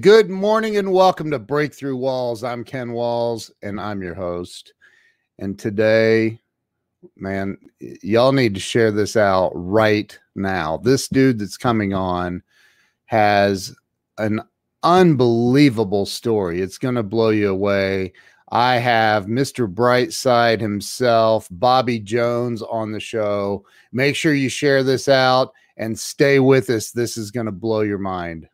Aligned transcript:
Good 0.00 0.30
morning 0.30 0.78
and 0.78 0.90
welcome 0.90 1.30
to 1.30 1.38
Breakthrough 1.38 1.96
Walls. 1.96 2.42
I'm 2.42 2.64
Ken 2.64 2.92
Walls 2.92 3.52
and 3.62 3.78
I'm 3.78 4.02
your 4.02 4.14
host. 4.14 4.72
And 5.38 5.58
today, 5.58 6.40
man, 7.14 7.58
y'all 7.78 8.32
need 8.32 8.54
to 8.54 8.60
share 8.60 8.90
this 8.90 9.16
out 9.16 9.52
right 9.54 10.18
now. 10.34 10.78
This 10.78 11.08
dude 11.08 11.38
that's 11.38 11.58
coming 11.58 11.92
on 11.92 12.42
has 13.04 13.76
an 14.16 14.40
unbelievable 14.82 16.06
story. 16.06 16.62
It's 16.62 16.78
going 16.78 16.94
to 16.94 17.02
blow 17.02 17.28
you 17.28 17.50
away. 17.50 18.14
I 18.50 18.78
have 18.78 19.26
Mr. 19.26 19.68
Bright 19.68 20.14
Side 20.14 20.60
himself, 20.60 21.46
Bobby 21.50 21.98
Jones, 21.98 22.62
on 22.62 22.92
the 22.92 23.00
show. 23.00 23.66
Make 23.92 24.16
sure 24.16 24.32
you 24.32 24.48
share 24.48 24.82
this 24.82 25.06
out 25.08 25.52
and 25.76 25.96
stay 25.96 26.38
with 26.38 26.70
us. 26.70 26.92
This 26.92 27.18
is 27.18 27.30
going 27.30 27.46
to 27.46 27.52
blow 27.52 27.82
your 27.82 27.98
mind. 27.98 28.48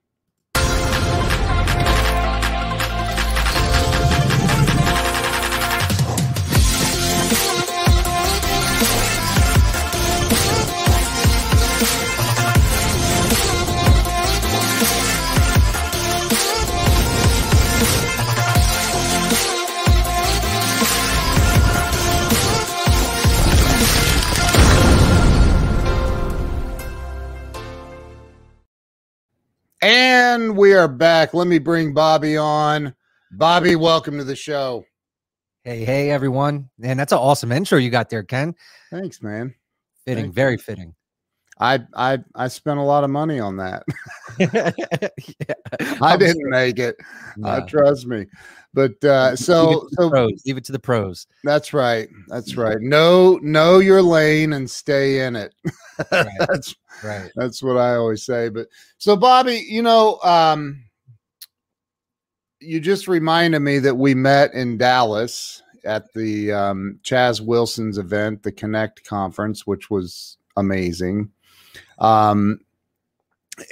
We 30.68 30.74
are 30.74 30.86
back. 30.86 31.32
Let 31.32 31.46
me 31.46 31.58
bring 31.58 31.95
Bobby 31.95 32.36
on. 32.36 32.95
Bobby, 33.32 33.74
welcome 33.74 34.18
to 34.18 34.24
the 34.24 34.36
show. 34.36 34.84
Hey, 35.64 35.83
hey, 35.83 36.10
everyone. 36.10 36.69
Man, 36.77 36.98
that's 36.98 37.10
an 37.10 37.16
awesome 37.16 37.52
intro 37.52 37.78
you 37.78 37.88
got 37.88 38.10
there, 38.10 38.22
Ken. 38.22 38.55
Thanks, 38.91 39.22
man. 39.22 39.55
Fitting, 40.05 40.25
Thank 40.25 40.34
very 40.34 40.58
fitting. 40.58 40.94
I 41.61 41.81
I 41.95 42.19
I 42.34 42.48
spent 42.48 42.78
a 42.78 42.83
lot 42.83 43.05
of 43.05 43.11
money 43.11 43.41
on 43.41 43.56
that. 43.56 43.84
yeah. 44.39 44.73
I 46.03 46.17
didn't 46.17 46.50
make 46.50 46.78
it. 46.78 46.97
Uh, 47.42 47.61
trust 47.62 48.06
me. 48.06 48.27
But 48.75 49.03
uh, 49.05 49.34
so 49.34 49.89
so 49.92 50.11
pros. 50.11 50.42
Leave 50.47 50.56
it 50.56 50.65
to 50.65 50.73
the 50.73 50.78
pros. 50.78 51.27
that's 51.42 51.73
right. 51.73 52.09
That's 52.28 52.56
right. 52.56 52.81
Know 52.81 53.39
know 53.42 53.78
your 53.78 54.03
lane 54.03 54.53
and 54.53 54.70
stay 54.70 55.27
in 55.27 55.37
it. 55.37 55.55
Right. 56.12 56.28
that's 56.39 56.75
Right. 57.03 57.31
That's 57.37 57.62
what 57.62 57.77
I 57.77 57.95
always 57.95 58.25
say. 58.25 58.48
But 58.48 58.69
so, 58.98 59.17
Bobby, 59.17 59.65
you 59.69 59.83
know, 59.83 60.19
um, 60.22 60.84
you 62.61 62.81
just 62.81 63.09
reminded 63.09 63.61
me 63.61 63.78
that 63.78 63.97
we 63.97 64.15
met 64.15 64.53
in 64.55 64.78
Dallas 64.78 65.62
at 65.84 66.12
the 66.15 66.53
um, 66.53 66.98
Chaz 67.05 67.41
Wilson's 67.41 67.98
event, 67.98 68.43
the 68.43 68.53
Connect 68.53 69.05
conference, 69.05 69.67
which 69.67 69.91
was 69.91 70.39
amazing. 70.56 71.31
Um, 71.98 72.60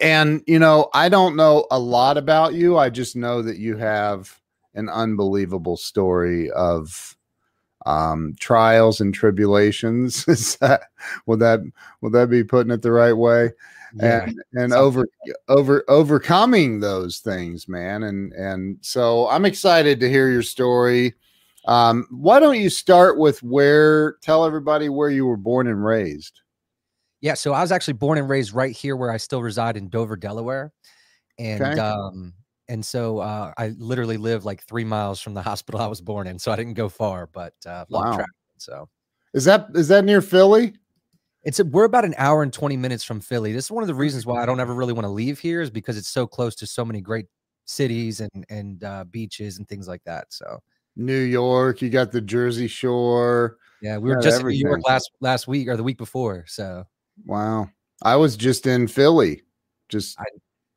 and, 0.01 0.43
you 0.47 0.59
know, 0.59 0.91
I 0.95 1.09
don't 1.09 1.37
know 1.37 1.67
a 1.71 1.79
lot 1.79 2.17
about 2.17 2.55
you. 2.55 2.77
I 2.77 2.91
just 2.91 3.17
know 3.17 3.43
that 3.43 3.59
you 3.59 3.77
have 3.77 4.41
an 4.75 4.89
unbelievable 4.89 5.77
story 5.77 6.51
of 6.51 7.17
um, 7.87 8.35
trials 8.41 9.01
and 9.01 9.15
tribulations. 9.15 10.25
Is 10.29 10.57
that, 10.57 10.83
will 11.27 11.37
that 11.39 11.61
will 12.01 12.11
that 12.11 12.31
be 12.31 12.43
putting 12.43 12.73
it 12.73 12.83
the 12.83 12.93
right 12.93 13.13
way? 13.13 13.53
Yeah. 13.95 14.25
and 14.25 14.43
and 14.53 14.73
over 14.75 15.07
over 15.49 15.85
overcoming 15.89 16.81
those 16.81 17.21
things 17.21 17.67
man 17.67 18.03
and 18.03 18.33
and 18.33 18.79
so 18.83 19.27
i'm 19.29 19.47
excited 19.47 20.01
to 20.01 20.09
hear 20.11 20.29
your 20.29 20.43
story 20.43 21.15
um 21.67 22.07
why 22.11 22.39
don't 22.39 22.61
you 22.61 22.69
start 22.69 23.17
with 23.17 23.43
where 23.43 24.15
tell 24.23 24.45
everybody 24.45 24.91
where 24.91 25.09
you 25.09 25.25
were 25.25 25.37
born 25.37 25.67
and 25.67 25.83
raised 25.83 26.43
Yeah. 27.27 27.35
So 27.35 27.53
I 27.53 27.61
was 27.61 27.73
actually 27.73 27.95
born 27.95 28.19
and 28.19 28.29
raised 28.29 28.55
right 28.55 28.75
here 28.75 28.95
where 28.95 29.11
I 29.11 29.17
still 29.17 29.43
reside 29.43 29.77
in 29.77 29.89
Dover, 29.89 30.15
Delaware. 30.17 30.73
And 31.39 31.61
Okay. 31.61 31.81
um, 31.81 32.35
and 32.69 32.85
so 32.87 33.19
uh, 33.19 33.53
I 33.59 33.69
literally 33.79 34.17
live 34.17 34.45
like 34.45 34.63
three 34.63 34.85
miles 34.85 35.21
from 35.21 35.35
the 35.35 35.43
hospital 35.43 35.81
I 35.81 35.89
was 35.89 36.01
born 36.01 36.29
in. 36.29 36.39
So 36.39 36.53
I 36.53 36.57
didn't 36.57 36.75
go 36.75 36.89
far, 36.89 37.27
but 37.27 37.55
uh 37.67 37.85
Wow. 37.89 38.03
traveling. 38.13 38.27
So 38.59 38.89
is 39.35 39.45
that 39.47 39.69
is 39.75 39.89
that 39.89 40.05
near 40.05 40.23
philly 40.23 40.75
It's 41.45 41.61
a, 41.61 41.65
we're 41.65 41.85
about 41.85 42.05
an 42.05 42.15
hour 42.19 42.43
and 42.45 42.53
20 42.53 42.77
minutes 42.77 43.05
from 43.05 43.21
Philly. 43.21 43.53
This 43.53 43.67
is 43.67 43.71
one 43.73 43.83
of 43.85 43.89
the 43.89 43.95
reasons 43.95 44.27
why 44.27 44.43
I 44.43 44.47
don't 44.47 44.61
ever 44.61 44.75
really 44.75 44.93
want 44.95 45.07
to 45.07 45.11
leave 45.11 45.39
here 45.41 45.63
is 45.63 45.71
because 45.71 45.97
it's 45.99 46.09
so 46.09 46.27
close 46.27 46.55
to 46.57 46.67
so 46.67 46.85
many 46.85 47.01
great 47.01 47.27
cities 47.67 48.21
and 48.21 48.47
and 48.51 48.85
uh, 48.85 49.05
beaches 49.11 49.59
and 49.59 49.69
things 49.69 49.89
like 49.89 50.05
that. 50.05 50.33
So 50.33 50.61
new 50.99 51.21
york 51.21 51.83
you 51.83 51.91
got 51.91 52.11
the 52.13 52.21
jersey 52.23 52.69
shore 52.69 53.59
yeah, 53.81 53.99
we 53.99 54.09
were 54.11 54.17
just 54.17 54.41
in 54.41 54.47
New 54.49 54.55
York 54.69 54.81
last 54.89 55.11
last 55.21 55.47
week 55.49 55.69
or 55.69 55.77
the 55.77 55.83
week 55.85 55.99
before. 55.99 56.45
So 56.49 56.87
wow 57.25 57.69
i 58.03 58.15
was 58.15 58.37
just 58.37 58.67
in 58.67 58.87
philly 58.87 59.43
just 59.89 60.19
a 60.19 60.25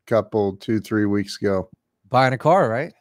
couple 0.07 0.55
two 0.57 0.79
three 0.79 1.05
weeks 1.05 1.41
ago 1.41 1.69
buying 2.09 2.33
a 2.33 2.38
car, 2.38 2.69
right? 2.69 2.94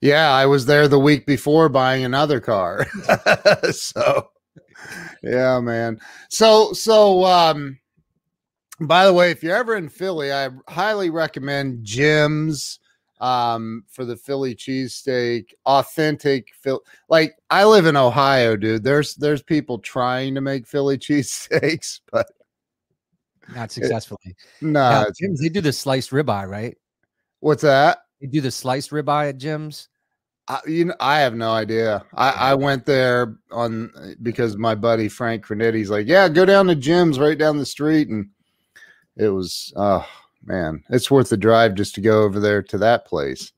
Yeah, 0.00 0.32
I 0.32 0.46
was 0.46 0.66
there 0.66 0.88
the 0.88 0.98
week 0.98 1.26
before 1.26 1.68
buying 1.68 2.04
another 2.04 2.40
car. 2.40 2.86
so 3.72 4.30
yeah, 5.22 5.60
man. 5.60 6.00
So 6.30 6.72
so 6.72 7.24
um 7.24 7.78
by 8.80 9.04
the 9.04 9.12
way, 9.12 9.30
if 9.30 9.42
you're 9.42 9.56
ever 9.56 9.76
in 9.76 9.90
Philly, 9.90 10.32
I 10.32 10.48
highly 10.68 11.10
recommend 11.10 11.84
Jim's 11.84 12.78
um 13.20 13.84
for 13.88 14.06
the 14.06 14.16
Philly 14.16 14.54
cheesesteak, 14.54 15.52
authentic 15.66 16.48
Phil 16.62 16.80
like 17.10 17.36
I 17.50 17.64
live 17.64 17.84
in 17.84 17.96
Ohio, 17.96 18.56
dude. 18.56 18.82
There's 18.82 19.14
there's 19.16 19.42
people 19.42 19.78
trying 19.78 20.34
to 20.34 20.40
make 20.40 20.66
Philly 20.66 20.96
cheesesteaks, 20.98 22.00
but 22.10 22.26
Not 23.54 23.70
successfully. 23.72 24.36
no, 24.60 25.00
it's- 25.02 25.18
Jim's, 25.18 25.40
they 25.40 25.48
do 25.48 25.60
the 25.60 25.72
sliced 25.72 26.10
ribeye, 26.10 26.48
right? 26.48 26.76
what's 27.40 27.62
that? 27.62 27.98
They 28.20 28.26
do 28.26 28.42
the 28.42 28.50
sliced 28.50 28.90
ribeye 28.90 29.30
at 29.30 29.38
Jim's. 29.38 29.88
I, 30.46 30.60
you 30.66 30.84
know, 30.86 30.94
I 31.00 31.20
have 31.20 31.34
no 31.34 31.52
idea. 31.52 32.04
I, 32.14 32.30
I 32.30 32.54
went 32.54 32.84
there 32.84 33.36
on 33.50 33.90
eh, 34.02 34.14
because 34.22 34.56
my 34.58 34.74
buddy 34.74 35.08
Frank 35.08 35.46
Crenetti's 35.46 35.88
like, 35.90 36.06
yeah, 36.06 36.28
go 36.28 36.44
down 36.44 36.66
to 36.66 36.74
Jim's 36.74 37.18
right 37.18 37.38
down 37.38 37.56
the 37.56 37.64
street, 37.64 38.08
and 38.08 38.28
it 39.16 39.28
was, 39.28 39.72
oh 39.76 40.06
man, 40.44 40.82
it's 40.90 41.10
worth 41.10 41.30
the 41.30 41.36
drive 41.38 41.74
just 41.76 41.94
to 41.94 42.00
go 42.02 42.22
over 42.22 42.40
there 42.40 42.62
to 42.64 42.76
that 42.78 43.06
place. 43.06 43.52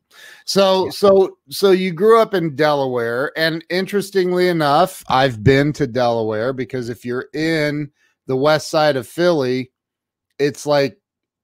So, 0.45 0.85
Yeah. 0.85 0.91
so, 0.93 1.39
so 1.51 1.71
you 1.73 1.91
grew 1.93 2.21
up 2.21 2.35
in 2.35 2.55
Delaware, 2.55 3.33
and 3.37 3.65
interestingly 3.71 4.47
enough, 4.49 5.03
I've 5.09 5.43
been 5.43 5.73
to 5.75 5.87
Delaware 5.89 6.53
because 6.53 6.89
if 6.89 7.05
you're 7.05 7.27
in 7.35 7.91
the 8.27 8.37
west 8.37 8.69
side 8.71 8.95
of 8.97 9.09
Philly, 9.09 9.72
it's 10.39 10.67
like 10.67 10.99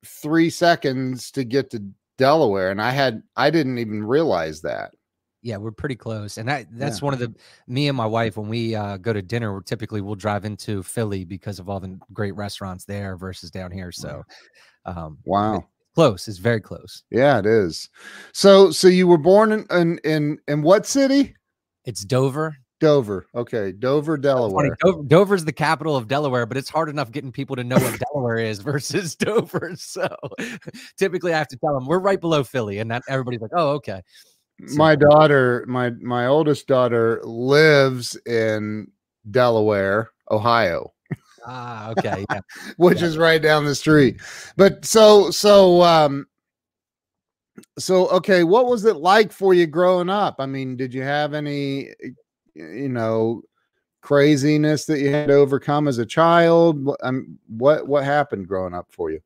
three 0.04 0.50
seconds 0.50 1.30
to 1.32 1.44
get 1.44 1.70
to 1.70 1.82
Delaware, 2.16 2.70
and 2.70 2.82
I 2.82 2.90
had 2.90 3.22
I 3.36 3.50
didn't 3.50 3.78
even 3.78 4.04
realize 4.04 4.60
that. 4.62 4.92
Yeah, 5.40 5.56
we're 5.56 5.70
pretty 5.70 5.94
close, 5.94 6.36
and 6.36 6.48
that 6.48 6.66
that's 6.72 7.00
one 7.00 7.14
of 7.14 7.20
the 7.20 7.32
me 7.68 7.86
and 7.86 7.96
my 7.96 8.06
wife 8.06 8.36
when 8.36 8.48
we 8.48 8.74
uh, 8.74 8.96
go 8.96 9.12
to 9.12 9.22
dinner. 9.22 9.52
We're 9.52 9.62
typically 9.62 10.00
we'll 10.00 10.16
drive 10.16 10.44
into 10.44 10.82
Philly 10.82 11.24
because 11.24 11.60
of 11.60 11.68
all 11.68 11.78
the 11.78 11.96
great 12.12 12.34
restaurants 12.34 12.84
there 12.84 13.16
versus 13.16 13.50
down 13.50 13.70
here. 13.70 13.92
So, 13.92 14.24
um, 14.84 15.18
Wow. 15.24 15.68
close. 15.94 16.26
It's 16.26 16.38
very 16.38 16.60
close. 16.60 17.04
Yeah, 17.10 17.38
it 17.38 17.46
is. 17.46 17.88
So, 18.32 18.72
so 18.72 18.88
you 18.88 19.06
were 19.06 19.16
born 19.18 19.52
in 19.52 19.66
in 19.70 19.98
in, 20.02 20.38
in 20.48 20.62
what 20.62 20.86
city? 20.86 21.36
It's 21.84 22.04
Dover. 22.04 22.56
Dover. 22.80 23.26
Okay, 23.34 23.72
Dover, 23.72 24.16
Delaware. 24.16 24.76
Dover. 24.84 25.02
Dover's 25.04 25.44
the 25.44 25.52
capital 25.52 25.96
of 25.96 26.08
Delaware, 26.08 26.46
but 26.46 26.56
it's 26.56 26.70
hard 26.70 26.88
enough 26.88 27.10
getting 27.10 27.32
people 27.32 27.56
to 27.56 27.64
know 27.64 27.76
what 27.76 27.98
Delaware 28.12 28.38
is 28.38 28.58
versus 28.62 29.14
Dover. 29.16 29.74
So 29.76 30.08
typically, 30.96 31.34
I 31.34 31.38
have 31.38 31.48
to 31.48 31.56
tell 31.56 31.74
them 31.74 31.86
we're 31.86 31.98
right 31.98 32.20
below 32.20 32.44
Philly, 32.44 32.78
and 32.78 32.88
not 32.88 33.02
everybody's 33.08 33.40
like, 33.40 33.50
"Oh, 33.54 33.70
okay." 33.70 34.02
My 34.60 34.96
daughter, 34.96 35.64
my 35.68 35.90
my 35.90 36.26
oldest 36.26 36.66
daughter, 36.66 37.20
lives 37.24 38.16
in 38.26 38.90
Delaware, 39.30 40.10
Ohio, 40.30 40.92
Ah, 41.46 41.90
okay, 41.90 42.24
yeah. 42.30 42.40
which 42.76 43.00
Yeah. 43.00 43.06
is 43.06 43.18
right 43.18 43.40
down 43.40 43.64
the 43.64 43.74
street. 43.74 44.20
But 44.56 44.84
so 44.84 45.30
so 45.30 45.82
um 45.82 46.26
so 47.78 48.08
okay, 48.08 48.44
what 48.44 48.66
was 48.66 48.84
it 48.84 48.96
like 48.96 49.32
for 49.32 49.54
you 49.54 49.66
growing 49.66 50.10
up? 50.10 50.36
I 50.38 50.46
mean, 50.46 50.76
did 50.76 50.92
you 50.92 51.02
have 51.02 51.34
any 51.34 51.90
you 52.58 52.88
know 52.88 53.42
craziness 54.00 54.84
that 54.86 55.00
you 55.00 55.10
had 55.10 55.28
to 55.28 55.34
overcome 55.34 55.88
as 55.88 55.98
a 55.98 56.06
child? 56.06 56.84
What 56.84 57.00
um, 57.02 57.38
what 57.48 57.86
what 57.86 58.04
happened 58.04 58.48
growing 58.48 58.74
up 58.74 58.86
for 58.90 59.10
you? 59.10 59.20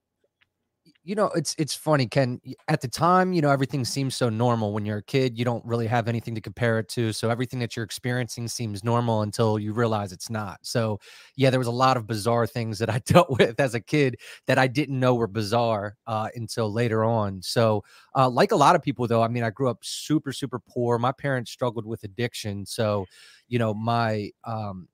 You 1.04 1.16
know, 1.16 1.26
it's 1.34 1.56
it's 1.58 1.74
funny, 1.74 2.06
Ken. 2.06 2.40
At 2.68 2.80
the 2.80 2.86
time, 2.86 3.32
you 3.32 3.42
know, 3.42 3.50
everything 3.50 3.84
seems 3.84 4.14
so 4.14 4.28
normal. 4.28 4.72
When 4.72 4.86
you're 4.86 4.98
a 4.98 5.02
kid, 5.02 5.36
you 5.36 5.44
don't 5.44 5.64
really 5.64 5.88
have 5.88 6.06
anything 6.06 6.32
to 6.36 6.40
compare 6.40 6.78
it 6.78 6.88
to. 6.90 7.12
So 7.12 7.28
everything 7.28 7.58
that 7.58 7.74
you're 7.74 7.84
experiencing 7.84 8.46
seems 8.46 8.84
normal 8.84 9.22
until 9.22 9.58
you 9.58 9.72
realize 9.72 10.12
it's 10.12 10.30
not. 10.30 10.60
So 10.62 11.00
yeah, 11.34 11.50
there 11.50 11.58
was 11.58 11.66
a 11.66 11.72
lot 11.72 11.96
of 11.96 12.06
bizarre 12.06 12.46
things 12.46 12.78
that 12.78 12.88
I 12.88 12.98
dealt 13.04 13.30
with 13.30 13.58
as 13.58 13.74
a 13.74 13.80
kid 13.80 14.16
that 14.46 14.58
I 14.58 14.68
didn't 14.68 15.00
know 15.00 15.16
were 15.16 15.26
bizarre 15.26 15.96
uh, 16.06 16.28
until 16.36 16.72
later 16.72 17.02
on. 17.04 17.42
So 17.42 17.82
uh, 18.14 18.30
like 18.30 18.52
a 18.52 18.56
lot 18.56 18.76
of 18.76 18.82
people, 18.82 19.08
though, 19.08 19.22
I 19.22 19.28
mean, 19.28 19.42
I 19.42 19.50
grew 19.50 19.68
up 19.70 19.78
super 19.82 20.32
super 20.32 20.60
poor. 20.60 20.98
My 21.00 21.10
parents 21.10 21.50
struggled 21.50 21.84
with 21.84 22.04
addiction, 22.04 22.64
so 22.64 23.06
you 23.48 23.58
know, 23.58 23.74
my 23.74 24.30
um, 24.44 24.88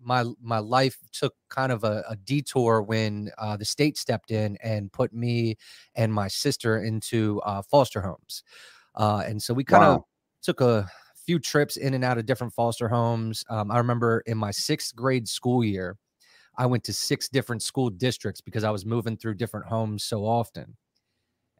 my 0.00 0.24
my 0.40 0.58
life 0.58 0.98
took 1.12 1.34
kind 1.48 1.72
of 1.72 1.84
a, 1.84 2.04
a 2.08 2.16
detour 2.16 2.82
when 2.82 3.30
uh, 3.38 3.56
the 3.56 3.64
state 3.64 3.96
stepped 3.98 4.30
in 4.30 4.56
and 4.62 4.92
put 4.92 5.12
me 5.12 5.56
and 5.94 6.12
my 6.12 6.28
sister 6.28 6.82
into 6.82 7.40
uh, 7.44 7.62
foster 7.62 8.00
homes, 8.00 8.42
uh, 8.94 9.22
and 9.26 9.42
so 9.42 9.54
we 9.54 9.64
kind 9.64 9.84
of 9.84 10.00
wow. 10.00 10.06
took 10.42 10.60
a 10.60 10.88
few 11.26 11.38
trips 11.38 11.76
in 11.76 11.94
and 11.94 12.04
out 12.04 12.18
of 12.18 12.26
different 12.26 12.52
foster 12.54 12.88
homes. 12.88 13.44
Um, 13.50 13.70
I 13.70 13.78
remember 13.78 14.22
in 14.26 14.38
my 14.38 14.50
sixth 14.50 14.96
grade 14.96 15.28
school 15.28 15.62
year, 15.62 15.98
I 16.56 16.66
went 16.66 16.84
to 16.84 16.92
six 16.92 17.28
different 17.28 17.62
school 17.62 17.90
districts 17.90 18.40
because 18.40 18.64
I 18.64 18.70
was 18.70 18.86
moving 18.86 19.16
through 19.16 19.34
different 19.34 19.66
homes 19.66 20.04
so 20.04 20.24
often. 20.24 20.76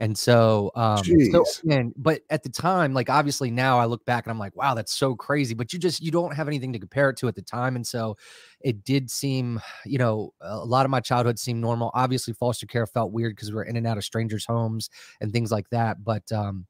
And 0.01 0.17
so, 0.17 0.71
um, 0.77 1.03
so 1.05 1.45
and, 1.71 1.93
but 1.97 2.23
at 2.31 2.43
the 2.43 2.49
time, 2.49 2.95
like 2.95 3.11
obviously 3.11 3.51
now 3.51 3.79
I 3.79 3.87
look 3.87 4.05
back 4.05 4.27
and 4.27 4.31
I'm 4.31 4.39
like, 4.39 4.55
wow, 4.55 4.75
that's 4.75 4.93
so 4.93 5.15
crazy. 5.17 5.55
But 5.55 5.73
you 5.73 5.79
just 5.79 6.01
you 6.01 6.13
don't 6.13 6.35
have 6.35 6.47
anything 6.47 6.73
to 6.73 6.79
compare 6.79 7.11
it 7.11 7.17
to 7.19 7.29
at 7.29 7.35
the 7.35 7.43
time, 7.43 7.75
and 7.75 7.87
so 7.87 8.17
it 8.61 8.85
did 8.85 9.11
seem, 9.11 9.61
you 9.85 9.99
know, 9.99 10.33
a 10.41 10.65
lot 10.65 10.87
of 10.87 10.91
my 10.91 11.01
childhood 11.01 11.39
seemed 11.39 11.61
normal. 11.61 11.91
Obviously, 11.95 12.33
foster 12.33 12.67
care 12.67 12.87
felt 12.87 13.13
weird 13.13 13.35
because 13.35 13.51
we 13.51 13.57
were 13.57 13.65
in 13.65 13.77
and 13.77 13.87
out 13.87 13.99
of 13.99 14.05
strangers' 14.05 14.47
homes 14.47 14.89
and 15.21 15.33
things 15.33 15.51
like 15.51 15.69
that. 15.71 16.05
But 16.05 16.31
um, 16.31 16.67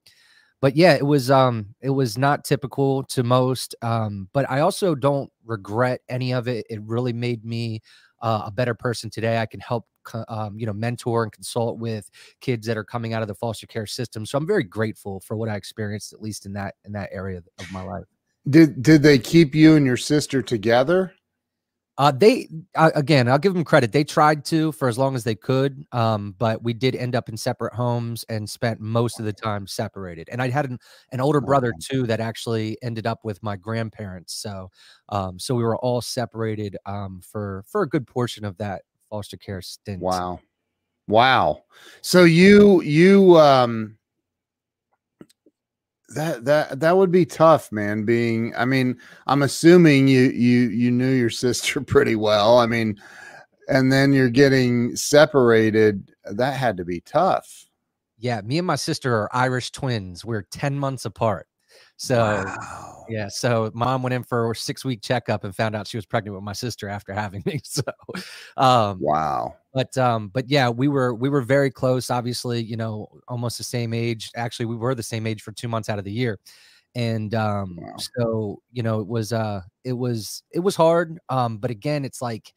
but 0.60 0.76
yeah, 0.76 0.94
it 0.94 1.06
was 1.06 1.30
um, 1.30 1.74
it 1.80 1.90
was 1.90 2.18
not 2.18 2.44
typical 2.44 3.04
to 3.04 3.22
most. 3.22 3.74
Um, 3.82 4.28
but 4.32 4.50
I 4.50 4.60
also 4.60 4.94
don't 4.94 5.30
regret 5.44 6.00
any 6.08 6.32
of 6.32 6.48
it. 6.48 6.66
It 6.68 6.80
really 6.82 7.12
made 7.12 7.44
me 7.44 7.82
uh, 8.20 8.42
a 8.46 8.50
better 8.50 8.74
person 8.74 9.10
today. 9.10 9.38
I 9.38 9.46
can 9.46 9.60
help, 9.60 9.86
um, 10.28 10.58
you 10.58 10.66
know, 10.66 10.72
mentor 10.72 11.22
and 11.22 11.32
consult 11.32 11.78
with 11.78 12.10
kids 12.40 12.66
that 12.66 12.76
are 12.76 12.84
coming 12.84 13.12
out 13.12 13.22
of 13.22 13.28
the 13.28 13.34
foster 13.34 13.66
care 13.66 13.86
system. 13.86 14.26
So 14.26 14.38
I'm 14.38 14.46
very 14.46 14.64
grateful 14.64 15.20
for 15.20 15.36
what 15.36 15.48
I 15.48 15.56
experienced, 15.56 16.12
at 16.12 16.20
least 16.20 16.46
in 16.46 16.52
that 16.54 16.74
in 16.84 16.92
that 16.92 17.10
area 17.12 17.42
of 17.58 17.72
my 17.72 17.82
life. 17.82 18.04
Did 18.48 18.82
did 18.82 19.02
they 19.02 19.18
keep 19.18 19.54
you 19.54 19.76
and 19.76 19.84
your 19.84 19.96
sister 19.96 20.42
together? 20.42 21.12
Uh, 21.98 22.12
they 22.12 22.48
uh, 22.76 22.92
again, 22.94 23.28
I'll 23.28 23.38
give 23.38 23.54
them 23.54 23.64
credit. 23.64 23.90
They 23.90 24.04
tried 24.04 24.44
to 24.46 24.70
for 24.70 24.86
as 24.86 24.96
long 24.98 25.16
as 25.16 25.24
they 25.24 25.34
could, 25.34 25.84
um, 25.90 26.36
but 26.38 26.62
we 26.62 26.72
did 26.72 26.94
end 26.94 27.16
up 27.16 27.28
in 27.28 27.36
separate 27.36 27.74
homes 27.74 28.24
and 28.28 28.48
spent 28.48 28.80
most 28.80 29.18
of 29.18 29.24
the 29.24 29.32
time 29.32 29.66
separated. 29.66 30.28
And 30.30 30.40
I 30.40 30.48
had 30.48 30.70
an, 30.70 30.78
an 31.10 31.20
older 31.20 31.40
brother 31.40 31.74
too 31.76 32.06
that 32.06 32.20
actually 32.20 32.78
ended 32.82 33.04
up 33.06 33.24
with 33.24 33.42
my 33.42 33.56
grandparents. 33.56 34.34
So, 34.34 34.70
um, 35.08 35.40
so 35.40 35.56
we 35.56 35.64
were 35.64 35.76
all 35.78 36.00
separated 36.00 36.76
um, 36.86 37.20
for 37.20 37.64
for 37.66 37.82
a 37.82 37.88
good 37.88 38.06
portion 38.06 38.44
of 38.44 38.56
that 38.58 38.82
foster 39.10 39.36
care 39.36 39.60
stint. 39.60 40.00
Wow, 40.00 40.40
wow. 41.08 41.64
So 42.02 42.24
you 42.24 42.82
you 42.82 43.38
um 43.38 43.97
that 46.08 46.44
that 46.44 46.80
that 46.80 46.96
would 46.96 47.10
be 47.10 47.26
tough 47.26 47.70
man 47.70 48.04
being 48.04 48.54
i 48.56 48.64
mean 48.64 48.96
i'm 49.26 49.42
assuming 49.42 50.08
you 50.08 50.30
you 50.30 50.68
you 50.68 50.90
knew 50.90 51.10
your 51.10 51.30
sister 51.30 51.80
pretty 51.86 52.16
well 52.16 52.58
i 52.58 52.66
mean 52.66 52.98
and 53.68 53.92
then 53.92 54.12
you're 54.12 54.30
getting 54.30 54.96
separated 54.96 56.10
that 56.24 56.54
had 56.54 56.78
to 56.78 56.86
be 56.86 57.00
tough. 57.02 57.66
Yeah 58.16 58.40
me 58.40 58.58
and 58.58 58.66
my 58.66 58.76
sister 58.76 59.14
are 59.14 59.36
irish 59.36 59.70
twins 59.70 60.24
we're 60.24 60.42
10 60.42 60.78
months 60.78 61.04
apart 61.04 61.47
so 61.98 62.44
wow. 62.46 63.04
yeah 63.08 63.26
so 63.28 63.70
mom 63.74 64.02
went 64.02 64.14
in 64.14 64.22
for 64.22 64.50
a 64.50 64.54
six 64.54 64.84
week 64.84 65.02
checkup 65.02 65.42
and 65.42 65.54
found 65.54 65.74
out 65.74 65.86
she 65.86 65.96
was 65.96 66.06
pregnant 66.06 66.34
with 66.34 66.44
my 66.44 66.52
sister 66.52 66.88
after 66.88 67.12
having 67.24 67.42
me 67.44 67.60
so 67.64 67.82
um 68.56 68.98
wow 69.00 69.52
but 69.74 69.96
um 69.98 70.28
but 70.28 70.48
yeah 70.48 70.68
we 70.68 70.86
were 70.86 71.12
we 71.12 71.28
were 71.28 71.42
very 71.42 71.70
close 71.70 72.08
obviously 72.08 72.62
you 72.62 72.76
know 72.76 73.08
almost 73.26 73.58
the 73.58 73.64
same 73.64 73.92
age 73.92 74.30
actually 74.36 74.64
we 74.64 74.76
were 74.76 74.94
the 74.94 75.02
same 75.02 75.26
age 75.26 75.42
for 75.42 75.50
two 75.52 75.68
months 75.68 75.88
out 75.88 75.98
of 75.98 76.04
the 76.04 76.12
year 76.12 76.38
and 76.94 77.34
um 77.34 77.76
wow. 77.80 77.96
so 77.96 78.62
you 78.70 78.82
know 78.82 79.00
it 79.00 79.06
was 79.08 79.32
uh 79.32 79.60
it 79.84 79.92
was 79.92 80.44
it 80.52 80.60
was 80.60 80.76
hard 80.76 81.18
um 81.28 81.58
but 81.58 81.70
again 81.72 82.04
it's 82.04 82.22
like 82.22 82.54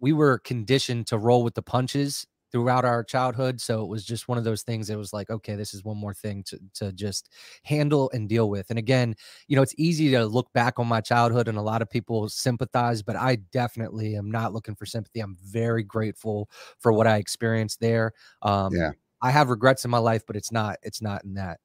we 0.00 0.14
were 0.14 0.38
conditioned 0.38 1.06
to 1.06 1.18
roll 1.18 1.44
with 1.44 1.54
the 1.54 1.62
punches 1.62 2.26
throughout 2.50 2.84
our 2.84 3.04
childhood. 3.04 3.60
So 3.60 3.82
it 3.82 3.88
was 3.88 4.04
just 4.04 4.28
one 4.28 4.38
of 4.38 4.44
those 4.44 4.62
things. 4.62 4.90
It 4.90 4.96
was 4.96 5.12
like, 5.12 5.30
okay, 5.30 5.54
this 5.54 5.74
is 5.74 5.84
one 5.84 5.96
more 5.96 6.14
thing 6.14 6.42
to 6.44 6.58
to 6.74 6.92
just 6.92 7.30
handle 7.62 8.10
and 8.12 8.28
deal 8.28 8.50
with. 8.50 8.70
And 8.70 8.78
again, 8.78 9.14
you 9.46 9.56
know, 9.56 9.62
it's 9.62 9.74
easy 9.78 10.10
to 10.10 10.26
look 10.26 10.52
back 10.52 10.78
on 10.78 10.86
my 10.86 11.00
childhood, 11.00 11.48
and 11.48 11.58
a 11.58 11.62
lot 11.62 11.82
of 11.82 11.90
people 11.90 12.28
sympathize, 12.28 13.02
but 13.02 13.16
I 13.16 13.36
definitely 13.52 14.16
am 14.16 14.30
not 14.30 14.52
looking 14.52 14.74
for 14.74 14.86
sympathy. 14.86 15.20
I'm 15.20 15.36
very 15.42 15.82
grateful 15.82 16.50
for 16.78 16.92
what 16.92 17.06
I 17.06 17.16
experienced 17.16 17.80
there. 17.80 18.12
Um, 18.42 18.74
yeah, 18.74 18.92
I 19.22 19.30
have 19.30 19.50
regrets 19.50 19.84
in 19.84 19.90
my 19.90 19.98
life, 19.98 20.22
but 20.26 20.36
it's 20.36 20.52
not 20.52 20.76
it's 20.82 21.02
not 21.02 21.24
in 21.24 21.34
that. 21.34 21.60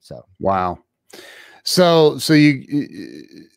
So 0.00 0.22
wow. 0.40 0.78
So 1.64 2.18
so 2.18 2.34
you. 2.34 3.48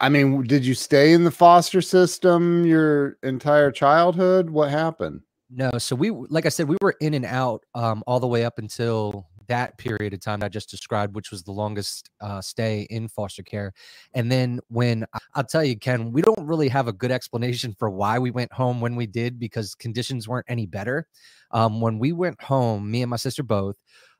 I 0.00 0.08
mean, 0.08 0.42
did 0.44 0.64
you 0.64 0.72
stay 0.72 1.12
in 1.12 1.24
the 1.24 1.30
foster 1.30 1.82
system 1.82 2.64
your 2.64 3.18
entire 3.22 3.70
childhood? 3.70 4.48
What 4.48 4.70
happened? 4.70 5.20
No, 5.48 5.70
so 5.78 5.94
we 5.94 6.10
like 6.10 6.44
I 6.46 6.48
said, 6.48 6.68
we 6.68 6.76
were 6.80 6.96
in 7.00 7.14
and 7.14 7.24
out 7.24 7.62
um, 7.74 8.02
all 8.06 8.18
the 8.18 8.26
way 8.26 8.44
up 8.44 8.58
until 8.58 9.28
that 9.48 9.78
period 9.78 10.12
of 10.12 10.20
time 10.20 10.42
I 10.42 10.48
just 10.48 10.70
described, 10.70 11.14
which 11.14 11.30
was 11.30 11.44
the 11.44 11.52
longest 11.52 12.10
uh, 12.20 12.40
stay 12.40 12.86
in 12.90 13.08
foster 13.08 13.44
care. 13.44 13.72
And 14.14 14.30
then 14.30 14.60
when 14.68 15.06
I'll 15.34 15.44
tell 15.44 15.64
you, 15.64 15.78
Ken, 15.78 16.10
we 16.10 16.22
don't 16.22 16.44
really 16.44 16.68
have 16.68 16.88
a 16.88 16.92
good 16.92 17.12
explanation 17.12 17.74
for 17.78 17.90
why 17.90 18.18
we 18.18 18.30
went 18.30 18.52
home 18.52 18.80
when 18.80 18.96
we 18.96 19.06
did 19.06 19.38
because 19.38 19.74
conditions 19.74 20.28
weren't 20.28 20.46
any 20.48 20.66
better. 20.66 21.06
Um, 21.52 21.80
when 21.80 21.98
we 22.00 22.12
went 22.12 22.42
home, 22.42 22.90
me 22.90 23.02
and 23.02 23.10
my 23.10 23.16
sister 23.16 23.44
both, 23.44 23.76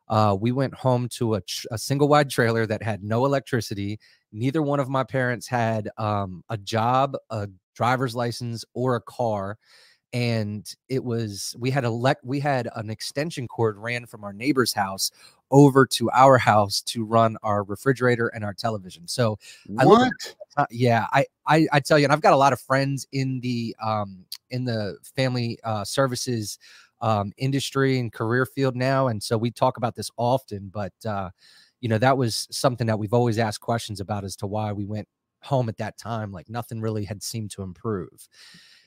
uh, 0.08 0.37
we 0.38 0.52
went 0.52 0.75
home 0.75 1.08
to 1.08 1.34
a, 1.34 1.43
a, 1.72 1.79
single 1.79 2.06
wide 2.06 2.31
trailer 2.31 2.64
that 2.64 2.81
had 2.81 3.02
no 3.02 3.26
electricity. 3.26 3.99
Neither 4.31 4.62
one 4.62 4.79
of 4.79 4.88
my 4.88 5.02
parents 5.02 5.49
had 5.49 5.90
um, 5.99 6.44
a 6.49 6.56
job, 6.56 7.17
a 7.31 7.49
driver's 7.75 8.14
license, 8.14 8.64
or 8.72 8.94
a 8.94 9.00
car 9.00 9.58
and 10.12 10.75
it 10.88 11.05
was 11.05 11.55
we 11.58 11.70
had 11.70 11.85
a 11.85 11.91
le- 11.91 12.17
we 12.23 12.41
had 12.41 12.69
an 12.76 12.91
extension 12.91 13.49
cord 13.49 13.76
ran 13.76 14.06
from 14.06 14.25
our 14.25 14.32
neighbor's 14.32 14.73
house 14.73 15.11
over 15.50 15.87
to 15.87 16.11
our 16.11 16.38
house 16.38 16.81
to 16.82 17.05
run 17.05 17.37
our 17.43 17.62
refrigerator 17.64 18.29
and 18.29 18.44
our 18.44 18.55
television. 18.55 19.06
So 19.06 19.38
what? 19.69 20.11
I 20.56 20.62
uh, 20.62 20.67
yeah, 20.70 21.06
I, 21.12 21.26
I 21.47 21.67
I 21.73 21.81
tell 21.81 21.99
you, 21.99 22.05
and 22.05 22.12
I've 22.12 22.23
got 22.23 22.32
a 22.32 22.37
lot 22.37 22.53
of 22.53 22.61
friends 22.61 23.06
in 23.12 23.41
the 23.41 23.76
um 23.82 24.25
in 24.50 24.64
the 24.64 24.97
family 25.14 25.58
uh, 25.64 25.85
services 25.85 26.58
um 27.03 27.32
industry 27.37 27.99
and 27.99 28.12
career 28.12 28.47
field 28.47 28.75
now, 28.75 29.08
and 29.08 29.23
so 29.23 29.37
we 29.37 29.50
talk 29.50 29.76
about 29.76 29.94
this 29.94 30.11
often. 30.17 30.70
But 30.73 30.94
uh, 31.05 31.31
you 31.81 31.88
know, 31.88 31.99
that 31.99 32.17
was 32.17 32.48
something 32.51 32.86
that 32.86 32.98
we've 32.98 33.13
always 33.13 33.39
asked 33.39 33.60
questions 33.60 34.01
about 34.01 34.25
as 34.25 34.36
to 34.36 34.46
why 34.46 34.72
we 34.72 34.86
went 34.86 35.08
home 35.43 35.69
at 35.69 35.77
that 35.77 35.98
time. 35.98 36.32
Like 36.32 36.48
nothing 36.48 36.81
really 36.81 37.05
had 37.05 37.22
seemed 37.22 37.51
to 37.53 37.63
improve. 37.63 38.29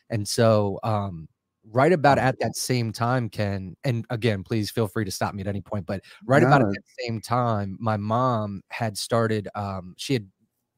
And 0.10 0.28
so, 0.28 0.80
um, 0.84 1.28
right 1.72 1.92
about 1.92 2.18
at 2.18 2.40
that 2.40 2.56
same 2.56 2.92
time, 2.92 3.30
Ken, 3.30 3.76
and 3.84 4.06
again, 4.10 4.44
please 4.44 4.72
feel 4.72 4.88
free 4.88 5.06
to 5.06 5.12
stop 5.12 5.34
me 5.34 5.42
at 5.42 5.48
any 5.48 5.62
point, 5.62 5.86
but 5.86 6.02
right 6.26 6.42
about 6.42 6.62
at 6.62 6.68
that 6.70 6.84
same 7.00 7.22
time, 7.22 7.78
my 7.80 7.98
mom 7.98 8.62
had 8.70 8.98
started, 8.98 9.48
um, 9.56 9.94
she 9.98 10.14
had 10.14 10.28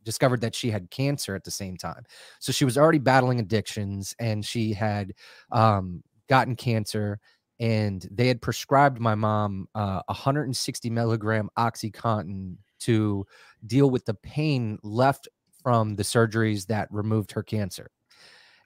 discovered 0.03 0.41
that 0.41 0.55
she 0.55 0.71
had 0.71 0.89
cancer 0.89 1.35
at 1.35 1.43
the 1.43 1.51
same 1.51 1.77
time. 1.77 2.03
So 2.39 2.51
she 2.51 2.65
was 2.65 2.77
already 2.77 2.97
battling 2.97 3.39
addictions 3.39 4.15
and 4.19 4.45
she 4.45 4.73
had 4.73 5.13
um, 5.51 6.03
gotten 6.27 6.55
cancer 6.55 7.19
and 7.59 8.07
they 8.11 8.27
had 8.27 8.41
prescribed 8.41 8.99
my 8.99 9.13
mom 9.13 9.67
uh, 9.75 10.01
160 10.07 10.89
milligram 10.89 11.49
oxycontin 11.57 12.57
to 12.79 13.25
deal 13.67 13.91
with 13.91 14.05
the 14.05 14.15
pain 14.15 14.79
left 14.81 15.27
from 15.61 15.95
the 15.95 16.03
surgeries 16.03 16.65
that 16.65 16.87
removed 16.91 17.31
her 17.31 17.43
cancer 17.43 17.91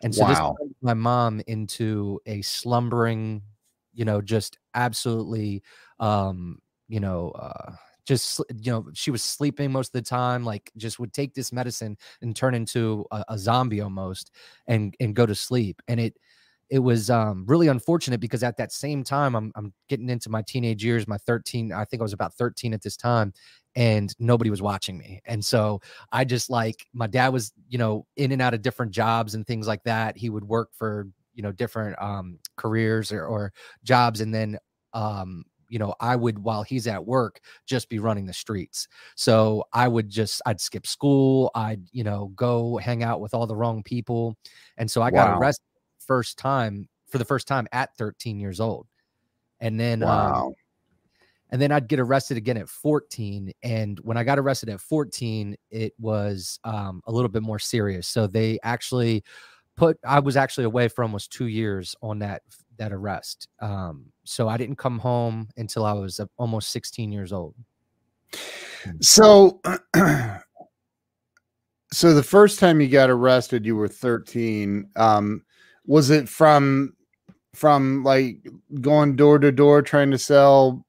and 0.03 0.13
so 0.13 0.23
wow. 0.23 0.55
this 0.59 0.69
my 0.81 0.93
mom 0.93 1.41
into 1.47 2.19
a 2.25 2.41
slumbering, 2.41 3.41
you 3.93 4.05
know, 4.05 4.21
just 4.21 4.57
absolutely, 4.73 5.63
um, 5.99 6.59
you 6.87 6.99
know, 6.99 7.31
uh, 7.31 7.73
just 8.05 8.39
you 8.61 8.71
know 8.71 8.85
she 8.93 9.11
was 9.11 9.23
sleeping 9.23 9.71
most 9.71 9.87
of 9.87 9.93
the 9.93 10.07
time 10.07 10.45
like 10.45 10.71
just 10.77 10.99
would 10.99 11.11
take 11.11 11.33
this 11.33 11.51
medicine 11.51 11.97
and 12.21 12.35
turn 12.35 12.53
into 12.53 13.05
a, 13.11 13.25
a, 13.29 13.37
zombie 13.37 13.81
almost 13.81 14.31
and 14.67 14.95
and 14.99 15.15
go 15.15 15.25
to 15.25 15.33
sleep 15.33 15.81
and 15.87 15.99
it 15.99 16.15
it 16.69 16.79
was 16.79 17.10
um 17.10 17.45
really 17.48 17.67
unfortunate 17.67 18.19
because 18.19 18.43
at 18.43 18.57
that 18.57 18.72
same 18.72 19.03
time 19.03 19.36
I'm 19.36 19.51
I'm 19.55 19.74
getting 19.89 20.10
into 20.10 20.29
my 20.29 20.41
teenage 20.41 20.84
years 20.84 21.07
my 21.07 21.17
13 21.17 21.72
I 21.72 21.86
think 21.86 22.01
I 22.01 22.03
was 22.03 22.13
about 22.13 22.34
13 22.34 22.74
at 22.74 22.81
this 22.81 22.98
time 22.98 23.34
and 23.75 24.13
nobody 24.19 24.50
was 24.50 24.62
watching 24.62 24.98
me. 24.98 25.22
And 25.25 25.43
so 25.43 25.81
I 26.12 26.24
just 26.25 26.50
like 26.50 26.86
my 26.93 27.07
dad 27.07 27.29
was, 27.29 27.51
you 27.67 27.77
know, 27.77 28.05
in 28.15 28.31
and 28.31 28.41
out 28.41 28.53
of 28.53 28.62
different 28.62 28.91
jobs 28.93 29.36
and 29.36 29.45
things 29.45 29.67
like 29.67 29.84
that. 29.84 30.17
He 30.17 30.29
would 30.29 30.45
work 30.45 30.69
for 30.74 31.07
you 31.34 31.43
know 31.43 31.51
different 31.51 32.01
um, 32.01 32.39
careers 32.55 33.12
or, 33.12 33.25
or 33.25 33.51
jobs, 33.84 34.22
and 34.22 34.34
then 34.34 34.57
um, 34.93 35.43
you 35.67 35.79
know 35.79 35.95
i 36.00 36.15
would 36.15 36.38
while 36.38 36.62
he's 36.62 36.86
at 36.86 37.03
work 37.03 37.39
just 37.65 37.89
be 37.89 37.98
running 37.98 38.27
the 38.27 38.34
streets 38.34 38.88
so 39.15 39.63
i 39.74 39.88
would 39.88 40.07
just 40.10 40.39
i'd 40.45 40.62
skip 40.62 40.86
school 40.86 41.50
i'd 41.55 41.81
you 41.91 42.03
know 42.03 42.31
go 42.36 42.77
hang 42.77 43.01
out 43.01 43.19
with 43.19 43.34
all 43.34 43.48
the 43.48 43.55
wrong 43.55 43.81
people 43.81 44.36
and 44.77 44.89
so 44.89 45.01
i 45.01 45.10
got 45.10 45.27
Wow. 45.27 45.27
arrested 45.27 45.65
first 46.07 46.38
time 46.38 46.88
for 47.07 47.17
the 47.17 47.25
first 47.25 47.47
time 47.47 47.67
at 47.71 47.95
13 47.97 48.39
years 48.39 48.59
old 48.59 48.88
and 49.59 49.79
then 49.79 50.03
um, 50.03 50.53
and 51.51 51.62
then 51.62 51.71
I'd 51.71 51.88
get 51.88 52.00
arrested 52.00 52.38
again 52.38 52.57
at 52.57 52.67
14. 52.67 53.51
And 53.63 54.00
when 54.00 54.17
I 54.17 54.24
got 54.24 54.39
arrested 54.39 54.69
at 54.69 54.81
14, 54.81 55.55
it 55.69 55.93
was 56.00 56.59
um, 56.63 57.01
a 57.05 57.12
little 57.12 57.29
bit 57.29 57.43
more 57.43 57.59
serious. 57.59 58.07
So 58.07 58.27
they 58.27 58.59
actually 58.63 59.24
put 59.75 59.97
I 60.05 60.19
was 60.19 60.38
actually 60.38 60.63
away 60.65 60.88
for 60.88 61.03
almost 61.03 61.31
two 61.31 61.47
years 61.47 61.95
on 62.01 62.19
that 62.19 62.41
that 62.77 62.91
arrest. 62.91 63.47
Um, 63.59 64.07
so 64.24 64.50
I 64.50 64.57
didn't 64.57 64.77
come 64.77 65.00
home 65.00 65.47
until 65.55 65.85
I 65.85 65.93
was 65.93 66.19
uh, 66.19 66.25
almost 66.38 66.71
16 66.71 67.12
years 67.12 67.31
old. 67.31 67.55
So, 69.00 69.62
so 71.91 72.13
the 72.13 72.21
first 72.21 72.59
time 72.59 72.81
you 72.81 72.88
got 72.88 73.09
arrested, 73.09 73.65
you 73.65 73.75
were 73.75 73.88
13. 73.88 74.89
Um, 74.97 75.41
was 75.86 76.10
it 76.10 76.27
from 76.30 76.96
from 77.54 78.04
like 78.04 78.48
going 78.82 79.15
door 79.15 79.39
to 79.39 79.51
door 79.51 79.82
trying 79.82 80.12
to 80.12 80.18
sell, 80.18 80.86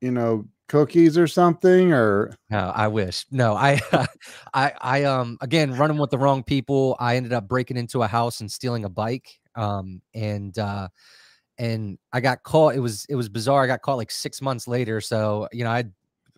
you 0.00 0.10
know, 0.10 0.46
cookies 0.68 1.18
or 1.18 1.26
something? 1.26 1.92
Or 1.92 2.34
No, 2.50 2.72
I 2.74 2.88
wish. 2.88 3.26
No, 3.30 3.54
I, 3.54 3.80
I, 4.54 4.72
I, 4.80 5.04
um, 5.04 5.38
again, 5.40 5.76
running 5.76 5.98
with 5.98 6.10
the 6.10 6.18
wrong 6.18 6.42
people. 6.42 6.96
I 7.00 7.16
ended 7.16 7.32
up 7.32 7.48
breaking 7.48 7.76
into 7.76 8.02
a 8.02 8.06
house 8.06 8.40
and 8.40 8.50
stealing 8.50 8.84
a 8.84 8.88
bike. 8.88 9.28
Um, 9.54 10.00
and, 10.14 10.56
uh, 10.58 10.88
and 11.58 11.98
I 12.12 12.20
got 12.20 12.42
caught. 12.42 12.74
It 12.74 12.80
was, 12.80 13.04
it 13.08 13.14
was 13.14 13.28
bizarre. 13.28 13.64
I 13.64 13.66
got 13.66 13.82
caught 13.82 13.98
like 13.98 14.10
six 14.10 14.40
months 14.40 14.66
later. 14.66 15.00
So, 15.00 15.48
you 15.52 15.64
know, 15.64 15.70
I, 15.70 15.84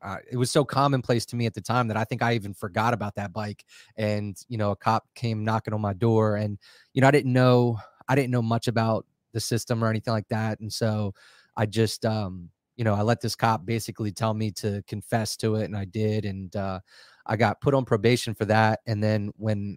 uh, 0.03 0.17
it 0.31 0.37
was 0.37 0.51
so 0.51 0.65
commonplace 0.65 1.25
to 1.27 1.37
me 1.37 1.47
at 1.47 1.55
the 1.55 1.61
time 1.61 1.89
that 1.89 1.97
I 1.97 2.05
think 2.05 2.23
I 2.23 2.35
even 2.35 2.53
forgot 2.55 2.93
about 2.93 3.15
that 3.15 3.33
bike. 3.33 3.65
And, 3.97 4.37
you 4.49 4.59
know, 4.59 4.73
a 4.73 4.77
cop 4.77 5.05
came 5.15 5.45
knocking 5.45 5.73
on 5.73 5.81
my 5.81 5.95
door 5.95 6.37
and, 6.37 6.59
you 6.93 7.01
know, 7.01 7.09
I 7.09 7.11
didn't 7.11 7.33
know, 7.33 7.79
I 8.09 8.15
didn't 8.15 8.31
know 8.31 8.43
much 8.43 8.69
about 8.69 9.07
the 9.33 9.41
system 9.41 9.85
or 9.85 9.89
anything 9.89 10.13
like 10.13 10.29
that. 10.29 10.61
And 10.61 10.73
so 10.73 11.13
I 11.57 11.67
just, 11.67 12.05
um, 12.07 12.51
you 12.77 12.85
know, 12.85 12.95
I 12.95 13.03
let 13.03 13.21
this 13.21 13.37
cop 13.37 13.65
basically 13.65 14.11
tell 14.11 14.35
me 14.35 14.51
to 14.53 14.83
confess 14.87 15.37
to 15.39 15.57
it, 15.57 15.65
and 15.65 15.77
I 15.77 15.85
did, 15.85 16.25
and 16.25 16.55
uh, 16.57 16.81
I 17.27 17.37
got 17.37 17.61
put 17.61 17.75
on 17.75 17.85
probation 17.85 18.35
for 18.35 18.45
that. 18.47 18.81
And 18.87 19.03
then 19.03 19.31
when 19.37 19.77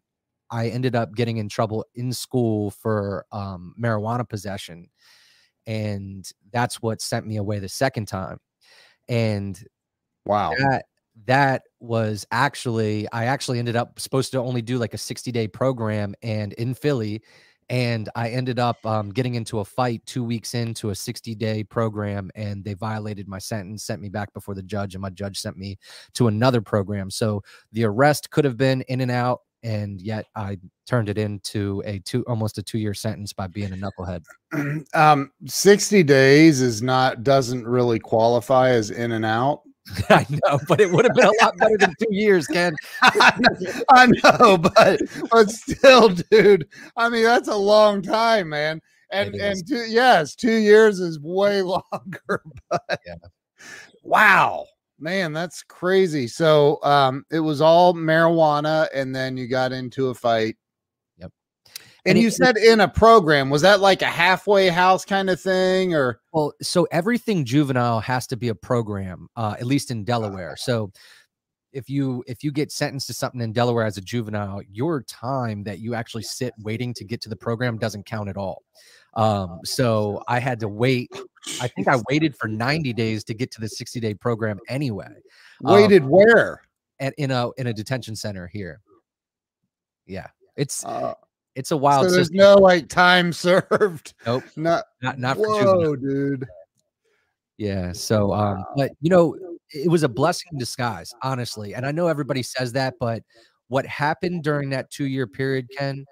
I 0.49 0.69
ended 0.69 0.95
up 0.95 1.13
getting 1.13 1.37
in 1.37 1.49
trouble 1.49 1.85
in 1.95 2.11
school 2.11 2.71
for 2.71 3.25
um, 3.31 3.75
marijuana 3.79 4.27
possession, 4.27 4.89
and 5.67 6.27
that's 6.51 6.81
what 6.81 7.01
sent 7.01 7.27
me 7.27 7.37
away 7.37 7.59
the 7.59 7.69
second 7.69 8.07
time. 8.07 8.39
And 9.07 9.61
wow, 10.25 10.53
that 10.57 10.85
that 11.25 11.63
was 11.79 12.25
actually 12.31 13.07
I 13.11 13.25
actually 13.25 13.59
ended 13.59 13.75
up 13.75 13.99
supposed 13.99 14.31
to 14.31 14.39
only 14.39 14.61
do 14.61 14.77
like 14.77 14.93
a 14.93 14.97
60 14.97 15.31
day 15.31 15.47
program 15.47 16.15
and 16.21 16.53
in 16.53 16.73
Philly 16.73 17.21
and 17.69 18.09
I 18.15 18.29
ended 18.29 18.59
up 18.59 18.83
um, 18.85 19.09
getting 19.11 19.35
into 19.35 19.59
a 19.59 19.65
fight 19.65 20.01
two 20.05 20.23
weeks 20.23 20.53
into 20.53 20.89
a 20.89 20.95
60 20.95 21.35
day 21.35 21.63
program 21.63 22.31
and 22.35 22.63
they 22.63 22.73
violated 22.73 23.27
my 23.27 23.39
sentence 23.39 23.83
sent 23.83 24.01
me 24.01 24.09
back 24.09 24.33
before 24.33 24.55
the 24.55 24.63
judge 24.63 24.95
and 24.95 25.01
my 25.01 25.09
judge 25.09 25.39
sent 25.39 25.57
me 25.57 25.77
to 26.13 26.27
another 26.27 26.61
program 26.61 27.09
so 27.09 27.41
the 27.73 27.83
arrest 27.83 28.29
could 28.31 28.45
have 28.45 28.57
been 28.57 28.81
in 28.83 29.01
and 29.01 29.11
out 29.11 29.41
and 29.63 30.01
yet 30.01 30.25
I 30.35 30.59
turned 30.85 31.09
it 31.09 31.17
into 31.17 31.81
a 31.85 31.99
two 31.99 32.23
almost 32.27 32.57
a 32.57 32.63
two 32.63 32.77
year 32.77 32.93
sentence 32.93 33.33
by 33.33 33.47
being 33.47 33.73
a 33.73 33.75
knucklehead 33.75 34.23
um, 34.93 35.31
60 35.45 36.03
days 36.03 36.61
is 36.61 36.81
not 36.81 37.23
doesn't 37.23 37.67
really 37.67 37.99
qualify 37.99 38.69
as 38.69 38.91
in 38.91 39.11
and 39.11 39.25
out. 39.25 39.61
I 40.09 40.25
know 40.29 40.59
but 40.67 40.81
it 40.81 40.91
would 40.91 41.05
have 41.05 41.13
been 41.13 41.27
a 41.27 41.43
lot 41.43 41.57
better 41.57 41.77
than 41.77 41.93
two 41.99 42.13
years 42.13 42.47
Ken 42.47 42.75
I 43.89 44.07
know, 44.23 44.57
but 44.57 45.01
but 45.31 45.49
still, 45.49 46.09
dude. 46.09 46.67
I 46.95 47.09
mean, 47.09 47.23
that's 47.23 47.47
a 47.47 47.55
long 47.55 48.01
time, 48.01 48.49
man. 48.49 48.81
And 49.11 49.35
and 49.35 49.67
two, 49.67 49.85
yes, 49.87 50.35
two 50.35 50.55
years 50.55 50.99
is 50.99 51.19
way 51.19 51.61
longer. 51.61 52.41
But 52.69 52.99
Yeah. 53.05 53.15
wow, 54.03 54.65
man, 54.99 55.33
that's 55.33 55.63
crazy. 55.63 56.27
So, 56.27 56.79
um, 56.83 57.25
it 57.31 57.39
was 57.39 57.61
all 57.61 57.93
marijuana, 57.93 58.87
and 58.93 59.15
then 59.15 59.37
you 59.37 59.47
got 59.47 59.71
into 59.71 60.09
a 60.09 60.13
fight. 60.13 60.57
And, 62.07 62.11
And 62.11 62.17
it- 62.19 62.21
you 62.21 62.29
said 62.31 62.57
in 62.57 62.79
a 62.79 62.87
program, 62.87 63.49
was 63.49 63.61
that 63.63 63.79
like 63.81 64.01
a 64.01 64.05
halfway 64.07 64.69
house 64.69 65.03
kind 65.05 65.29
of 65.29 65.39
thing, 65.41 65.93
or 65.93 66.19
Well, 66.33 66.53
so 66.61 66.87
everything 66.91 67.43
juvenile 67.45 67.99
has 67.99 68.27
to 68.27 68.37
be 68.37 68.47
a 68.49 68.55
program, 68.55 69.27
uh, 69.35 69.55
at 69.59 69.65
least 69.65 69.91
in 69.91 70.03
Delaware. 70.03 70.55
So 70.57 70.91
if 71.73 71.89
you 71.89 72.23
if 72.27 72.43
you 72.43 72.51
get 72.51 72.71
sentenced 72.71 73.07
to 73.07 73.13
something 73.13 73.41
in 73.41 73.51
Delaware 73.51 73.85
as 73.85 73.97
a 73.97 74.01
juvenile, 74.01 74.61
your 74.71 75.03
time 75.03 75.63
that 75.63 75.79
you 75.79 75.93
actually 75.95 76.23
sit 76.23 76.53
waiting 76.59 76.93
to 76.93 77.03
get 77.03 77.21
to 77.21 77.29
the 77.29 77.35
program 77.35 77.77
doesn't 77.77 78.05
count 78.05 78.29
at 78.29 78.37
all. 78.37 78.63
Um, 79.13 79.59
so 79.65 80.23
I 80.27 80.39
had 80.39 80.59
to 80.61 80.67
wait. 80.69 81.09
I 81.61 81.67
think 81.75 81.87
I 81.87 81.97
waited 82.09 82.35
for 82.37 82.47
90 82.47 82.93
days 82.93 83.23
to 83.25 83.33
get 83.33 83.51
to 83.51 83.61
the 83.61 83.67
60 83.67 83.99
day 83.99 84.13
program 84.13 84.59
anyway. 84.69 85.09
um, 85.65 85.73
waited 85.73 86.05
where? 86.05 86.61
At 86.99 87.13
in 87.17 87.31
a 87.31 87.49
in 87.57 87.67
a 87.67 87.73
detention 87.73 88.15
center 88.15 88.47
here. 88.47 88.79
Yeah, 90.05 90.27
it's 90.55 90.85
Uh, 90.85 91.13
it's 91.57 91.71
a 91.71 91.77
wild 91.77 92.05
so 92.05 92.11
there's 92.11 92.27
system. 92.27 92.37
no 92.37 92.55
like 92.55 92.87
time 92.87 93.33
served. 93.33 94.13
Nope, 94.25 94.43
Not, 94.55 94.85
not 95.01 95.19
not 95.19 95.37
whoa, 95.37 95.95
dude. 95.95 96.45
Yeah. 97.57 97.91
So, 97.93 98.31
um, 98.31 98.63
but 98.75 98.91
you 99.01 99.09
know, 99.09 99.35
it 99.73 99.89
was 99.89 100.03
a 100.03 100.09
blessing 100.09 100.49
in 100.51 100.59
disguise, 100.59 101.11
honestly. 101.23 101.73
And 101.73 101.85
I 101.85 101.91
know 101.91 102.07
everybody 102.07 102.43
says 102.43 102.71
that, 102.73 102.93
but 102.99 103.23
what 103.69 103.87
happened 103.87 104.43
during 104.43 104.69
that 104.69 104.91
two 104.91 105.05
year 105.05 105.25
period, 105.25 105.67
Ken, 105.75 106.05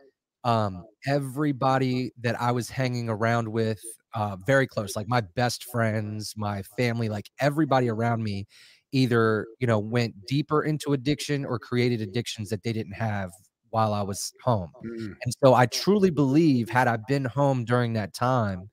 um, 0.43 0.83
everybody 1.07 2.11
that 2.21 2.41
I 2.41 2.51
was 2.51 2.67
hanging 2.67 3.07
around 3.07 3.47
with, 3.47 3.79
uh, 4.15 4.37
very 4.47 4.65
close, 4.65 4.95
like 4.95 5.07
my 5.07 5.21
best 5.35 5.65
friends, 5.65 6.33
my 6.35 6.63
family, 6.75 7.07
like 7.07 7.29
everybody 7.39 7.87
around 7.89 8.23
me, 8.23 8.47
either, 8.91 9.45
you 9.59 9.67
know, 9.67 9.77
went 9.77 10.25
deeper 10.25 10.63
into 10.63 10.93
addiction 10.93 11.45
or 11.45 11.59
created 11.59 12.01
addictions 12.01 12.49
that 12.49 12.63
they 12.63 12.73
didn't 12.73 12.93
have 12.93 13.29
while 13.69 13.93
I 13.93 14.01
was 14.01 14.33
home. 14.43 14.71
Mm. 14.85 15.15
And 15.23 15.33
so 15.43 15.53
I 15.53 15.65
truly 15.65 16.09
believe 16.09 16.69
had 16.69 16.87
I 16.87 16.97
been 17.07 17.25
home 17.25 17.65
during 17.65 17.93
that 17.93 18.13
time, 18.13 18.69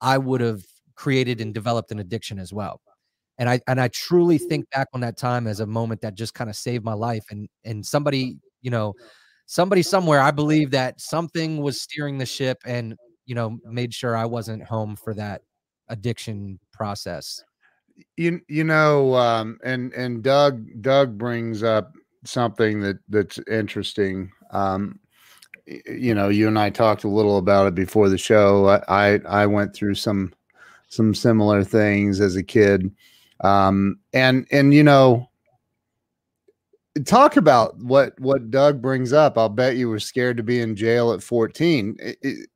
I 0.00 0.18
would 0.18 0.40
have 0.40 0.62
created 0.94 1.40
and 1.40 1.54
developed 1.54 1.90
an 1.90 1.98
addiction 1.98 2.38
as 2.38 2.52
well. 2.52 2.80
And 3.38 3.48
I 3.48 3.60
and 3.66 3.80
I 3.80 3.88
truly 3.88 4.38
think 4.38 4.68
back 4.70 4.88
on 4.92 5.00
that 5.00 5.16
time 5.16 5.46
as 5.46 5.60
a 5.60 5.66
moment 5.66 6.02
that 6.02 6.14
just 6.14 6.34
kind 6.34 6.50
of 6.50 6.56
saved 6.56 6.84
my 6.84 6.92
life. 6.92 7.24
And 7.30 7.48
and 7.64 7.84
somebody, 7.84 8.38
you 8.60 8.70
know, 8.70 8.94
somebody 9.46 9.82
somewhere, 9.82 10.20
I 10.20 10.30
believe 10.30 10.70
that 10.72 11.00
something 11.00 11.58
was 11.62 11.80
steering 11.80 12.18
the 12.18 12.26
ship 12.26 12.58
and 12.66 12.96
you 13.26 13.34
know 13.34 13.58
made 13.64 13.94
sure 13.94 14.16
I 14.16 14.26
wasn't 14.26 14.64
home 14.64 14.96
for 14.96 15.14
that 15.14 15.42
addiction 15.88 16.58
process. 16.72 17.42
you 18.16 18.40
you 18.48 18.64
know 18.64 19.14
um 19.14 19.58
and 19.64 19.92
and 19.92 20.22
doug 20.22 20.66
doug 20.80 21.18
brings 21.18 21.62
up 21.62 21.92
something 22.24 22.80
that 22.80 22.98
that's 23.08 23.38
interesting 23.50 24.30
um 24.52 24.98
you 25.66 26.14
know 26.14 26.28
you 26.28 26.48
and 26.48 26.58
i 26.58 26.70
talked 26.70 27.04
a 27.04 27.08
little 27.08 27.38
about 27.38 27.66
it 27.66 27.74
before 27.74 28.08
the 28.08 28.18
show. 28.18 28.68
I 28.88 29.20
i, 29.28 29.46
went 29.46 29.74
through 29.74 29.94
some 29.94 30.32
some 30.88 31.14
similar 31.14 31.64
things 31.64 32.20
as 32.20 32.36
a 32.36 32.42
kid 32.42 32.90
um 33.42 33.98
and 34.12 34.46
and 34.50 34.74
you 34.74 34.82
know 34.82 35.28
talk 37.06 37.36
about 37.36 37.76
what 37.78 38.18
what 38.20 38.50
doug 38.50 38.82
brings 38.82 39.12
up. 39.12 39.38
I'll 39.38 39.48
bet 39.48 39.76
you 39.76 39.88
were 39.88 39.98
scared 40.00 40.36
to 40.36 40.42
be 40.42 40.60
in 40.60 40.76
jail 40.76 41.12
at 41.12 41.22
14 41.22 41.96
It- 42.00 42.18
it- 42.22 42.48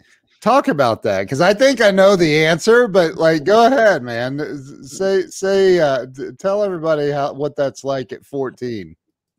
talk 0.43 0.69
about 0.69 1.03
that 1.03 1.23
because 1.23 1.41
i 1.41 1.53
think 1.53 1.81
i 1.81 1.91
know 1.91 2.15
the 2.15 2.45
answer 2.45 2.87
but 2.87 3.17
like 3.17 3.43
go 3.43 3.67
ahead 3.67 4.03
man. 4.03 4.39
Say 4.85 5.23
say 5.27 5.81
uh 5.81 6.07
tell 6.39 6.63
everybody 6.63 7.11
how 7.11 7.33
what 7.33 7.57
that's 7.57 7.83
like 7.83 8.13
at 8.13 8.25
14 8.25 8.95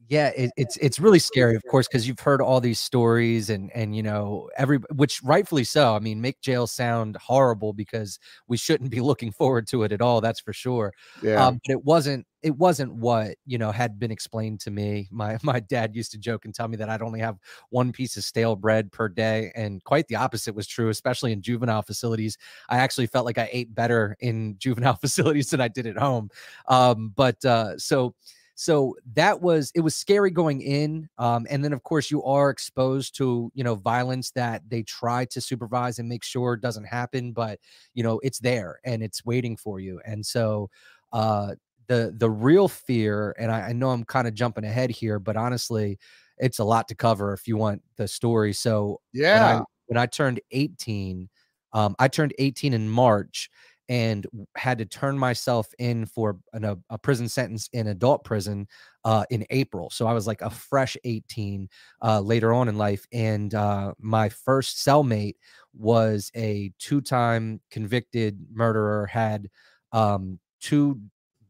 yeah 0.09 0.29
it, 0.29 0.51
it's 0.57 0.77
it's 0.77 0.99
really 0.99 1.19
scary 1.19 1.55
of 1.55 1.63
course 1.69 1.87
because 1.87 2.07
you've 2.07 2.19
heard 2.19 2.41
all 2.41 2.59
these 2.61 2.79
stories 2.79 3.49
and 3.49 3.71
and 3.73 3.95
you 3.95 4.03
know 4.03 4.49
every 4.57 4.77
which 4.93 5.21
rightfully 5.23 5.63
so 5.63 5.95
i 5.95 5.99
mean 5.99 6.21
make 6.21 6.39
jail 6.41 6.67
sound 6.67 7.15
horrible 7.17 7.73
because 7.73 8.19
we 8.47 8.57
shouldn't 8.57 8.89
be 8.89 8.99
looking 9.01 9.31
forward 9.31 9.67
to 9.67 9.83
it 9.83 9.91
at 9.91 10.01
all 10.01 10.21
that's 10.21 10.39
for 10.39 10.53
sure 10.53 10.93
yeah. 11.21 11.45
um, 11.45 11.59
but 11.65 11.73
it 11.73 11.83
wasn't 11.83 12.25
it 12.43 12.55
wasn't 12.55 12.93
what 12.93 13.35
you 13.45 13.57
know 13.57 13.71
had 13.71 13.99
been 13.99 14.11
explained 14.11 14.59
to 14.61 14.71
me. 14.71 15.07
My 15.11 15.37
my 15.43 15.59
dad 15.59 15.95
used 15.95 16.11
to 16.11 16.17
joke 16.17 16.45
and 16.45 16.53
tell 16.53 16.67
me 16.67 16.77
that 16.77 16.89
i'd 16.89 17.01
only 17.01 17.19
have 17.19 17.37
one 17.69 17.91
piece 17.91 18.17
of 18.17 18.23
stale 18.23 18.55
bread 18.55 18.91
per 18.91 19.09
day 19.09 19.51
and 19.55 19.83
quite 19.83 20.07
the 20.07 20.15
opposite 20.15 20.55
was 20.55 20.67
true 20.67 20.89
especially 20.89 21.31
in 21.31 21.41
juvenile 21.41 21.81
facilities. 21.81 22.37
I 22.69 22.77
actually 22.77 23.07
felt 23.07 23.25
like 23.25 23.37
i 23.37 23.49
ate 23.51 23.73
better 23.73 24.15
in 24.19 24.55
juvenile 24.59 24.95
facilities 24.95 25.49
than 25.49 25.61
i 25.61 25.67
did 25.67 25.87
at 25.87 25.97
home 25.97 26.29
um, 26.67 27.13
but 27.15 27.43
uh, 27.43 27.77
so 27.77 28.13
so 28.59 28.95
that 29.13 29.39
was 29.39 29.71
it 29.75 29.81
was 29.81 29.95
scary 29.95 30.31
going 30.31 30.61
in 30.61 31.07
um, 31.19 31.45
and 31.47 31.63
then 31.63 31.73
of 31.73 31.83
course 31.83 32.09
you 32.09 32.23
are 32.23 32.49
exposed 32.49 33.15
to 33.15 33.51
you 33.53 33.63
know 33.63 33.75
violence 33.75 34.31
that 34.31 34.63
they 34.67 34.81
try 34.81 35.25
to 35.25 35.39
supervise 35.39 35.99
and 35.99 36.09
make 36.09 36.23
sure 36.23 36.57
doesn't 36.57 36.85
happen 36.85 37.31
but 37.31 37.59
you 37.93 38.01
know 38.01 38.19
it's 38.23 38.39
there 38.39 38.79
and 38.83 39.03
it's 39.03 39.23
waiting 39.23 39.55
for 39.55 39.79
you. 39.79 40.01
And 40.05 40.25
so 40.25 40.71
uh 41.13 41.53
the 41.87 42.15
the 42.17 42.29
real 42.29 42.67
fear 42.67 43.33
and 43.37 43.49
i, 43.51 43.69
I 43.69 43.73
know 43.73 43.91
i'm 43.91 44.03
kind 44.03 44.27
of 44.27 44.33
jumping 44.33 44.65
ahead 44.65 44.89
here 44.89 45.19
but 45.19 45.37
honestly 45.37 45.97
it's 46.37 46.59
a 46.59 46.63
lot 46.63 46.87
to 46.89 46.95
cover 46.95 47.33
if 47.33 47.47
you 47.47 47.57
want 47.57 47.81
the 47.95 48.07
story. 48.07 48.53
So 48.53 49.01
yeah 49.13 49.33
when 49.35 49.61
I, 49.61 49.63
when 49.85 49.97
I 49.97 50.05
turned 50.07 50.41
18 50.51 51.29
um, 51.73 51.95
i 51.99 52.07
turned 52.07 52.33
18 52.39 52.73
in 52.73 52.89
march 52.89 53.49
and 53.89 54.27
had 54.55 54.77
to 54.77 54.85
turn 54.85 55.17
myself 55.17 55.67
in 55.79 56.05
for 56.05 56.37
an, 56.53 56.65
a, 56.65 56.77
a, 56.89 56.97
prison 56.97 57.29
sentence 57.29 57.69
in 57.73 57.87
adult 57.87 58.23
prison 58.23 58.67
uh, 59.05 59.23
in 59.29 59.45
April. 59.49 59.89
So 59.89 60.07
I 60.07 60.13
was 60.13 60.27
like 60.27 60.41
a 60.41 60.49
fresh 60.49 60.97
18 61.03 61.69
uh, 62.01 62.19
later 62.19 62.53
on 62.53 62.67
in 62.67 62.77
life. 62.77 63.05
And 63.13 63.53
uh, 63.53 63.93
my 63.99 64.29
first 64.29 64.77
cellmate 64.85 65.35
was 65.73 66.31
a 66.35 66.71
two 66.79 67.01
time 67.01 67.61
convicted 67.71 68.39
murderer, 68.51 69.05
had 69.05 69.49
um, 69.93 70.39
two 70.59 70.99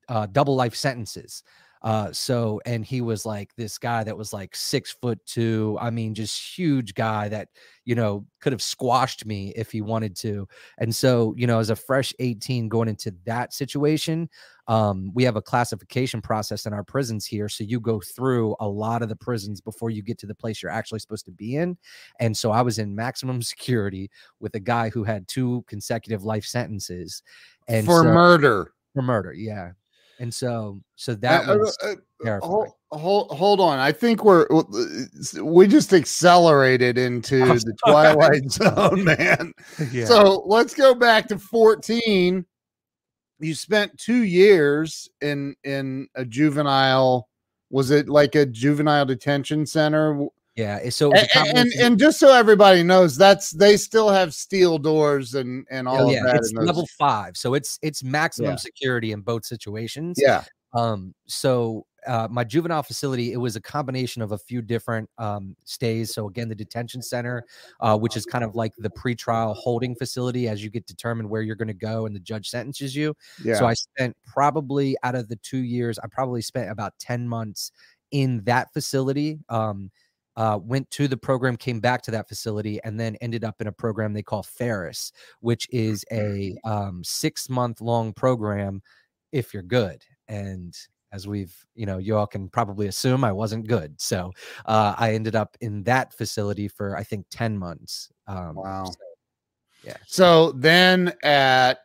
uh, 0.09 0.27
double 0.27 0.55
life 0.55 0.75
sentences. 0.75 1.43
Uh, 1.81 2.11
so 2.11 2.59
and 2.65 2.85
he 2.85 3.01
was 3.01 3.25
like 3.25 3.55
this 3.55 3.77
guy 3.77 4.03
that 4.03 4.17
was 4.17 4.33
like 4.33 4.55
six 4.55 4.91
foot 4.91 5.19
two. 5.25 5.77
I 5.79 5.89
mean, 5.89 6.13
just 6.13 6.57
huge 6.57 6.93
guy 6.93 7.29
that 7.29 7.49
you 7.85 7.95
know 7.95 8.25
could 8.41 8.51
have 8.53 8.61
squashed 8.61 9.25
me 9.25 9.53
if 9.55 9.71
he 9.71 9.81
wanted 9.81 10.15
to. 10.17 10.47
And 10.77 10.95
so, 10.95 11.33
you 11.37 11.47
know, 11.47 11.59
as 11.59 11.69
a 11.69 11.75
fresh 11.75 12.13
18 12.19 12.69
going 12.69 12.87
into 12.87 13.13
that 13.25 13.53
situation, 13.53 14.29
um, 14.67 15.11
we 15.13 15.23
have 15.23 15.35
a 15.35 15.41
classification 15.41 16.21
process 16.21 16.65
in 16.65 16.73
our 16.73 16.83
prisons 16.83 17.25
here. 17.25 17.47
So 17.47 17.63
you 17.63 17.79
go 17.79 18.01
through 18.01 18.55
a 18.59 18.67
lot 18.67 19.01
of 19.01 19.09
the 19.09 19.15
prisons 19.15 19.61
before 19.61 19.89
you 19.89 20.01
get 20.01 20.17
to 20.19 20.27
the 20.27 20.35
place 20.35 20.61
you're 20.61 20.71
actually 20.71 20.99
supposed 20.99 21.25
to 21.25 21.31
be 21.31 21.55
in. 21.55 21.77
And 22.19 22.35
so 22.35 22.51
I 22.51 22.61
was 22.61 22.79
in 22.79 22.95
maximum 22.95 23.41
security 23.41 24.09
with 24.39 24.55
a 24.55 24.59
guy 24.59 24.89
who 24.89 25.03
had 25.03 25.27
two 25.27 25.63
consecutive 25.67 26.23
life 26.23 26.45
sentences 26.45 27.23
and 27.67 27.85
for 27.85 28.03
so, 28.03 28.13
murder. 28.13 28.73
For 28.93 29.01
murder, 29.01 29.33
yeah. 29.33 29.71
And 30.19 30.33
so, 30.33 30.81
so 30.95 31.13
that 31.15 31.47
uh, 31.47 31.57
was 31.57 31.77
uh, 31.83 31.95
terrifying. 32.23 32.51
Hold, 32.51 32.69
hold, 32.91 33.31
hold 33.31 33.59
on. 33.59 33.77
I 33.79 33.91
think 33.91 34.23
we're 34.23 34.47
we 35.41 35.67
just 35.67 35.93
accelerated 35.93 36.97
into 36.97 37.39
the 37.45 37.75
twilight 37.85 38.51
zone, 38.51 39.03
man. 39.03 39.53
Yeah. 39.91 40.05
So 40.05 40.43
let's 40.47 40.73
go 40.73 40.95
back 40.95 41.27
to 41.27 41.37
14. 41.37 42.45
You 43.39 43.53
spent 43.53 43.97
two 43.97 44.23
years 44.23 45.07
in 45.21 45.55
in 45.63 46.07
a 46.15 46.25
juvenile. 46.25 47.29
Was 47.69 47.91
it 47.91 48.09
like 48.09 48.33
a 48.35 48.45
juvenile 48.45 49.05
detention 49.05 49.65
center? 49.65 50.27
Yeah, 50.57 50.89
so 50.89 51.11
and, 51.13 51.27
and, 51.55 51.71
and 51.79 51.99
just 51.99 52.19
so 52.19 52.33
everybody 52.33 52.81
knows, 52.81 53.15
that's 53.15 53.51
they 53.51 53.77
still 53.77 54.09
have 54.09 54.33
steel 54.33 54.79
doors 54.79 55.35
and 55.35 55.67
and 55.69 55.87
all. 55.87 56.07
Oh, 56.07 56.09
yeah, 56.09 56.35
it's 56.35 56.51
level 56.51 56.87
five, 56.97 57.37
so 57.37 57.53
it's 57.53 57.77
it's 57.83 58.03
maximum 58.03 58.51
yeah. 58.51 58.55
security 58.55 59.11
in 59.11 59.21
both 59.21 59.45
situations. 59.45 60.17
Yeah. 60.19 60.43
Um. 60.73 61.13
So 61.27 61.85
uh, 62.07 62.27
my 62.31 62.43
juvenile 62.43 62.81
facility, 62.81 63.33
it 63.33 63.37
was 63.37 63.55
a 63.55 63.61
combination 63.61 64.23
of 64.23 64.31
a 64.31 64.37
few 64.39 64.63
different 64.63 65.07
um, 65.19 65.55
stays. 65.63 66.15
So 66.15 66.27
again, 66.27 66.49
the 66.49 66.55
detention 66.55 67.03
center, 67.03 67.45
uh, 67.79 67.95
which 67.95 68.17
is 68.17 68.25
kind 68.25 68.43
of 68.43 68.55
like 68.55 68.73
the 68.79 68.89
pretrial 68.89 69.55
holding 69.55 69.93
facility, 69.93 70.47
as 70.47 70.63
you 70.63 70.71
get 70.71 70.87
determined 70.87 71.29
where 71.29 71.43
you're 71.43 71.55
going 71.55 71.67
to 71.67 71.73
go, 71.75 72.07
and 72.07 72.15
the 72.15 72.19
judge 72.19 72.49
sentences 72.49 72.95
you. 72.95 73.15
Yeah. 73.43 73.59
So 73.59 73.67
I 73.67 73.75
spent 73.75 74.17
probably 74.25 74.97
out 75.03 75.13
of 75.13 75.29
the 75.29 75.35
two 75.35 75.59
years, 75.59 75.99
I 75.99 76.07
probably 76.07 76.41
spent 76.41 76.71
about 76.71 76.97
ten 76.97 77.27
months 77.27 77.71
in 78.09 78.43
that 78.45 78.73
facility. 78.73 79.37
Um 79.49 79.91
uh, 80.37 80.59
went 80.61 80.89
to 80.91 81.07
the 81.07 81.17
program, 81.17 81.57
came 81.57 81.79
back 81.79 82.01
to 82.03 82.11
that 82.11 82.29
facility, 82.29 82.79
and 82.83 82.99
then 82.99 83.17
ended 83.21 83.43
up 83.43 83.59
in 83.59 83.67
a 83.67 83.71
program 83.71 84.13
they 84.13 84.21
call 84.21 84.43
Ferris, 84.43 85.11
which 85.41 85.67
is 85.71 86.05
a 86.11 86.55
um, 86.63 87.03
six 87.03 87.49
month 87.49 87.81
long 87.81 88.13
program 88.13 88.81
if 89.31 89.53
you're 89.53 89.63
good. 89.63 90.03
And 90.27 90.77
as 91.11 91.27
we've, 91.27 91.55
you 91.73 91.87
know, 91.87 91.97
you 91.97 92.15
all 92.15 92.27
can 92.27 92.49
probably 92.49 92.87
assume 92.87 93.23
I 93.23 93.31
wasn't 93.31 93.67
good. 93.67 93.99
So 93.99 94.31
uh, 94.67 94.93
I 94.97 95.13
ended 95.13 95.35
up 95.35 95.57
in 95.61 95.83
that 95.83 96.13
facility 96.13 96.67
for, 96.67 96.95
I 96.95 97.03
think, 97.03 97.25
10 97.31 97.57
months. 97.57 98.09
Um, 98.27 98.55
wow. 98.55 98.85
So, 98.85 98.97
yeah. 99.83 99.97
So 100.05 100.51
then 100.51 101.13
at, 101.23 101.79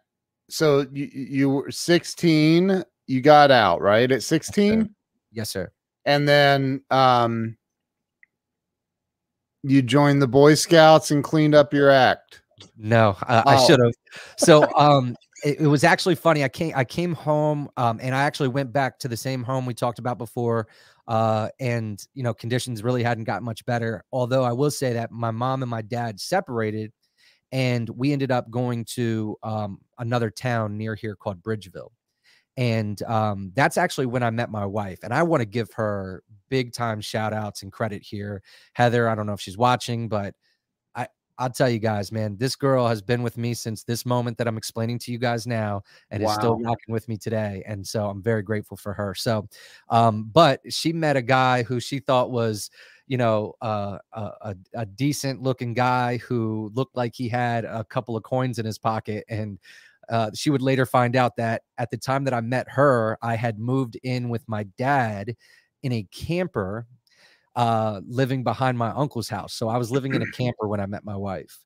so 0.50 0.86
you, 0.92 1.08
you 1.12 1.50
were 1.50 1.70
16, 1.70 2.84
you 3.06 3.20
got 3.22 3.50
out, 3.50 3.80
right? 3.80 4.10
At 4.10 4.22
16? 4.22 4.64
Yes, 4.72 4.82
sir. 4.82 4.90
Yes, 5.32 5.50
sir. 5.50 5.72
And 6.04 6.28
then, 6.28 6.82
um, 6.90 7.56
you 9.62 9.82
joined 9.82 10.20
the 10.20 10.28
Boy 10.28 10.54
Scouts 10.54 11.10
and 11.10 11.22
cleaned 11.22 11.54
up 11.54 11.72
your 11.72 11.90
act. 11.90 12.42
No, 12.76 13.16
I, 13.22 13.38
oh. 13.38 13.42
I 13.46 13.66
should 13.66 13.80
have. 13.80 13.92
So, 14.36 14.68
um, 14.76 15.16
it, 15.44 15.60
it, 15.60 15.66
was 15.66 15.84
actually 15.84 16.14
funny. 16.14 16.44
I 16.44 16.48
came, 16.48 16.72
I 16.76 16.84
came 16.84 17.14
home, 17.14 17.68
um, 17.76 17.98
and 18.02 18.14
I 18.14 18.22
actually 18.22 18.48
went 18.48 18.72
back 18.72 18.98
to 19.00 19.08
the 19.08 19.16
same 19.16 19.42
home 19.42 19.66
we 19.66 19.74
talked 19.74 19.98
about 19.98 20.18
before. 20.18 20.68
Uh, 21.08 21.48
and 21.58 22.04
you 22.14 22.22
know, 22.22 22.32
conditions 22.32 22.82
really 22.82 23.02
hadn't 23.02 23.24
gotten 23.24 23.44
much 23.44 23.64
better. 23.66 24.04
Although 24.12 24.44
I 24.44 24.52
will 24.52 24.70
say 24.70 24.92
that 24.94 25.10
my 25.10 25.30
mom 25.30 25.62
and 25.62 25.70
my 25.70 25.82
dad 25.82 26.20
separated, 26.20 26.92
and 27.50 27.88
we 27.90 28.12
ended 28.12 28.30
up 28.30 28.50
going 28.50 28.84
to 28.94 29.36
um, 29.42 29.80
another 29.98 30.30
town 30.30 30.78
near 30.78 30.94
here 30.94 31.16
called 31.16 31.42
Bridgeville 31.42 31.90
and 32.56 33.02
um, 33.04 33.52
that's 33.54 33.76
actually 33.76 34.06
when 34.06 34.22
I 34.22 34.30
met 34.30 34.50
my 34.50 34.66
wife. 34.66 35.00
And 35.02 35.12
I 35.14 35.22
want 35.22 35.40
to 35.40 35.46
give 35.46 35.72
her 35.72 36.22
big 36.48 36.72
time 36.72 37.00
shout 37.00 37.32
outs 37.32 37.62
and 37.62 37.72
credit 37.72 38.02
here. 38.02 38.42
Heather, 38.74 39.08
I 39.08 39.14
don't 39.14 39.26
know 39.26 39.32
if 39.32 39.40
she's 39.40 39.56
watching, 39.56 40.08
but 40.08 40.34
I, 40.94 41.08
I'll 41.38 41.50
tell 41.50 41.70
you 41.70 41.78
guys, 41.78 42.12
man, 42.12 42.36
this 42.36 42.54
girl 42.54 42.86
has 42.86 43.00
been 43.00 43.22
with 43.22 43.38
me 43.38 43.54
since 43.54 43.84
this 43.84 44.04
moment 44.04 44.36
that 44.36 44.46
I'm 44.46 44.58
explaining 44.58 44.98
to 45.00 45.12
you 45.12 45.18
guys 45.18 45.46
now 45.46 45.82
and 46.10 46.22
wow. 46.22 46.28
is 46.28 46.34
still 46.34 46.58
rocking 46.58 46.92
with 46.92 47.08
me 47.08 47.16
today. 47.16 47.62
And 47.66 47.86
so 47.86 48.06
I'm 48.08 48.22
very 48.22 48.42
grateful 48.42 48.76
for 48.76 48.92
her. 48.92 49.14
So, 49.14 49.48
um, 49.88 50.28
but 50.30 50.60
she 50.68 50.92
met 50.92 51.16
a 51.16 51.22
guy 51.22 51.62
who 51.62 51.80
she 51.80 52.00
thought 52.00 52.30
was, 52.30 52.70
you 53.06 53.16
know, 53.16 53.54
uh, 53.62 53.98
a, 54.12 54.54
a 54.74 54.84
decent 54.84 55.42
looking 55.42 55.72
guy 55.72 56.18
who 56.18 56.70
looked 56.74 56.96
like 56.96 57.14
he 57.14 57.28
had 57.30 57.64
a 57.64 57.82
couple 57.82 58.14
of 58.14 58.22
coins 58.22 58.58
in 58.58 58.66
his 58.66 58.78
pocket. 58.78 59.24
And 59.30 59.58
uh, 60.12 60.30
she 60.34 60.50
would 60.50 60.60
later 60.62 60.84
find 60.84 61.16
out 61.16 61.36
that 61.36 61.62
at 61.78 61.90
the 61.90 61.96
time 61.96 62.24
that 62.24 62.34
I 62.34 62.42
met 62.42 62.66
her, 62.68 63.18
I 63.22 63.34
had 63.34 63.58
moved 63.58 63.98
in 64.02 64.28
with 64.28 64.46
my 64.46 64.64
dad 64.76 65.34
in 65.82 65.90
a 65.90 66.06
camper 66.12 66.86
uh, 67.56 68.02
living 68.06 68.44
behind 68.44 68.76
my 68.76 68.90
uncle's 68.90 69.30
house. 69.30 69.54
So 69.54 69.68
I 69.68 69.78
was 69.78 69.90
living 69.90 70.14
in 70.14 70.20
a 70.20 70.26
camper 70.32 70.68
when 70.68 70.80
I 70.80 70.86
met 70.86 71.04
my 71.04 71.16
wife. 71.16 71.58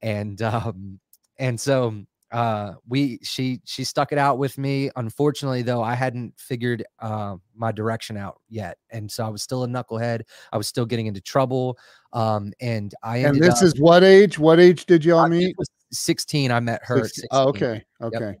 And 0.00 0.40
um, 0.42 1.00
and 1.38 1.60
so 1.60 2.04
uh 2.30 2.74
we 2.86 3.18
she 3.22 3.58
she 3.64 3.82
stuck 3.82 4.12
it 4.12 4.18
out 4.18 4.38
with 4.38 4.58
me. 4.58 4.90
Unfortunately 4.96 5.62
though 5.62 5.82
i 5.82 5.94
hadn't 5.94 6.34
figured 6.38 6.84
uh 6.98 7.36
my 7.56 7.72
direction 7.72 8.18
out 8.18 8.40
yet. 8.50 8.76
And 8.90 9.10
so 9.10 9.24
i 9.24 9.30
was 9.30 9.42
still 9.42 9.64
a 9.64 9.66
knucklehead. 9.66 10.20
I 10.52 10.58
was 10.58 10.68
still 10.68 10.84
getting 10.84 11.06
into 11.06 11.22
trouble. 11.22 11.78
Um 12.12 12.52
and 12.60 12.94
i 13.02 13.18
and 13.18 13.40
this 13.42 13.62
up, 13.62 13.62
is 13.62 13.80
what 13.80 14.04
age? 14.04 14.38
What 14.38 14.60
age 14.60 14.84
did 14.84 15.06
y'all 15.06 15.26
meet 15.26 15.56
16 15.92 16.50
i 16.50 16.60
met 16.60 16.80
her 16.84 17.04
16. 17.04 17.24
oh 17.30 17.48
okay 17.48 17.84
okay 18.02 18.30
yep. 18.30 18.38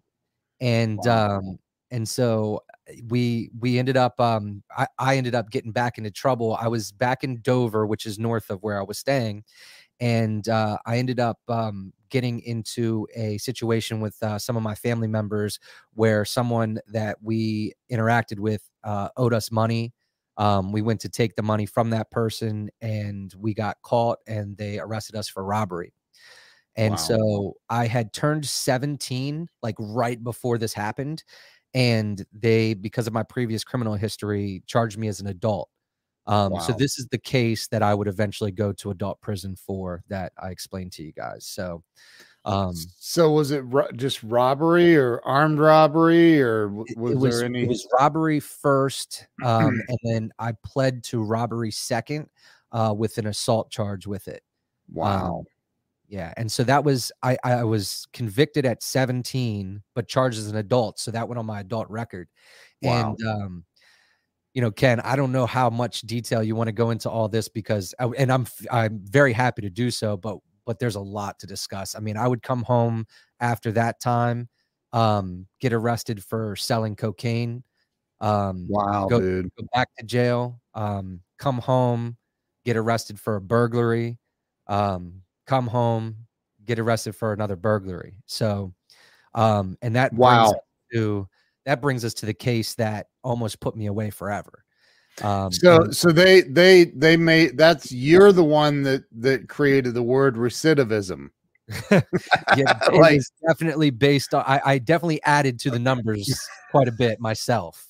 and 0.60 0.98
wow. 1.04 1.38
um 1.38 1.58
and 1.90 2.06
so 2.08 2.62
uh, 2.88 2.92
we 3.08 3.50
we 3.58 3.78
ended 3.78 3.96
up 3.96 4.18
um 4.20 4.62
I, 4.76 4.86
I 4.98 5.16
ended 5.16 5.34
up 5.34 5.50
getting 5.50 5.72
back 5.72 5.98
into 5.98 6.10
trouble 6.10 6.56
i 6.60 6.68
was 6.68 6.92
back 6.92 7.24
in 7.24 7.40
dover 7.40 7.86
which 7.86 8.06
is 8.06 8.18
north 8.18 8.50
of 8.50 8.62
where 8.62 8.78
i 8.78 8.82
was 8.82 8.98
staying 8.98 9.44
and 10.00 10.48
uh, 10.48 10.78
I 10.86 10.98
ended 10.98 11.20
up 11.20 11.38
um, 11.48 11.92
getting 12.08 12.40
into 12.40 13.06
a 13.14 13.38
situation 13.38 14.00
with 14.00 14.20
uh, 14.22 14.38
some 14.38 14.56
of 14.56 14.62
my 14.62 14.74
family 14.74 15.08
members 15.08 15.58
where 15.94 16.24
someone 16.24 16.78
that 16.88 17.18
we 17.22 17.74
interacted 17.90 18.38
with 18.38 18.62
uh, 18.84 19.08
owed 19.16 19.34
us 19.34 19.50
money. 19.50 19.92
Um, 20.36 20.70
we 20.70 20.82
went 20.82 21.00
to 21.00 21.08
take 21.08 21.34
the 21.34 21.42
money 21.42 21.66
from 21.66 21.90
that 21.90 22.12
person, 22.12 22.70
and 22.80 23.34
we 23.36 23.54
got 23.54 23.76
caught, 23.82 24.18
and 24.28 24.56
they 24.56 24.78
arrested 24.78 25.16
us 25.16 25.28
for 25.28 25.44
robbery. 25.44 25.92
And 26.78 26.92
wow. 26.92 26.96
so 26.96 27.56
I 27.68 27.86
had 27.88 28.12
turned 28.12 28.46
17, 28.46 29.48
like 29.62 29.74
right 29.80 30.22
before 30.22 30.58
this 30.58 30.72
happened. 30.72 31.24
And 31.74 32.24
they, 32.32 32.72
because 32.74 33.08
of 33.08 33.12
my 33.12 33.24
previous 33.24 33.64
criminal 33.64 33.94
history, 33.94 34.62
charged 34.66 34.96
me 34.96 35.08
as 35.08 35.20
an 35.20 35.26
adult. 35.26 35.68
Um, 36.28 36.52
wow. 36.52 36.60
So 36.60 36.72
this 36.72 36.98
is 36.98 37.08
the 37.10 37.18
case 37.18 37.66
that 37.68 37.82
I 37.82 37.94
would 37.94 38.06
eventually 38.06 38.52
go 38.52 38.72
to 38.74 38.90
adult 38.90 39.20
prison 39.20 39.56
for 39.56 40.04
that 40.08 40.32
I 40.40 40.50
explained 40.50 40.92
to 40.92 41.02
you 41.02 41.12
guys. 41.12 41.46
So, 41.46 41.82
um, 42.44 42.74
so 42.76 43.32
was 43.32 43.50
it 43.50 43.60
ro- 43.60 43.90
just 43.96 44.22
robbery 44.22 44.96
or 44.96 45.20
armed 45.24 45.58
robbery 45.58 46.40
or 46.40 46.68
was, 46.68 46.90
it 46.90 46.96
was 46.96 47.38
there 47.38 47.44
any? 47.44 47.64
It 47.64 47.68
was 47.68 47.88
robbery 47.98 48.38
first, 48.38 49.26
um, 49.44 49.80
and 49.88 49.98
then 50.04 50.30
I 50.38 50.52
pled 50.64 51.02
to 51.04 51.22
robbery 51.24 51.72
second 51.72 52.28
uh, 52.70 52.94
with 52.96 53.18
an 53.18 53.26
assault 53.26 53.70
charge 53.70 54.06
with 54.06 54.28
it. 54.28 54.42
Wow. 54.92 55.38
Um, 55.38 55.44
yeah, 56.08 56.32
and 56.36 56.50
so 56.50 56.64
that 56.64 56.84
was 56.84 57.12
I 57.22 57.36
I 57.44 57.64
was 57.64 58.06
convicted 58.14 58.64
at 58.64 58.82
17, 58.82 59.82
but 59.94 60.08
charged 60.08 60.38
as 60.38 60.48
an 60.48 60.56
adult, 60.56 60.98
so 60.98 61.10
that 61.10 61.28
went 61.28 61.38
on 61.38 61.46
my 61.46 61.60
adult 61.60 61.88
record. 61.90 62.28
Wow. 62.82 63.14
And 63.18 63.28
um, 63.28 63.64
you 64.54 64.62
know, 64.62 64.70
Ken, 64.70 65.00
I 65.00 65.16
don't 65.16 65.32
know 65.32 65.46
how 65.46 65.68
much 65.68 66.00
detail 66.02 66.42
you 66.42 66.56
want 66.56 66.68
to 66.68 66.72
go 66.72 66.90
into 66.90 67.10
all 67.10 67.28
this 67.28 67.48
because, 67.48 67.94
uh, 67.98 68.10
and 68.16 68.32
I'm 68.32 68.46
I'm 68.70 69.00
very 69.04 69.32
happy 69.34 69.62
to 69.62 69.70
do 69.70 69.90
so, 69.90 70.16
but 70.16 70.38
but 70.64 70.78
there's 70.78 70.96
a 70.96 71.00
lot 71.00 71.38
to 71.40 71.46
discuss. 71.46 71.94
I 71.94 72.00
mean, 72.00 72.16
I 72.16 72.26
would 72.26 72.42
come 72.42 72.62
home 72.62 73.06
after 73.40 73.70
that 73.72 74.00
time, 74.00 74.48
um, 74.92 75.46
get 75.60 75.72
arrested 75.72 76.24
for 76.24 76.56
selling 76.56 76.96
cocaine. 76.96 77.62
Um, 78.20 78.66
wow, 78.68 79.06
go, 79.08 79.20
dude. 79.20 79.50
Go 79.56 79.66
back 79.74 79.88
to 79.98 80.04
jail. 80.04 80.60
Um, 80.74 81.20
come 81.38 81.58
home, 81.58 82.16
get 82.64 82.76
arrested 82.76 83.20
for 83.20 83.36
a 83.36 83.40
burglary. 83.40 84.18
Um, 84.66 85.22
come 85.48 85.66
home, 85.66 86.14
get 86.64 86.78
arrested 86.78 87.16
for 87.16 87.32
another 87.32 87.56
burglary. 87.56 88.14
So, 88.26 88.74
um, 89.34 89.76
and 89.82 89.96
that 89.96 90.12
wow 90.12 90.54
to 90.92 91.28
that 91.64 91.82
brings 91.82 92.04
us 92.04 92.14
to 92.14 92.26
the 92.26 92.34
case 92.34 92.74
that 92.74 93.08
almost 93.24 93.60
put 93.60 93.76
me 93.76 93.86
away 93.86 94.10
forever. 94.10 94.64
Um, 95.22 95.50
so 95.50 95.82
and, 95.82 95.96
so 95.96 96.12
they 96.12 96.42
they 96.42 96.84
they 96.84 97.16
made 97.16 97.58
that's 97.58 97.90
you're 97.90 98.30
the 98.32 98.44
one 98.44 98.82
that 98.84 99.04
that 99.20 99.48
created 99.48 99.94
the 99.94 100.02
word 100.02 100.36
recidivism. 100.36 101.30
yeah, 101.90 102.00
it 102.56 102.94
like, 102.94 103.20
definitely 103.46 103.90
based 103.90 104.32
on. 104.34 104.44
I, 104.46 104.60
I 104.64 104.78
definitely 104.78 105.22
added 105.24 105.58
to 105.60 105.70
the 105.70 105.78
numbers 105.90 106.38
quite 106.70 106.88
a 106.88 106.92
bit 106.92 107.20
myself. 107.20 107.86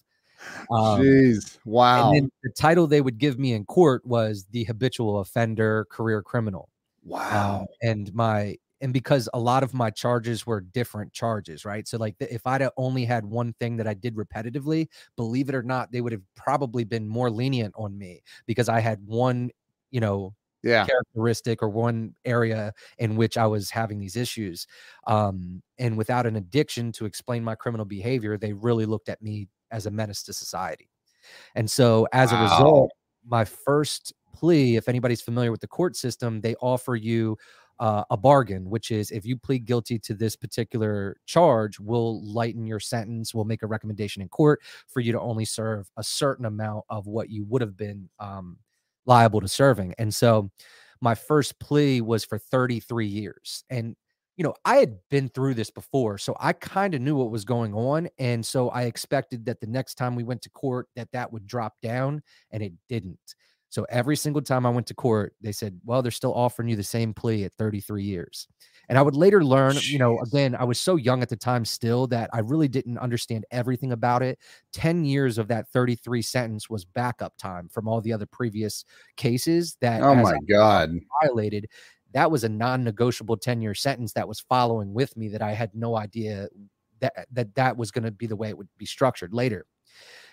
Um, 0.71 1.03
Jeez, 1.03 1.59
wow! 1.65 2.13
And 2.13 2.31
the 2.43 2.51
title 2.51 2.87
they 2.87 3.01
would 3.01 3.19
give 3.19 3.39
me 3.39 3.53
in 3.53 3.65
court 3.65 4.07
was 4.07 4.47
the 4.51 4.65
habitual 4.65 5.19
offender, 5.19 5.87
career 5.91 6.23
criminal. 6.23 6.69
Wow! 7.09 7.61
Um, 7.61 7.67
and 7.83 8.15
my 8.15 8.57
and 8.81 8.93
because 8.93 9.29
a 9.35 9.41
lot 9.41 9.63
of 9.63 9.75
my 9.75 9.91
charges 9.91 10.47
were 10.47 10.61
different 10.61 11.13
charges, 11.13 11.65
right? 11.65 11.87
So 11.89 11.99
like 11.99 12.15
if 12.21 12.47
I'd 12.47 12.67
only 12.77 13.05
had 13.05 13.25
one 13.25 13.53
thing 13.55 13.77
that 13.79 13.89
I 13.89 13.95
did 13.95 14.15
repetitively, 14.15 14.87
believe 15.17 15.49
it 15.49 15.55
or 15.55 15.63
not, 15.63 15.91
they 15.91 16.01
would 16.01 16.13
have 16.13 16.23
probably 16.37 16.85
been 16.85 17.09
more 17.09 17.31
lenient 17.31 17.75
on 17.77 17.99
me 17.99 18.23
because 18.47 18.69
I 18.69 18.81
had 18.81 19.01
one, 19.05 19.51
you 19.91 20.01
know, 20.01 20.35
yeah 20.63 20.85
characteristic 20.87 21.63
or 21.63 21.69
one 21.69 22.15
area 22.25 22.73
in 22.99 23.17
which 23.17 23.39
I 23.39 23.47
was 23.47 23.71
having 23.71 23.99
these 23.99 24.17
issues. 24.17 24.67
Um, 25.07 25.63
and 25.79 25.97
without 25.97 26.27
an 26.27 26.37
addiction 26.37 26.93
to 26.93 27.07
explain 27.07 27.45
my 27.45 27.55
criminal 27.55 27.87
behavior, 27.87 28.37
they 28.37 28.53
really 28.53 28.87
looked 28.87 29.09
at 29.09 29.23
me 29.23 29.49
as 29.71 29.87
a 29.87 29.91
menace 29.91 30.23
to 30.25 30.33
society. 30.33 30.91
And 31.55 31.71
so 31.71 32.07
as 32.13 32.33
wow. 32.33 32.39
a 32.39 32.43
result, 32.43 32.91
my 33.27 33.45
first 33.45 34.13
plea, 34.39 34.77
if 34.77 34.89
anybody's 34.89 35.21
familiar 35.21 35.51
with 35.51 35.61
the 35.61 35.67
court 35.67 35.97
system, 35.97 36.41
they 36.41 36.55
offer 36.57 36.95
you 36.95 37.37
uh, 37.81 38.05
a 38.11 38.17
bargain, 38.17 38.69
which 38.69 38.91
is 38.91 39.11
if 39.11 39.25
you 39.25 39.37
plead 39.37 39.65
guilty 39.65 39.99
to 40.01 40.15
this 40.15 40.37
particular 40.37 41.17
charge, 41.27 41.79
we'll 41.79 42.23
lighten 42.25 42.67
your 42.67 42.81
sentence. 42.81 43.35
We'll 43.35 43.45
make 43.45 43.63
a 43.63 43.67
recommendation 43.67 44.23
in 44.23 44.29
court 44.29 44.61
for 44.89 45.01
you 45.01 45.13
to 45.13 45.21
only 45.21 45.45
serve 45.45 45.91
a 45.97 46.03
certain 46.03 46.45
amount 46.45 46.85
of 46.89 47.07
what 47.07 47.31
you 47.31 47.45
would 47.45 47.63
have 47.63 47.77
been 47.77 48.09
um, 48.19 48.59
liable 49.07 49.41
to 49.41 49.49
serving. 49.49 49.95
And 49.99 50.15
so 50.15 50.51
my 51.01 51.15
first 51.15 51.59
plea 51.61 52.01
was 52.01 52.25
for 52.25 52.39
33 52.39 53.07
years. 53.07 53.65
And, 53.71 53.95
you 54.37 54.43
know, 54.43 54.55
I 54.65 54.77
had 54.77 54.99
been 55.11 55.29
through 55.29 55.55
this 55.55 55.71
before, 55.71 56.19
so 56.19 56.37
I 56.41 56.53
kind 56.53 56.95
of 56.95 57.01
knew 57.01 57.17
what 57.17 57.31
was 57.31 57.45
going 57.45 57.75
on. 57.75 58.09
And 58.19 58.45
so 58.45 58.71
I 58.71 58.83
expected 58.83 59.45
that 59.47 59.61
the 59.61 59.67
next 59.67 59.95
time 59.95 60.17
we 60.17 60.25
went 60.25 60.43
to 60.43 60.51
court 60.51 60.89
that 60.97 61.13
that 61.13 61.33
would 61.33 61.47
drop 61.47 61.75
down 61.81 62.23
and 62.51 62.63
it 62.63 62.73
didn't. 62.89 63.35
So 63.71 63.85
every 63.91 64.17
single 64.17 64.43
time 64.43 64.65
I 64.65 64.71
went 64.71 64.87
to 64.87 64.95
court, 64.95 65.35
they 65.41 65.53
said, 65.53 65.79
well, 65.85 66.01
they're 66.01 66.11
still 66.11 66.35
offering 66.35 66.69
you 66.69 66.77
the 66.77 66.83
same 66.83 67.13
plea 67.13 67.45
at 67.45 67.53
33 67.59 68.03
years. 68.03 68.49
And 68.89 68.97
I 68.97 69.03
would 69.03 69.15
later 69.15 69.45
learn, 69.45 69.75
Jeez. 69.75 69.91
you 69.91 69.99
know, 69.99 70.19
again, 70.21 70.55
I 70.55 70.65
was 70.65 70.81
so 70.81 70.97
young 70.97 71.21
at 71.23 71.29
the 71.29 71.37
time 71.37 71.67
still 71.67 72.07
that 72.07 72.31
I 72.33 72.39
really 72.39 72.69
didn't 72.69 72.97
understand 72.97 73.45
everything 73.51 73.93
about 73.93 74.23
it. 74.23 74.39
10 74.73 75.05
years 75.05 75.37
of 75.37 75.49
that 75.49 75.69
33 75.69 76.23
sentence 76.23 76.71
was 76.71 76.87
backup 76.87 77.37
time 77.37 77.69
from 77.69 77.87
all 77.87 78.01
the 78.01 78.13
other 78.13 78.27
previous 78.27 78.87
cases 79.17 79.77
that 79.83 80.01
Oh 80.01 80.15
my 80.15 80.39
God. 80.49 80.99
violated. 81.23 81.67
That 82.15 82.31
was 82.31 82.45
a 82.45 82.49
non-negotiable 82.49 83.37
10-year 83.37 83.75
sentence 83.75 84.15
that 84.15 84.27
was 84.27 84.41
following 84.41 84.95
with 84.95 85.15
me 85.15 85.29
that 85.29 85.43
I 85.43 85.53
had 85.53 85.75
no 85.75 85.97
idea 85.97 86.49
that 87.01 87.29
that 87.31 87.55
that 87.55 87.77
was 87.77 87.91
going 87.91 88.05
to 88.05 88.11
be 88.11 88.27
the 88.27 88.37
way 88.37 88.49
it 88.49 88.57
would 88.57 88.69
be 88.79 88.87
structured 88.87 89.35
later. 89.35 89.67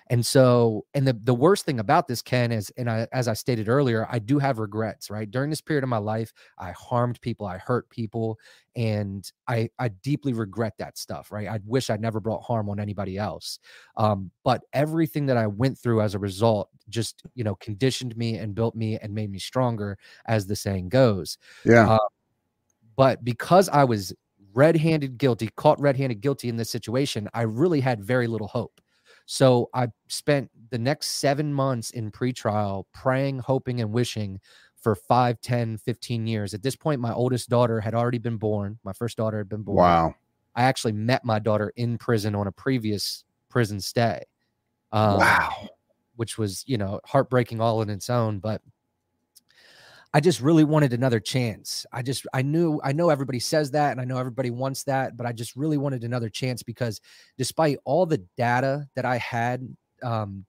And 0.07 0.23
so, 0.23 0.85
and 0.93 1.07
the, 1.07 1.13
the 1.13 1.33
worst 1.33 1.65
thing 1.65 1.79
about 1.79 2.07
this, 2.07 2.21
Ken, 2.21 2.51
is, 2.51 2.71
and 2.77 2.89
I, 2.89 3.07
as 3.11 3.27
I 3.27 3.33
stated 3.33 3.67
earlier, 3.67 4.07
I 4.09 4.19
do 4.19 4.37
have 4.37 4.59
regrets, 4.59 5.09
right? 5.09 5.29
During 5.29 5.49
this 5.49 5.61
period 5.61 5.83
of 5.83 5.89
my 5.89 5.97
life, 5.97 6.31
I 6.59 6.71
harmed 6.71 7.19
people, 7.21 7.47
I 7.47 7.57
hurt 7.57 7.89
people, 7.89 8.37
and 8.75 9.29
I, 9.47 9.69
I 9.79 9.87
deeply 9.87 10.33
regret 10.33 10.73
that 10.77 10.99
stuff, 10.99 11.31
right? 11.31 11.47
I 11.47 11.59
wish 11.65 11.89
I'd 11.89 12.01
never 12.01 12.19
brought 12.19 12.43
harm 12.43 12.69
on 12.69 12.79
anybody 12.79 13.17
else. 13.17 13.59
Um, 13.97 14.29
but 14.43 14.63
everything 14.73 15.25
that 15.25 15.37
I 15.37 15.47
went 15.47 15.77
through 15.77 16.01
as 16.01 16.13
a 16.13 16.19
result 16.19 16.69
just, 16.87 17.23
you 17.33 17.43
know, 17.43 17.55
conditioned 17.55 18.15
me 18.15 18.37
and 18.37 18.53
built 18.53 18.75
me 18.75 18.99
and 18.99 19.13
made 19.13 19.31
me 19.31 19.39
stronger, 19.39 19.97
as 20.27 20.45
the 20.45 20.55
saying 20.55 20.89
goes. 20.89 21.39
Yeah. 21.63 21.89
Uh, 21.93 21.99
but 22.95 23.25
because 23.25 23.69
I 23.69 23.83
was 23.83 24.13
red 24.53 24.77
handed 24.77 25.17
guilty, 25.17 25.49
caught 25.55 25.79
red 25.79 25.97
handed 25.97 26.21
guilty 26.21 26.47
in 26.47 26.57
this 26.57 26.69
situation, 26.69 27.27
I 27.33 27.41
really 27.41 27.79
had 27.79 28.03
very 28.03 28.27
little 28.27 28.47
hope. 28.47 28.81
So 29.25 29.69
I 29.73 29.87
spent 30.07 30.51
the 30.69 30.77
next 30.77 31.07
seven 31.19 31.53
months 31.53 31.89
in 31.91 32.11
pretrial 32.11 32.85
praying, 32.93 33.39
hoping, 33.39 33.81
and 33.81 33.91
wishing 33.91 34.39
for 34.75 34.95
5, 34.95 35.41
10, 35.41 35.77
15 35.79 36.27
years. 36.27 36.53
At 36.53 36.61
this 36.61 36.75
point, 36.75 37.01
my 37.01 37.11
oldest 37.11 37.49
daughter 37.49 37.79
had 37.79 37.95
already 37.95 38.19
been 38.19 38.37
born. 38.37 38.77
My 38.83 38.93
first 38.93 39.17
daughter 39.17 39.39
had 39.39 39.49
been 39.49 39.63
born. 39.63 39.77
Wow. 39.77 40.15
I 40.55 40.63
actually 40.63 40.93
met 40.93 41.25
my 41.25 41.39
daughter 41.39 41.73
in 41.75 41.97
prison 41.97 42.35
on 42.35 42.47
a 42.47 42.51
previous 42.51 43.23
prison 43.49 43.81
stay. 43.81 44.23
Um, 44.91 45.17
wow. 45.17 45.69
Which 46.15 46.37
was, 46.37 46.63
you 46.67 46.77
know, 46.77 46.99
heartbreaking 47.03 47.59
all 47.59 47.81
in 47.81 47.89
its 47.89 48.09
own. 48.09 48.39
But 48.39 48.61
I 50.15 50.21
just 50.21 50.39
really 50.39 50.63
wanted 50.63 50.93
another 50.93 51.19
chance. 51.19 51.85
I 51.91 52.01
just 52.01 52.25
I 52.33 52.41
knew 52.41 52.79
I 52.81 52.93
know 52.93 53.09
everybody 53.09 53.41
says 53.41 53.71
that 53.71 53.91
and 53.91 53.99
I 53.99 54.05
know 54.05 54.17
everybody 54.17 54.49
wants 54.49 54.85
that, 54.85 55.17
but 55.17 55.25
I 55.25 55.33
just 55.33 55.57
really 55.57 55.77
wanted 55.77 56.05
another 56.05 56.29
chance 56.29 56.63
because 56.63 57.01
despite 57.37 57.79
all 57.83 58.05
the 58.05 58.25
data 58.37 58.87
that 58.95 59.03
I 59.03 59.17
had 59.17 59.67
um, 60.03 60.45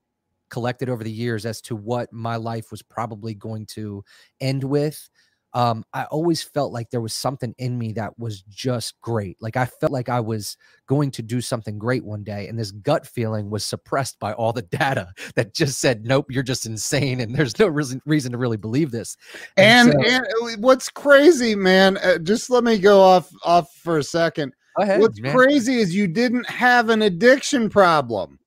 collected 0.49 0.87
over 0.87 1.03
the 1.03 1.11
years 1.11 1.45
as 1.45 1.59
to 1.63 1.75
what 1.75 2.13
my 2.13 2.37
life 2.37 2.71
was 2.71 2.81
probably 2.81 3.33
going 3.33 3.65
to 3.71 4.05
end 4.39 4.63
with, 4.63 5.09
um, 5.53 5.83
I 5.93 6.03
always 6.05 6.43
felt 6.43 6.71
like 6.71 6.89
there 6.89 7.01
was 7.01 7.13
something 7.13 7.55
in 7.57 7.77
me 7.77 7.93
that 7.93 8.17
was 8.19 8.41
just 8.43 8.99
great. 9.01 9.37
Like 9.41 9.57
I 9.57 9.65
felt 9.65 9.91
like 9.91 10.09
I 10.09 10.19
was 10.19 10.57
going 10.87 11.11
to 11.11 11.21
do 11.21 11.41
something 11.41 11.79
great 11.79 12.03
one 12.03 12.23
day. 12.23 12.47
And 12.47 12.59
this 12.59 12.71
gut 12.71 13.07
feeling 13.07 13.49
was 13.49 13.63
suppressed 13.63 14.19
by 14.19 14.33
all 14.33 14.53
the 14.53 14.61
data 14.71 15.11
that 15.35 15.53
just 15.53 15.79
said, 15.79 16.05
nope, 16.05 16.27
you're 16.29 16.43
just 16.43 16.65
insane. 16.65 17.21
And 17.21 17.33
there's 17.33 17.57
no 17.59 17.67
reason, 17.67 18.01
reason 18.05 18.31
to 18.33 18.37
really 18.37 18.57
believe 18.57 18.91
this. 18.91 19.17
And, 19.55 19.89
and, 19.89 20.03
so, 20.03 20.09
and 20.09 20.25
uh, 20.25 20.57
what's 20.59 20.89
crazy, 20.89 21.55
man, 21.55 21.97
uh, 21.97 22.17
just 22.19 22.49
let 22.49 22.63
me 22.63 22.77
go 22.77 23.01
off, 23.01 23.31
off 23.43 23.73
for 23.75 23.97
a 23.97 24.03
second. 24.03 24.53
Ahead, 24.77 24.99
what's 24.99 25.19
man. 25.19 25.35
crazy 25.35 25.77
is 25.77 25.95
you 25.95 26.07
didn't 26.07 26.47
have 26.49 26.89
an 26.89 27.01
addiction 27.01 27.69
problem. 27.69 28.37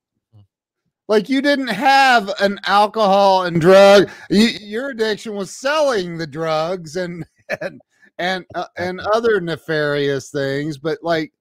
Like 1.10 1.28
you 1.28 1.42
didn't 1.42 1.66
have 1.66 2.30
an 2.38 2.60
alcohol 2.66 3.42
and 3.42 3.60
drug. 3.60 4.08
You, 4.30 4.46
your 4.46 4.90
addiction 4.90 5.34
was 5.34 5.50
selling 5.50 6.16
the 6.16 6.26
drugs 6.26 6.94
and 6.94 7.26
and 7.60 7.80
and 8.18 8.46
uh, 8.54 8.66
and 8.78 9.00
other 9.00 9.40
nefarious 9.40 10.30
things. 10.30 10.78
But 10.78 10.98
like 11.02 11.32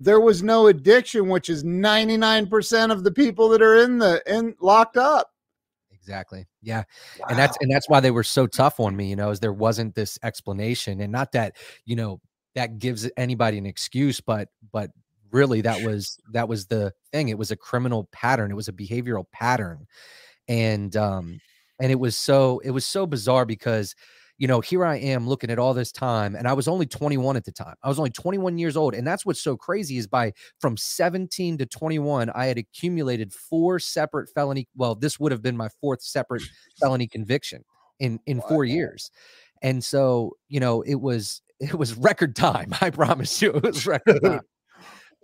there 0.00 0.18
was 0.18 0.42
no 0.42 0.66
addiction, 0.66 1.28
which 1.28 1.48
is 1.48 1.62
ninety 1.62 2.16
nine 2.16 2.48
percent 2.48 2.90
of 2.90 3.04
the 3.04 3.12
people 3.12 3.48
that 3.50 3.62
are 3.62 3.76
in 3.76 3.98
the 3.98 4.20
in 4.26 4.56
locked 4.60 4.96
up. 4.96 5.30
Exactly. 5.92 6.48
Yeah. 6.60 6.82
Wow. 7.20 7.26
And 7.30 7.38
that's 7.38 7.56
and 7.60 7.70
that's 7.70 7.88
why 7.88 8.00
they 8.00 8.10
were 8.10 8.24
so 8.24 8.48
tough 8.48 8.80
on 8.80 8.96
me, 8.96 9.10
you 9.10 9.14
know, 9.14 9.30
is 9.30 9.38
there 9.38 9.52
wasn't 9.52 9.94
this 9.94 10.18
explanation. 10.24 11.00
And 11.02 11.12
not 11.12 11.30
that, 11.32 11.54
you 11.84 11.94
know, 11.94 12.20
that 12.56 12.80
gives 12.80 13.08
anybody 13.16 13.58
an 13.58 13.66
excuse, 13.66 14.20
but 14.20 14.48
but 14.72 14.90
really 15.30 15.60
that 15.60 15.82
was 15.82 16.18
that 16.32 16.48
was 16.48 16.66
the 16.66 16.92
thing 17.12 17.28
it 17.28 17.38
was 17.38 17.50
a 17.50 17.56
criminal 17.56 18.08
pattern 18.12 18.50
it 18.50 18.54
was 18.54 18.68
a 18.68 18.72
behavioral 18.72 19.24
pattern 19.32 19.86
and 20.48 20.96
um 20.96 21.40
and 21.80 21.92
it 21.92 21.98
was 21.98 22.16
so 22.16 22.60
it 22.64 22.70
was 22.70 22.84
so 22.84 23.06
bizarre 23.06 23.44
because 23.44 23.94
you 24.38 24.46
know 24.46 24.60
here 24.60 24.84
i 24.84 24.96
am 24.96 25.28
looking 25.28 25.50
at 25.50 25.58
all 25.58 25.74
this 25.74 25.92
time 25.92 26.34
and 26.34 26.48
i 26.48 26.52
was 26.52 26.68
only 26.68 26.86
21 26.86 27.36
at 27.36 27.44
the 27.44 27.52
time 27.52 27.74
i 27.82 27.88
was 27.88 27.98
only 27.98 28.10
21 28.10 28.58
years 28.58 28.76
old 28.76 28.94
and 28.94 29.06
that's 29.06 29.26
what's 29.26 29.42
so 29.42 29.56
crazy 29.56 29.98
is 29.98 30.06
by 30.06 30.32
from 30.60 30.76
17 30.76 31.58
to 31.58 31.66
21 31.66 32.30
i 32.30 32.46
had 32.46 32.58
accumulated 32.58 33.32
four 33.32 33.78
separate 33.78 34.28
felony 34.34 34.66
well 34.76 34.94
this 34.94 35.20
would 35.20 35.32
have 35.32 35.42
been 35.42 35.56
my 35.56 35.68
fourth 35.80 36.02
separate 36.02 36.42
felony 36.80 37.06
conviction 37.06 37.64
in 37.98 38.18
in 38.26 38.40
four 38.40 38.64
years 38.64 39.10
and 39.62 39.82
so 39.82 40.32
you 40.48 40.60
know 40.60 40.82
it 40.82 41.00
was 41.00 41.42
it 41.60 41.74
was 41.74 41.94
record 41.96 42.36
time 42.36 42.72
i 42.80 42.90
promise 42.90 43.42
you 43.42 43.52
it 43.52 43.62
was 43.62 43.86
record 43.86 44.20
time 44.22 44.40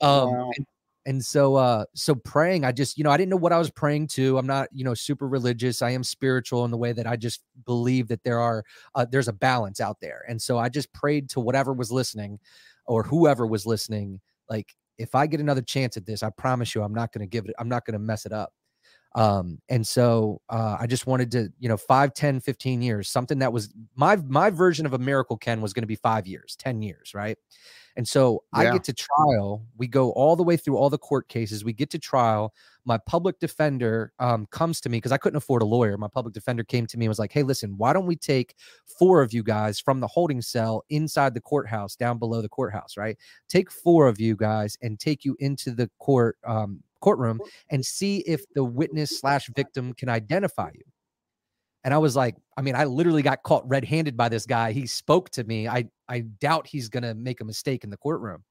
um, 0.02 0.30
wow. 0.30 0.50
and, 0.56 0.66
and 1.06 1.24
so 1.24 1.54
uh 1.56 1.84
so 1.94 2.14
praying 2.14 2.64
i 2.64 2.72
just 2.72 2.96
you 2.96 3.04
know 3.04 3.10
i 3.10 3.16
didn't 3.16 3.30
know 3.30 3.36
what 3.36 3.52
i 3.52 3.58
was 3.58 3.70
praying 3.70 4.06
to 4.06 4.38
i'm 4.38 4.46
not 4.46 4.68
you 4.72 4.84
know 4.84 4.94
super 4.94 5.28
religious 5.28 5.82
i 5.82 5.90
am 5.90 6.02
spiritual 6.02 6.64
in 6.64 6.70
the 6.70 6.76
way 6.76 6.92
that 6.92 7.06
i 7.06 7.16
just 7.16 7.42
believe 7.66 8.08
that 8.08 8.22
there 8.24 8.40
are 8.40 8.64
uh, 8.94 9.04
there's 9.10 9.28
a 9.28 9.32
balance 9.32 9.80
out 9.80 9.98
there 10.00 10.24
and 10.28 10.40
so 10.40 10.58
i 10.58 10.68
just 10.68 10.92
prayed 10.92 11.28
to 11.28 11.40
whatever 11.40 11.72
was 11.72 11.92
listening 11.92 12.38
or 12.86 13.02
whoever 13.02 13.46
was 13.46 13.66
listening 13.66 14.20
like 14.48 14.74
if 14.98 15.14
i 15.14 15.26
get 15.26 15.40
another 15.40 15.62
chance 15.62 15.96
at 15.96 16.06
this 16.06 16.22
i 16.22 16.30
promise 16.30 16.74
you 16.74 16.82
i'm 16.82 16.94
not 16.94 17.12
going 17.12 17.20
to 17.20 17.26
give 17.30 17.44
it 17.44 17.54
i'm 17.58 17.68
not 17.68 17.84
going 17.84 17.92
to 17.92 17.98
mess 17.98 18.24
it 18.26 18.32
up 18.32 18.52
Um, 19.16 19.60
and 19.68 19.86
so 19.86 20.40
uh, 20.50 20.76
I 20.80 20.86
just 20.88 21.06
wanted 21.06 21.30
to, 21.32 21.48
you 21.60 21.68
know, 21.68 21.76
5, 21.76 22.14
10, 22.14 22.40
15 22.40 22.82
years, 22.82 23.08
something 23.08 23.38
that 23.40 23.52
was 23.52 23.72
my 23.94 24.16
my 24.16 24.50
version 24.50 24.86
of 24.86 24.92
a 24.94 24.98
miracle 24.98 25.36
Ken 25.36 25.60
was 25.60 25.72
going 25.72 25.84
to 25.84 25.88
be 25.88 25.96
five 25.96 26.26
years, 26.26 26.56
10 26.56 26.82
years, 26.82 27.14
right? 27.14 27.38
And 27.96 28.06
so 28.06 28.42
yeah. 28.54 28.60
I 28.60 28.72
get 28.72 28.84
to 28.84 28.92
trial. 28.92 29.64
We 29.76 29.86
go 29.86 30.10
all 30.12 30.36
the 30.36 30.42
way 30.42 30.56
through 30.56 30.76
all 30.76 30.90
the 30.90 30.98
court 30.98 31.28
cases. 31.28 31.64
We 31.64 31.72
get 31.72 31.90
to 31.90 31.98
trial. 31.98 32.52
My 32.84 32.98
public 32.98 33.38
defender 33.38 34.12
um, 34.18 34.46
comes 34.50 34.80
to 34.82 34.88
me 34.88 34.98
because 34.98 35.12
I 35.12 35.16
couldn't 35.16 35.36
afford 35.36 35.62
a 35.62 35.66
lawyer. 35.66 35.96
My 35.96 36.08
public 36.08 36.34
defender 36.34 36.64
came 36.64 36.86
to 36.86 36.98
me 36.98 37.06
and 37.06 37.10
was 37.10 37.18
like, 37.18 37.32
Hey, 37.32 37.42
listen, 37.42 37.76
why 37.76 37.92
don't 37.92 38.06
we 38.06 38.16
take 38.16 38.56
four 38.98 39.22
of 39.22 39.32
you 39.32 39.42
guys 39.42 39.80
from 39.80 40.00
the 40.00 40.06
holding 40.06 40.42
cell 40.42 40.84
inside 40.90 41.34
the 41.34 41.40
courthouse, 41.40 41.96
down 41.96 42.18
below 42.18 42.42
the 42.42 42.48
courthouse, 42.48 42.96
right? 42.96 43.16
Take 43.48 43.70
four 43.70 44.08
of 44.08 44.20
you 44.20 44.36
guys 44.36 44.76
and 44.82 44.98
take 44.98 45.24
you 45.24 45.36
into 45.38 45.70
the 45.70 45.90
court 45.98 46.36
um, 46.44 46.82
courtroom 47.00 47.38
and 47.70 47.84
see 47.84 48.18
if 48.26 48.42
the 48.54 48.64
witness 48.64 49.20
slash 49.20 49.48
victim 49.54 49.92
can 49.92 50.08
identify 50.08 50.70
you. 50.74 50.84
And 51.84 51.92
I 51.92 51.98
was 51.98 52.16
like, 52.16 52.34
I 52.56 52.62
mean, 52.62 52.74
I 52.74 52.84
literally 52.84 53.22
got 53.22 53.42
caught 53.42 53.68
red 53.68 53.84
handed 53.84 54.16
by 54.16 54.28
this 54.28 54.46
guy. 54.46 54.72
He 54.72 54.86
spoke 54.86 55.30
to 55.30 55.44
me. 55.44 55.68
I, 55.68 55.84
I 56.08 56.20
doubt 56.20 56.66
he's 56.66 56.88
to 56.88 57.14
make 57.14 57.40
a 57.40 57.44
mistake 57.44 57.84
in 57.84 57.90
the 57.90 57.96
courtroom. 57.96 58.42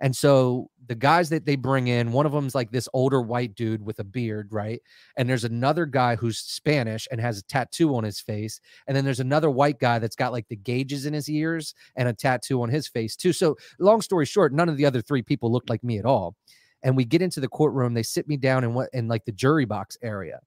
And 0.00 0.14
so 0.14 0.70
the 0.86 0.94
guys 0.94 1.28
that 1.30 1.44
they 1.44 1.56
bring 1.56 1.88
in, 1.88 2.12
one 2.12 2.24
of 2.24 2.32
them's 2.32 2.54
like 2.54 2.70
this 2.70 2.88
older 2.92 3.20
white 3.20 3.54
dude 3.54 3.84
with 3.84 3.98
a 3.98 4.04
beard, 4.04 4.48
right? 4.52 4.80
And 5.16 5.28
there's 5.28 5.44
another 5.44 5.86
guy 5.86 6.14
who's 6.14 6.38
Spanish 6.38 7.08
and 7.10 7.20
has 7.20 7.38
a 7.38 7.42
tattoo 7.42 7.94
on 7.96 8.04
his 8.04 8.20
face. 8.20 8.60
And 8.86 8.96
then 8.96 9.04
there's 9.04 9.20
another 9.20 9.50
white 9.50 9.80
guy 9.80 9.98
that's 9.98 10.16
got 10.16 10.32
like 10.32 10.46
the 10.48 10.56
gauges 10.56 11.04
in 11.04 11.14
his 11.14 11.28
ears 11.28 11.74
and 11.96 12.08
a 12.08 12.12
tattoo 12.12 12.62
on 12.62 12.68
his 12.68 12.86
face, 12.86 13.16
too. 13.16 13.32
So, 13.32 13.56
long 13.80 14.00
story 14.00 14.24
short, 14.24 14.52
none 14.52 14.68
of 14.68 14.76
the 14.76 14.86
other 14.86 15.02
three 15.02 15.22
people 15.22 15.50
looked 15.50 15.68
like 15.70 15.82
me 15.82 15.98
at 15.98 16.04
all. 16.04 16.36
And 16.84 16.96
we 16.96 17.04
get 17.04 17.22
into 17.22 17.40
the 17.40 17.48
courtroom, 17.48 17.94
they 17.94 18.04
sit 18.04 18.28
me 18.28 18.36
down 18.36 18.62
in 18.62 18.72
what 18.72 18.90
in 18.92 19.08
like 19.08 19.24
the 19.24 19.32
jury 19.32 19.64
box 19.64 19.98
area. 20.00 20.38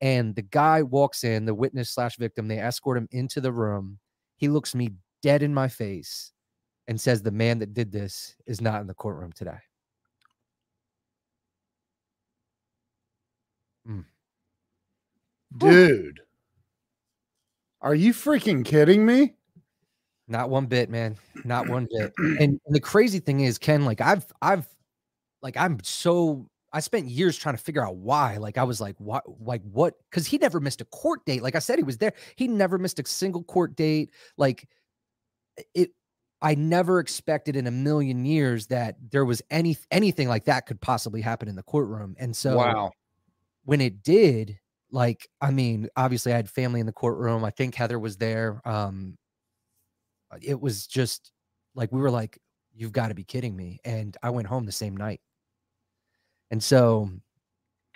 And 0.00 0.34
the 0.34 0.42
guy 0.42 0.82
walks 0.82 1.24
in, 1.24 1.44
the 1.44 1.54
witness 1.54 1.90
slash 1.90 2.16
victim, 2.16 2.48
they 2.48 2.58
escort 2.58 2.98
him 2.98 3.08
into 3.10 3.40
the 3.40 3.52
room. 3.52 3.98
He 4.36 4.48
looks 4.48 4.74
me 4.74 4.90
dead 5.22 5.42
in 5.42 5.52
my 5.52 5.68
face 5.68 6.32
and 6.86 7.00
says, 7.00 7.22
The 7.22 7.30
man 7.30 7.58
that 7.58 7.74
did 7.74 7.90
this 7.90 8.36
is 8.46 8.60
not 8.60 8.80
in 8.80 8.86
the 8.86 8.94
courtroom 8.94 9.32
today. 9.32 9.58
Mm. 13.88 14.04
Dude, 15.56 16.20
are 17.80 17.94
you 17.94 18.12
freaking 18.12 18.64
kidding 18.64 19.04
me? 19.04 19.34
Not 20.28 20.50
one 20.50 20.66
bit, 20.66 20.90
man. 20.90 21.16
Not 21.44 21.68
one 21.68 21.88
bit. 21.90 22.12
And, 22.18 22.60
and 22.66 22.74
the 22.74 22.80
crazy 22.80 23.18
thing 23.18 23.40
is, 23.40 23.58
Ken, 23.58 23.84
like 23.84 24.00
I've, 24.00 24.26
I've, 24.42 24.68
like 25.42 25.56
I'm 25.56 25.78
so 25.82 26.48
I 26.72 26.80
spent 26.80 27.08
years 27.08 27.36
trying 27.36 27.56
to 27.56 27.62
figure 27.62 27.84
out 27.84 27.96
why. 27.96 28.36
Like 28.36 28.58
I 28.58 28.64
was 28.64 28.80
like, 28.80 28.96
what, 28.98 29.24
like 29.40 29.62
what? 29.62 29.94
Because 30.10 30.26
he 30.26 30.38
never 30.38 30.60
missed 30.60 30.80
a 30.80 30.84
court 30.86 31.24
date. 31.24 31.42
Like 31.42 31.54
I 31.54 31.60
said, 31.60 31.78
he 31.78 31.84
was 31.84 31.98
there. 31.98 32.12
He 32.36 32.46
never 32.48 32.78
missed 32.78 32.98
a 32.98 33.06
single 33.06 33.42
court 33.44 33.76
date. 33.76 34.10
Like 34.36 34.68
it. 35.74 35.90
I 36.40 36.54
never 36.54 37.00
expected 37.00 37.56
in 37.56 37.66
a 37.66 37.72
million 37.72 38.24
years 38.24 38.68
that 38.68 38.94
there 39.10 39.24
was 39.24 39.42
any 39.50 39.76
anything 39.90 40.28
like 40.28 40.44
that 40.44 40.66
could 40.66 40.80
possibly 40.80 41.20
happen 41.20 41.48
in 41.48 41.56
the 41.56 41.64
courtroom. 41.64 42.14
And 42.16 42.36
so, 42.36 42.56
wow, 42.56 42.92
when 43.64 43.80
it 43.80 44.04
did, 44.04 44.56
like 44.92 45.28
I 45.40 45.50
mean, 45.50 45.88
obviously 45.96 46.32
I 46.32 46.36
had 46.36 46.48
family 46.48 46.78
in 46.78 46.86
the 46.86 46.92
courtroom. 46.92 47.44
I 47.44 47.50
think 47.50 47.74
Heather 47.74 47.98
was 47.98 48.18
there. 48.18 48.60
Um, 48.64 49.16
it 50.40 50.60
was 50.60 50.86
just 50.86 51.32
like 51.74 51.90
we 51.90 52.00
were 52.00 52.10
like, 52.10 52.38
"You've 52.72 52.92
got 52.92 53.08
to 53.08 53.14
be 53.14 53.24
kidding 53.24 53.56
me!" 53.56 53.80
And 53.84 54.16
I 54.22 54.30
went 54.30 54.46
home 54.46 54.64
the 54.64 54.70
same 54.70 54.96
night. 54.96 55.20
And 56.50 56.62
so, 56.62 57.10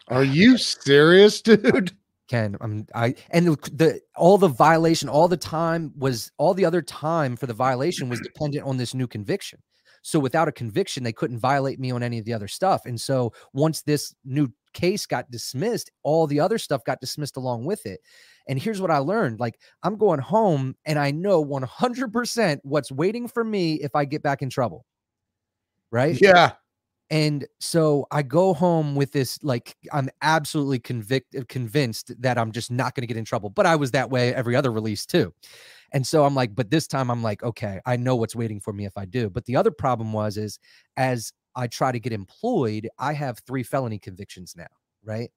are 0.09 0.25
you 0.25 0.59
serious, 0.59 1.41
dude? 1.41 1.93
Ken, 2.29 2.57
I'm 2.61 2.87
I 2.95 3.15
and 3.31 3.47
the, 3.47 3.71
the 3.73 4.01
all 4.17 4.39
the 4.39 4.49
violation, 4.49 5.09
all 5.09 5.29
the 5.29 5.37
time 5.37 5.93
was 5.97 6.33
all 6.39 6.55
the 6.55 6.65
other 6.65 6.81
time 6.81 7.37
for 7.37 7.47
the 7.47 7.55
violation 7.55 8.09
was 8.09 8.21
dependent 8.21 8.65
on 8.65 8.77
this 8.77 8.95
new 8.95 9.07
conviction. 9.07 9.59
So 10.03 10.19
without 10.19 10.49
a 10.49 10.53
conviction, 10.53 11.05
they 11.05 11.13
couldn't 11.13 11.39
violate 11.39 11.79
me 11.79 11.93
on 11.93 12.03
any 12.03 12.19
of 12.19 12.25
the 12.25 12.33
other 12.33 12.49
stuff. 12.49 12.87
And 12.87 13.01
so 13.01 13.33
once 13.53 13.83
this 13.83 14.15
new 14.25 14.53
case 14.73 15.07
got 15.07 15.31
dismissed, 15.31 15.91
all 16.03 16.27
the 16.27 16.41
other 16.41 16.59
stuff 16.59 16.85
got 16.85 17.01
dismissed 17.01 17.37
along 17.37 17.65
with 17.65 17.87
it. 17.87 18.01
And 18.49 18.61
here's 18.61 18.81
what 18.81 18.91
I 18.91 18.99
learned 18.99 19.39
like, 19.39 19.61
I'm 19.83 19.97
going 19.97 20.19
home 20.19 20.75
and 20.85 20.99
I 20.99 21.13
know 21.13 21.45
100% 21.45 22.59
what's 22.65 22.91
waiting 22.91 23.29
for 23.29 23.45
me 23.45 23.75
if 23.75 23.95
I 23.95 24.05
get 24.05 24.23
back 24.23 24.43
in 24.43 24.51
trouble. 24.51 24.85
Right? 25.93 26.21
Yeah. 26.21 26.53
And 27.13 27.47
so 27.61 28.07
I 28.11 28.23
go 28.23 28.55
home 28.55 28.97
with 28.97 29.13
this 29.13 29.39
like 29.43 29.77
I'm 29.93 30.09
absolutely 30.23 30.79
convicted 30.79 31.47
convinced 31.51 32.11
that 32.23 32.39
I'm 32.39 32.53
just 32.53 32.71
not 32.71 32.95
going 32.95 33.03
to 33.03 33.07
get 33.07 33.19
in 33.19 33.27
trouble. 33.27 33.51
But 33.51 33.67
I 33.67 33.77
was 33.77 33.91
that 33.91 34.09
way 34.09 34.35
every 34.35 34.57
other 34.57 34.73
release 34.73 35.05
too. 35.05 35.35
And 35.93 36.07
so 36.07 36.25
I'm 36.25 36.35
like, 36.35 36.55
but 36.55 36.71
this 36.71 36.87
time 36.87 37.11
I'm 37.11 37.23
like, 37.23 37.43
okay, 37.43 37.81
I 37.85 37.97
know 37.99 38.17
what's 38.17 38.35
waiting 38.35 38.61
for 38.61 38.73
me 38.73 38.87
if 38.87 38.97
I 38.97 39.05
do. 39.05 39.29
But 39.29 39.45
the 39.45 39.57
other 39.57 39.71
problem 39.71 40.15
was 40.15 40.39
is 40.39 40.59
as 40.97 41.35
I 41.55 41.67
try 41.67 41.93
to 41.93 42.01
get 42.01 42.15
employed, 42.15 42.89
I 42.99 43.13
have 43.13 43.41
three 43.47 43.63
felony 43.63 43.99
convictions 43.99 44.55
now, 44.57 44.65
right? 45.05 45.31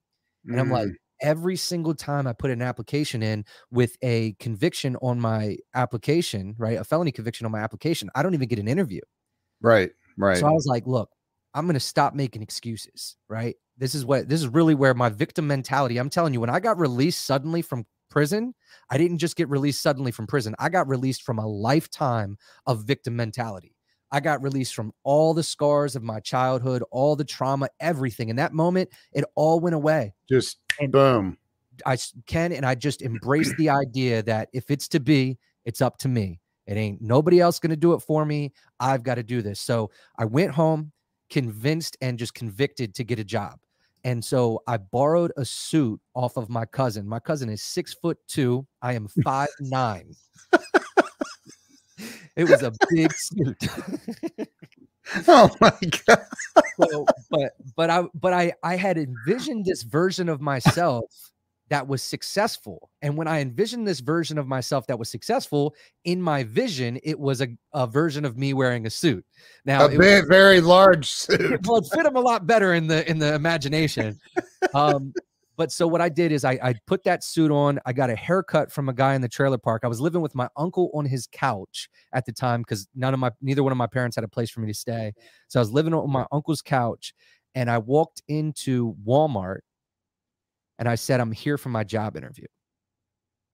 And 0.45 0.55
mm. 0.55 0.59
I'm 0.61 0.71
like, 0.71 0.87
mm. 0.87 0.95
every 1.21 1.57
single 1.57 1.93
time 1.93 2.25
I 2.25 2.31
put 2.31 2.51
an 2.51 2.61
application 2.61 3.21
in 3.21 3.43
with 3.69 3.97
a 4.01 4.31
conviction 4.39 4.95
on 5.01 5.19
my 5.19 5.57
application, 5.73 6.55
right? 6.57 6.77
A 6.77 6.85
felony 6.85 7.11
conviction 7.11 7.45
on 7.45 7.51
my 7.51 7.59
application, 7.59 8.09
I 8.15 8.23
don't 8.23 8.33
even 8.33 8.47
get 8.47 8.59
an 8.59 8.69
interview. 8.69 9.01
Right. 9.61 9.91
Right. 10.17 10.37
So 10.37 10.47
I 10.47 10.51
was 10.51 10.65
like, 10.65 10.87
look, 10.87 11.09
I'm 11.55 11.65
going 11.65 11.75
to 11.75 11.79
stop 11.79 12.13
making 12.13 12.41
excuses, 12.41 13.15
right? 13.29 13.55
This 13.77 13.95
is 13.95 14.05
what 14.05 14.27
this 14.27 14.41
is 14.41 14.49
really 14.49 14.75
where 14.75 14.93
my 14.93 15.09
victim 15.09 15.47
mentality. 15.47 15.97
I'm 15.97 16.09
telling 16.09 16.33
you, 16.33 16.41
when 16.41 16.49
I 16.49 16.59
got 16.59 16.77
released 16.77 17.25
suddenly 17.25 17.61
from 17.61 17.85
prison, 18.09 18.53
I 18.89 18.97
didn't 18.97 19.19
just 19.19 19.37
get 19.37 19.49
released 19.49 19.81
suddenly 19.81 20.11
from 20.11 20.27
prison. 20.27 20.53
I 20.59 20.67
got 20.67 20.87
released 20.89 21.23
from 21.23 21.39
a 21.39 21.47
lifetime 21.47 22.37
of 22.67 22.83
victim 22.83 23.15
mentality. 23.15 23.73
I 24.11 24.19
got 24.19 24.43
released 24.43 24.75
from 24.75 24.91
all 25.03 25.33
the 25.33 25.43
scars 25.43 25.95
of 25.95 26.03
my 26.03 26.19
childhood, 26.19 26.83
all 26.91 27.15
the 27.15 27.25
trauma, 27.25 27.69
everything. 27.79 28.29
In 28.29 28.35
that 28.35 28.53
moment, 28.53 28.89
it 29.13 29.23
all 29.35 29.59
went 29.59 29.75
away. 29.75 30.13
Just 30.29 30.59
and 30.79 30.91
boom. 30.91 31.37
I 31.85 31.97
can, 32.27 32.51
and 32.51 32.65
I 32.65 32.75
just 32.75 33.01
embraced 33.01 33.55
the 33.57 33.69
idea 33.69 34.23
that 34.23 34.49
if 34.53 34.71
it's 34.71 34.87
to 34.89 34.99
be, 34.99 35.37
it's 35.65 35.81
up 35.81 35.97
to 35.99 36.07
me. 36.07 36.39
It 36.67 36.77
ain't 36.77 37.01
nobody 37.01 37.39
else 37.39 37.59
going 37.59 37.71
to 37.71 37.75
do 37.75 37.93
it 37.93 37.99
for 37.99 38.25
me. 38.25 38.53
I've 38.79 39.03
got 39.03 39.15
to 39.15 39.23
do 39.23 39.41
this. 39.41 39.59
So 39.59 39.91
I 40.17 40.25
went 40.25 40.51
home 40.51 40.91
convinced 41.29 41.97
and 42.01 42.17
just 42.17 42.33
convicted 42.33 42.95
to 42.95 43.03
get 43.03 43.19
a 43.19 43.23
job. 43.23 43.59
And 44.03 44.23
so 44.23 44.61
I 44.67 44.77
borrowed 44.77 45.31
a 45.35 45.43
suit 45.45 45.99
off 46.13 46.37
of 46.37 46.47
my 46.47 46.65
cousin. 46.65 47.07
My 47.07 47.19
cousin 47.19 47.49
is 47.49 47.63
six 47.63 47.93
foot 47.93 48.19
two. 48.27 48.67
I 48.81 48.93
am 48.93 49.07
five 49.23 49.49
nine. 49.59 50.13
it 52.35 52.47
was 52.47 52.61
a 52.61 52.71
big 52.91 53.11
suit. 53.13 53.67
oh 55.27 55.49
my 55.59 55.73
god! 56.05 56.25
so, 56.83 57.05
but 57.31 57.53
but 57.75 57.89
I 57.89 58.03
but 58.13 58.33
I 58.33 58.53
I 58.61 58.75
had 58.75 58.97
envisioned 58.97 59.65
this 59.65 59.81
version 59.81 60.29
of 60.29 60.39
myself 60.39 61.05
that 61.69 61.87
was 61.87 62.03
successful. 62.03 62.89
And 63.01 63.17
when 63.17 63.27
I 63.27 63.41
envisioned 63.41 63.87
this 63.87 63.99
version 63.99 64.37
of 64.37 64.47
myself 64.47 64.85
that 64.87 64.99
was 64.99 65.09
successful, 65.09 65.75
in 66.03 66.21
my 66.21 66.43
vision, 66.43 66.99
it 67.03 67.19
was 67.19 67.41
a, 67.41 67.47
a 67.73 67.87
version 67.87 68.25
of 68.25 68.37
me 68.37 68.53
wearing 68.53 68.85
a 68.85 68.89
suit. 68.89 69.25
Now, 69.65 69.85
a 69.85 69.89
very, 69.89 70.21
was, 70.21 70.29
very 70.29 70.61
large 70.61 71.09
suit. 71.09 71.65
Well, 71.65 71.77
it 71.77 71.87
fit 71.93 72.05
him 72.05 72.15
a 72.15 72.21
lot 72.21 72.45
better 72.45 72.73
in 72.73 72.87
the 72.87 73.09
in 73.09 73.17
the 73.17 73.33
imagination. 73.33 74.19
um, 74.73 75.13
but 75.57 75.71
so 75.71 75.87
what 75.87 76.01
I 76.01 76.09
did 76.09 76.31
is 76.31 76.43
I, 76.43 76.59
I 76.61 76.75
put 76.85 77.03
that 77.05 77.23
suit 77.23 77.49
on. 77.49 77.79
I 77.85 77.93
got 77.93 78.09
a 78.09 78.15
haircut 78.15 78.71
from 78.71 78.89
a 78.89 78.93
guy 78.93 79.15
in 79.15 79.21
the 79.21 79.29
trailer 79.29 79.57
park. 79.57 79.83
I 79.85 79.87
was 79.87 80.01
living 80.01 80.21
with 80.21 80.35
my 80.35 80.49
uncle 80.57 80.91
on 80.93 81.05
his 81.05 81.27
couch 81.31 81.89
at 82.13 82.25
the 82.25 82.31
time 82.33 82.61
because 82.61 82.87
none 82.93 83.13
of 83.13 83.19
my 83.19 83.31
neither 83.41 83.63
one 83.63 83.71
of 83.71 83.77
my 83.77 83.87
parents 83.87 84.15
had 84.15 84.23
a 84.25 84.29
place 84.29 84.49
for 84.49 84.59
me 84.59 84.67
to 84.67 84.73
stay. 84.73 85.13
So 85.47 85.59
I 85.59 85.61
was 85.61 85.71
living 85.71 85.93
on 85.93 86.11
my 86.11 86.25
uncle's 86.31 86.61
couch, 86.61 87.13
and 87.55 87.71
I 87.71 87.77
walked 87.77 88.21
into 88.27 88.95
Walmart 89.05 89.59
and 90.79 90.87
I 90.89 90.95
said, 90.95 91.19
I'm 91.19 91.31
here 91.31 91.57
for 91.57 91.69
my 91.69 91.83
job 91.83 92.17
interview. 92.17 92.45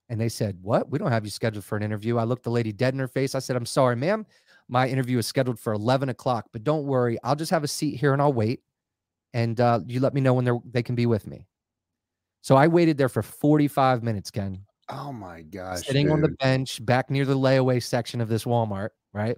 And 0.09 0.19
they 0.19 0.29
said, 0.29 0.57
What? 0.61 0.89
We 0.89 0.99
don't 0.99 1.11
have 1.11 1.23
you 1.23 1.31
scheduled 1.31 1.63
for 1.63 1.77
an 1.77 1.83
interview. 1.83 2.17
I 2.17 2.25
looked 2.25 2.43
the 2.43 2.51
lady 2.51 2.73
dead 2.73 2.93
in 2.93 2.99
her 2.99 3.07
face. 3.07 3.33
I 3.33 3.39
said, 3.39 3.55
I'm 3.55 3.65
sorry, 3.65 3.95
ma'am. 3.95 4.25
My 4.67 4.87
interview 4.87 5.17
is 5.17 5.27
scheduled 5.27 5.59
for 5.59 5.73
11 5.73 6.09
o'clock, 6.09 6.47
but 6.51 6.63
don't 6.63 6.85
worry. 6.85 7.17
I'll 7.23 7.35
just 7.35 7.51
have 7.51 7.63
a 7.63 7.67
seat 7.67 7.95
here 7.97 8.13
and 8.13 8.21
I'll 8.21 8.33
wait. 8.33 8.61
And 9.33 9.59
uh, 9.59 9.79
you 9.85 10.01
let 10.01 10.13
me 10.13 10.21
know 10.21 10.33
when 10.33 10.45
they 10.45 10.51
they 10.69 10.83
can 10.83 10.95
be 10.95 11.05
with 11.05 11.27
me. 11.27 11.47
So 12.41 12.55
I 12.55 12.67
waited 12.67 12.97
there 12.97 13.09
for 13.09 13.21
45 13.21 14.03
minutes, 14.03 14.31
Ken. 14.31 14.65
Oh 14.89 15.13
my 15.13 15.43
gosh. 15.43 15.85
Sitting 15.85 16.07
dude. 16.07 16.13
on 16.13 16.21
the 16.21 16.29
bench 16.29 16.83
back 16.85 17.09
near 17.09 17.25
the 17.25 17.37
layaway 17.37 17.81
section 17.81 18.19
of 18.19 18.27
this 18.27 18.43
Walmart, 18.43 18.89
right? 19.13 19.37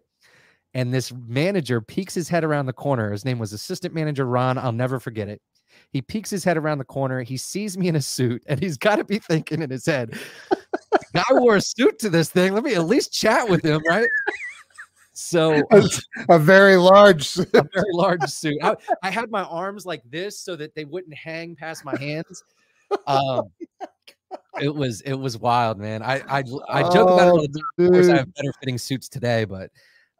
And 0.74 0.92
this 0.92 1.14
manager 1.28 1.82
peeks 1.82 2.16
his 2.16 2.28
head 2.28 2.44
around 2.44 2.66
the 2.66 2.74
corner. 2.74 3.12
His 3.12 3.26
name 3.26 3.38
was 3.38 3.54
Assistant 3.54 3.94
Manager 3.94 4.26
Ron. 4.26 4.58
I'll 4.58 4.72
never 4.72 5.00
forget 5.00 5.30
it. 5.30 5.42
He 5.94 6.02
peeks 6.02 6.32
his 6.32 6.44
head 6.44 6.58
around 6.58 6.80
the 6.80 6.86
corner. 6.86 7.22
He 7.22 7.38
sees 7.38 7.78
me 7.78 7.88
in 7.88 7.96
a 7.96 8.02
suit, 8.02 8.44
and 8.48 8.60
he's 8.60 8.78
got 8.78 8.96
to 8.96 9.04
be 9.04 9.20
thinking 9.20 9.62
in 9.62 9.70
his 9.70 9.86
head, 9.86 10.18
"Guy 11.14 11.24
wore 11.32 11.58
a 11.58 11.62
suit 11.62 12.00
to 12.00 12.10
this 12.10 12.30
thing. 12.30 12.54
Let 12.54 12.64
me 12.64 12.74
at 12.74 12.86
least 12.86 13.14
chat 13.14 13.48
with 13.48 13.64
him, 13.64 13.82
right?" 13.88 14.10
So 15.14 15.62
a, 15.72 15.84
a 16.30 16.40
very 16.40 16.76
large, 16.76 17.28
suit. 17.28 17.48
a 17.54 17.62
very 17.72 17.92
large 17.92 18.24
suit. 18.24 18.58
I, 18.64 18.76
I 19.04 19.12
had 19.12 19.30
my 19.30 19.44
arms 19.44 19.86
like 19.86 20.02
this 20.10 20.40
so 20.40 20.56
that 20.56 20.74
they 20.74 20.86
wouldn't 20.86 21.14
hang 21.14 21.56
past 21.56 21.86
my 21.86 21.96
hands. 22.00 22.44
um, 23.06 23.52
it 24.60 24.74
was 24.74 25.02
it 25.02 25.14
was 25.14 25.38
wild, 25.38 25.78
man. 25.78 26.02
I 26.02 26.24
I, 26.28 26.44
I 26.68 26.82
joke 26.90 27.12
about 27.12 27.28
it 27.28 27.32
all 27.32 27.42
the 27.42 27.48
time. 27.50 27.86
Of 27.86 27.92
course, 27.94 28.10
I 28.10 28.18
have 28.18 28.34
better 28.34 28.52
fitting 28.60 28.80
suits 28.80 29.08
today, 29.08 29.46
but 29.46 29.70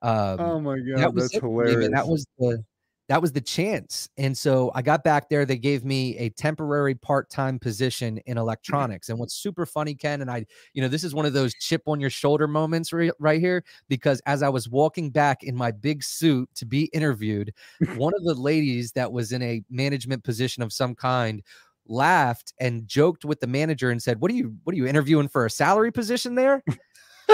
um, 0.04 0.40
oh 0.40 0.60
my 0.60 0.78
god, 0.78 1.00
that 1.00 1.14
was 1.16 1.24
that's 1.24 1.38
it 1.38 1.40
for 1.40 1.50
me, 1.50 1.56
man. 1.56 1.68
hilarious. 1.68 1.92
That 1.96 2.08
was 2.08 2.28
the 2.38 2.64
that 3.10 3.22
was 3.22 3.34
the 3.34 3.42
chance. 3.42 4.10
And 4.18 4.38
so 4.38 4.72
I 4.74 4.82
got 4.82 5.04
back 5.04 5.30
there. 5.30 5.46
They 5.46 5.58
gave 5.58 5.84
me 5.84 6.18
a 6.18 6.30
temporary 6.30 6.96
part-time 6.96 7.60
position 7.60 8.18
in 8.20 8.36
mm-hmm. 8.36 8.40
electronics. 8.40 9.10
And 9.10 9.20
what's 9.20 9.34
super 9.34 9.66
funny, 9.66 9.94
Ken, 9.94 10.22
and 10.22 10.32
I, 10.32 10.46
you 10.74 10.82
know, 10.82 10.88
this 10.88 11.04
is 11.04 11.14
one 11.14 11.26
of 11.26 11.34
those 11.34 11.54
chip 11.56 11.84
on 11.88 12.00
your 12.00 12.10
shoulder 12.10 12.48
moments 12.48 12.94
right, 12.94 13.12
right 13.20 13.42
here, 13.42 13.64
because 13.90 14.22
as 14.26 14.42
I 14.42 14.50
was 14.50 14.70
walking 14.70 15.10
back 15.10 15.44
in 15.44 15.56
my 15.56 15.72
big 15.72 16.04
suit 16.04 16.50
to 16.56 16.66
be 16.66 16.86
interviewed, 16.86 17.54
one 17.96 18.14
of 18.16 18.24
the 18.24 18.36
ladies 18.36 18.94
that 18.94 19.12
was 19.12 19.32
in 19.34 19.42
a 19.42 19.62
management 19.70 20.24
position 20.24 20.64
of 20.64 20.72
some 20.72 20.96
kind 20.96 21.44
laughed 21.86 22.54
and 22.60 22.88
joked 22.88 23.26
with 23.26 23.42
the 23.42 23.48
manager 23.48 23.92
and 23.92 24.02
said, 24.02 24.22
What 24.22 24.32
are 24.32 24.36
you 24.36 24.56
what 24.64 24.74
are 24.74 24.78
you 24.78 24.88
interviewing 24.88 25.28
for 25.28 25.46
a 25.46 25.50
salary 25.50 25.92
position 25.92 26.36
there? 26.36 26.64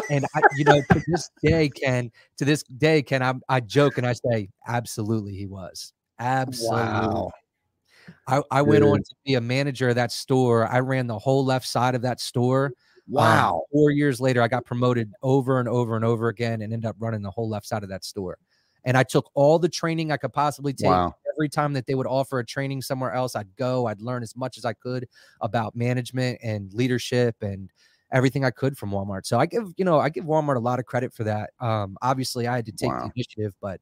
and 0.10 0.26
I, 0.36 0.42
you 0.58 0.66
know, 0.66 0.82
to 0.82 1.02
this 1.08 1.30
day, 1.44 1.70
Ken, 1.70 2.12
to 2.38 2.46
this 2.46 2.64
day, 2.64 3.02
Ken, 3.02 3.22
I, 3.22 3.34
I 3.48 3.60
joke 3.60 3.98
and 3.98 4.08
I 4.08 4.14
say, 4.14 4.50
absolutely, 4.68 5.36
he 5.36 5.46
was. 5.46 5.94
Absolutely. 6.20 6.88
wow. 6.88 7.32
I, 8.28 8.42
I 8.52 8.62
went 8.62 8.84
on 8.84 8.98
to 8.98 9.16
be 9.26 9.36
a 9.36 9.42
manager 9.42 9.90
of 9.90 9.96
that 9.96 10.12
store. 10.12 10.68
I 10.68 10.80
ran 10.80 11.08
the 11.08 11.18
whole 11.18 11.46
left 11.46 11.68
side 11.68 11.96
of 11.96 12.02
that 12.04 12.20
store. 12.20 12.66
Um, 12.68 12.74
Wow. 13.12 13.64
four 13.72 13.90
years 13.90 14.22
later, 14.22 14.40
I 14.42 14.48
got 14.48 14.66
promoted 14.66 15.12
over 15.24 15.60
and 15.60 15.68
over 15.68 15.96
and 15.96 16.06
over 16.06 16.28
again 16.28 16.62
and 16.62 16.72
ended 16.72 16.86
up 16.86 16.96
running 17.00 17.24
the 17.24 17.32
whole 17.32 17.50
left 17.50 17.66
side 17.66 17.82
of 17.82 17.90
that 17.90 18.06
store. 18.06 18.38
And 18.84 18.96
I 18.96 19.04
took 19.04 19.32
all 19.34 19.58
the 19.58 19.68
training 19.68 20.12
I 20.12 20.18
could 20.18 20.32
possibly 20.32 20.74
take. 20.74 20.88
Wow. 20.88 21.16
Every 21.36 21.50
time 21.50 21.74
that 21.74 21.88
they 21.88 21.96
would 21.96 22.06
offer 22.06 22.40
a 22.40 22.46
training 22.46 22.82
somewhere 22.84 23.14
else, 23.14 23.36
I'd 23.36 23.56
go, 23.56 23.88
I'd 23.88 24.02
learn 24.02 24.22
as 24.22 24.36
much 24.36 24.58
as 24.58 24.66
I 24.66 24.74
could 24.74 25.08
about 25.42 25.76
management 25.76 26.40
and 26.44 26.72
leadership 26.74 27.36
and 27.42 27.72
everything 28.12 28.44
I 28.44 28.52
could 28.52 28.78
from 28.78 28.92
Walmart. 28.92 29.26
So 29.26 29.40
I 29.40 29.46
give, 29.46 29.72
you 29.78 29.86
know, 29.86 30.00
I 30.00 30.10
give 30.10 30.26
Walmart 30.26 30.56
a 30.56 30.60
lot 30.60 30.80
of 30.80 30.86
credit 30.86 31.14
for 31.14 31.24
that. 31.26 31.52
Um, 31.60 31.98
obviously 32.02 32.48
I 32.48 32.56
had 32.56 32.66
to 32.66 32.72
take 32.72 32.90
Wow. 32.90 33.00
the 33.00 33.12
initiative, 33.16 33.54
but 33.62 33.80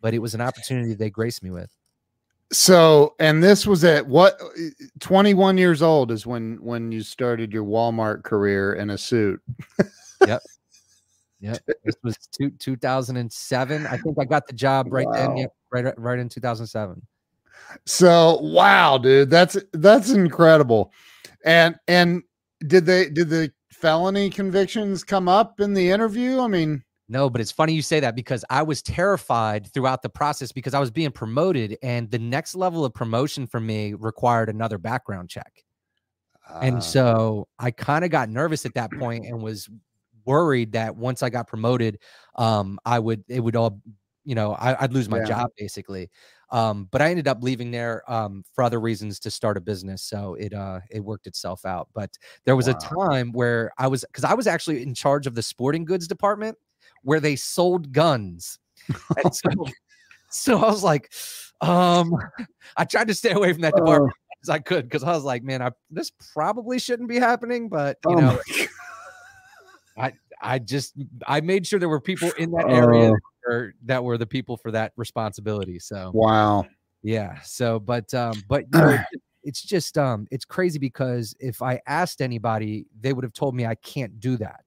but 0.00 0.14
it 0.14 0.18
was 0.18 0.34
an 0.34 0.40
opportunity 0.40 0.94
they 0.94 1.10
graced 1.10 1.42
me 1.42 1.50
with. 1.50 1.70
So, 2.52 3.14
and 3.20 3.42
this 3.42 3.66
was 3.66 3.84
at 3.84 4.06
what 4.06 4.40
21 4.98 5.56
years 5.56 5.82
old 5.82 6.10
is 6.10 6.26
when 6.26 6.56
when 6.60 6.90
you 6.90 7.02
started 7.02 7.52
your 7.52 7.64
Walmart 7.64 8.24
career 8.24 8.74
in 8.74 8.90
a 8.90 8.98
suit. 8.98 9.40
Yep. 10.26 10.42
Yep. 11.40 11.58
This 11.84 11.94
was 12.02 12.16
two, 12.32 12.50
2007. 12.50 13.86
I 13.86 13.96
think 13.96 14.16
I 14.20 14.24
got 14.24 14.46
the 14.46 14.52
job 14.52 14.88
right 14.90 15.06
then. 15.12 15.36
Yep. 15.38 15.54
Right, 15.70 15.98
right 15.98 16.18
in 16.18 16.28
2007. 16.28 17.00
So, 17.86 18.38
wow, 18.42 18.98
dude, 18.98 19.30
that's 19.30 19.56
that's 19.72 20.10
incredible. 20.10 20.92
And 21.44 21.76
and 21.88 22.22
did 22.66 22.84
they 22.84 23.08
did 23.08 23.30
the 23.30 23.52
felony 23.80 24.30
convictions 24.30 25.04
come 25.04 25.28
up 25.28 25.60
in 25.60 25.74
the 25.74 25.90
interview? 25.90 26.40
I 26.40 26.46
mean, 26.48 26.84
No, 27.08 27.28
but 27.28 27.40
it's 27.40 27.50
funny 27.50 27.72
you 27.72 27.82
say 27.82 27.98
that 28.00 28.14
because 28.14 28.44
I 28.50 28.62
was 28.62 28.82
terrified 28.82 29.66
throughout 29.72 30.02
the 30.02 30.08
process 30.08 30.52
because 30.52 30.74
I 30.74 30.80
was 30.80 30.90
being 30.92 31.10
promoted 31.10 31.76
and 31.82 32.08
the 32.10 32.18
next 32.20 32.54
level 32.54 32.84
of 32.84 32.94
promotion 32.94 33.46
for 33.46 33.58
me 33.58 33.94
required 33.94 34.48
another 34.48 34.78
background 34.78 35.28
check. 35.28 35.64
And 36.60 36.76
uh, 36.76 36.80
so 36.80 37.48
I 37.58 37.70
kind 37.70 38.04
of 38.04 38.10
got 38.10 38.28
nervous 38.28 38.64
at 38.66 38.74
that 38.74 38.92
point 38.92 39.24
and 39.26 39.42
was 39.42 39.68
worried 40.24 40.72
that 40.72 40.94
once 40.96 41.22
I 41.22 41.30
got 41.30 41.46
promoted, 41.48 41.98
um, 42.36 42.78
I 42.84 42.98
would 42.98 43.24
it 43.28 43.40
would 43.40 43.56
all, 43.56 43.80
you 44.24 44.34
know, 44.34 44.52
I, 44.54 44.84
I'd 44.84 44.92
lose 44.92 45.08
my 45.08 45.18
Yeah. 45.18 45.26
job 45.26 45.50
basically. 45.56 46.10
Um, 46.52 46.88
but 46.90 47.00
I 47.00 47.10
ended 47.10 47.28
up 47.28 47.42
leaving 47.42 47.70
there 47.70 48.02
um, 48.10 48.44
for 48.54 48.64
other 48.64 48.80
reasons 48.80 49.20
to 49.20 49.30
start 49.30 49.56
a 49.56 49.60
business, 49.60 50.02
so 50.02 50.34
it 50.34 50.52
uh, 50.52 50.80
it 50.90 51.00
worked 51.00 51.26
itself 51.26 51.64
out. 51.64 51.88
But 51.94 52.10
there 52.44 52.56
was 52.56 52.66
a 52.68 52.74
time 52.74 53.32
where 53.32 53.72
I 53.78 53.86
was 53.86 54.04
because 54.04 54.24
I 54.24 54.34
was 54.34 54.46
actually 54.46 54.82
in 54.82 54.94
charge 54.94 55.26
of 55.26 55.34
the 55.34 55.42
sporting 55.42 55.84
goods 55.84 56.08
department 56.08 56.58
where 57.02 57.20
they 57.20 57.36
sold 57.36 57.92
guns, 57.92 58.58
so 59.32 59.50
so 60.30 60.58
I 60.58 60.70
was 60.70 60.82
like, 60.82 61.12
um, 61.60 62.14
I 62.76 62.84
tried 62.84 63.08
to 63.08 63.14
stay 63.14 63.30
away 63.32 63.52
from 63.52 63.62
that 63.62 63.76
department 63.76 64.14
as 64.42 64.48
I 64.48 64.58
could 64.58 64.86
because 64.86 65.04
I 65.04 65.12
was 65.12 65.24
like, 65.24 65.42
man, 65.42 65.62
I 65.62 65.70
this 65.90 66.10
probably 66.34 66.78
shouldn't 66.78 67.08
be 67.08 67.18
happening, 67.18 67.68
but 67.68 67.98
you 68.08 68.16
Oh 68.16 68.20
know, 68.20 68.40
my 69.96 70.12
I 70.42 70.58
just 70.58 70.94
I 71.26 71.40
made 71.42 71.66
sure 71.66 71.78
there 71.78 71.88
were 71.88 72.00
people 72.00 72.32
in 72.32 72.50
that 72.52 72.70
area 72.70 73.12
Oh. 73.12 73.18
That 73.44 73.52
were, 73.52 73.74
that 73.84 74.04
were 74.04 74.18
the 74.18 74.26
people 74.26 74.56
for 74.56 74.70
that 74.70 74.92
responsibility. 74.96 75.78
So 75.78 76.10
wow. 76.14 76.66
yeah, 77.02 77.40
so 77.42 77.78
but 77.78 78.12
um, 78.14 78.42
but 78.48 78.64
you 78.72 78.80
know, 78.80 78.98
it's 79.42 79.62
just 79.62 79.96
um, 79.98 80.26
it's 80.30 80.44
crazy 80.44 80.78
because 80.78 81.34
if 81.40 81.62
I 81.62 81.80
asked 81.86 82.20
anybody, 82.20 82.86
they 82.98 83.12
would 83.12 83.24
have 83.24 83.32
told 83.32 83.54
me 83.54 83.66
I 83.66 83.74
can't 83.76 84.20
do 84.20 84.36
that. 84.38 84.64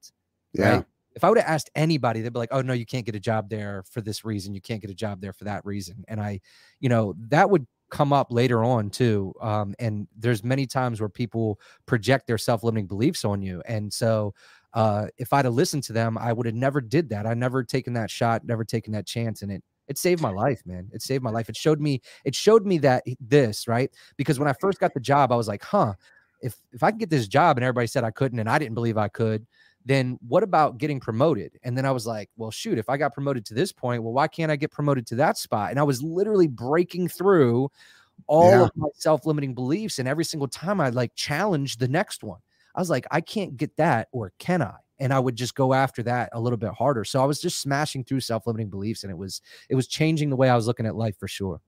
Yeah. 0.54 0.76
Right? 0.76 0.86
If 1.16 1.24
I 1.24 1.30
would 1.30 1.38
have 1.38 1.48
asked 1.48 1.70
anybody, 1.76 2.22
they'd 2.22 2.34
be 2.34 2.40
like, 2.40 2.50
"Oh 2.52 2.62
no, 2.62 2.74
you 2.74 2.88
can't 2.88 3.06
get 3.06 3.16
a 3.16 3.20
job 3.20 3.50
there 3.50 3.84
for 3.90 4.02
this 4.02 4.26
reason. 4.26 4.56
You 4.56 4.62
can't 4.62 4.82
get 4.82 4.90
a 4.90 4.96
job 4.96 5.22
there 5.22 5.34
for 5.34 5.44
that 5.44 5.64
reason." 5.64 6.04
And 6.08 6.20
I, 6.20 6.40
you 6.80 6.90
know, 6.90 7.14
that 7.30 7.50
would 7.50 7.68
come 7.92 8.12
up 8.12 8.32
later 8.32 8.64
on 8.64 8.90
too. 8.90 9.32
Um, 9.40 9.76
and 9.78 10.08
there's 10.18 10.44
many 10.44 10.66
times 10.66 11.00
where 11.00 11.10
people 11.10 11.60
project 11.86 12.26
their 12.26 12.40
self-limiting 12.40 12.88
beliefs 12.88 13.24
on 13.24 13.44
you, 13.44 13.62
and 13.68 13.94
so 13.94 14.34
uh, 14.74 15.08
if 15.18 15.34
I'd 15.34 15.46
have 15.46 15.54
listened 15.54 15.84
to 15.84 15.94
them, 15.94 16.18
I 16.18 16.34
would 16.34 16.46
have 16.46 16.56
never 16.56 16.82
did 16.82 17.10
that. 17.10 17.26
I 17.26 17.34
never 17.34 17.64
taken 17.64 17.94
that 17.94 18.10
shot, 18.12 18.46
never 18.46 18.64
taken 18.64 18.94
that 18.94 19.06
chance, 19.06 19.42
and 19.42 19.52
it 19.52 19.64
it 19.88 19.98
saved 19.98 20.22
my 20.22 20.30
life, 20.30 20.62
man. 20.66 20.90
It 20.94 21.02
saved 21.02 21.24
my 21.24 21.30
life. 21.30 21.50
It 21.50 21.58
showed 21.58 21.80
me 21.82 22.02
it 22.26 22.36
showed 22.36 22.66
me 22.66 22.78
that 22.80 23.04
this 23.20 23.68
right 23.68 23.92
because 24.18 24.40
when 24.40 24.48
I 24.48 24.54
first 24.54 24.80
got 24.80 24.94
the 24.94 25.00
job, 25.00 25.32
I 25.32 25.36
was 25.36 25.48
like, 25.48 25.64
huh. 25.64 25.94
If, 26.42 26.58
if 26.74 26.84
I 26.84 26.92
can 26.92 26.98
get 26.98 27.10
this 27.10 27.28
job 27.30 27.58
and 27.58 27.64
everybody 27.64 27.88
said 27.88 28.04
I 28.04 28.12
couldn't 28.12 28.38
and 28.38 28.50
I 28.50 28.60
didn't 28.60 28.74
believe 28.74 28.98
I 28.98 29.08
could, 29.08 29.48
then 29.86 30.20
what 30.28 30.44
about 30.44 30.78
getting 30.78 31.00
promoted? 31.00 31.58
And 31.64 31.78
then 31.78 31.86
I 31.86 31.92
was 31.92 32.06
like, 32.06 32.30
well, 32.36 32.52
shoot, 32.52 32.78
if 32.78 32.90
I 32.90 32.98
got 32.98 33.14
promoted 33.14 33.46
to 33.46 33.54
this 33.54 33.72
point, 33.72 34.04
well, 34.04 34.12
why 34.12 34.28
can't 34.28 34.52
I 34.52 34.58
get 34.58 34.70
promoted 34.70 35.08
to 35.08 35.16
that 35.16 35.38
spot? 35.38 35.70
And 35.72 35.80
I 35.80 35.84
was 35.84 36.04
literally 36.04 36.48
breaking 36.48 37.08
through 37.08 37.70
all 38.28 38.50
Yeah. 38.50 38.66
of 38.66 38.72
my 38.76 38.88
self-limiting 38.96 39.54
beliefs. 39.54 40.00
And 40.00 40.08
every 40.08 40.26
single 40.26 40.48
time 40.48 40.82
I 40.82 40.90
like 40.90 41.16
challenged 41.16 41.80
the 41.80 41.88
next 41.88 42.24
one, 42.24 42.40
I 42.76 42.80
was 42.80 42.90
like, 42.90 43.06
I 43.12 43.22
can't 43.22 43.58
get 43.58 43.76
that, 43.78 44.08
or 44.12 44.34
can 44.40 44.62
I? 44.62 44.76
And 45.00 45.14
I 45.14 45.20
would 45.20 45.36
just 45.36 45.56
go 45.56 45.74
after 45.74 46.04
that 46.04 46.30
a 46.34 46.40
little 46.40 46.58
bit 46.58 46.72
harder. 46.72 47.04
So 47.04 47.22
I 47.22 47.26
was 47.26 47.42
just 47.42 47.60
smashing 47.60 48.04
through 48.04 48.22
self-limiting 48.22 48.70
beliefs, 48.70 49.04
and 49.04 49.12
it 49.12 49.18
was 49.18 49.42
it 49.70 49.76
was 49.76 49.88
changing 49.88 50.30
the 50.30 50.36
way 50.36 50.50
I 50.50 50.56
was 50.56 50.68
looking 50.68 50.86
at 50.86 50.96
life 50.96 51.18
for 51.20 51.28
sure. 51.28 51.62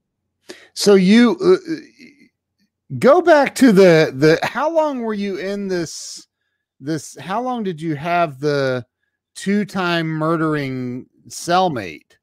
So 0.74 0.94
you 0.94 1.36
uh, 1.40 2.96
go 2.98 3.20
back 3.20 3.54
to 3.56 3.72
the 3.72 4.12
the 4.14 4.38
how 4.46 4.70
long 4.70 5.00
were 5.00 5.14
you 5.14 5.36
in 5.36 5.68
this 5.68 6.28
this 6.80 7.16
how 7.18 7.42
long 7.42 7.62
did 7.62 7.80
you 7.80 7.96
have 7.96 8.38
the 8.38 8.84
two-time 9.34 10.06
murdering 10.06 11.06
cellmate? 11.28 12.16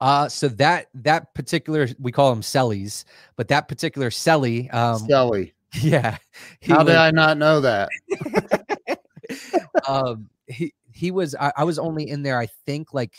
Uh, 0.00 0.28
so 0.28 0.48
that 0.48 0.86
that 0.94 1.32
particular 1.34 1.86
we 1.98 2.10
call 2.10 2.30
them 2.30 2.42
cellies, 2.42 3.04
but 3.36 3.48
that 3.48 3.68
particular 3.68 4.10
celly, 4.10 4.72
um, 4.74 4.98
Skelly. 4.98 5.54
yeah, 5.82 6.16
How 6.66 6.78
was, 6.78 6.86
did 6.86 6.96
I 6.96 7.10
not 7.10 7.38
know 7.38 7.60
that? 7.60 7.88
um, 9.88 10.28
he 10.46 10.74
he 10.92 11.10
was 11.10 11.34
I, 11.34 11.52
I 11.58 11.64
was 11.64 11.78
only 11.78 12.08
in 12.08 12.22
there 12.22 12.38
I 12.38 12.48
think 12.66 12.92
like 12.92 13.14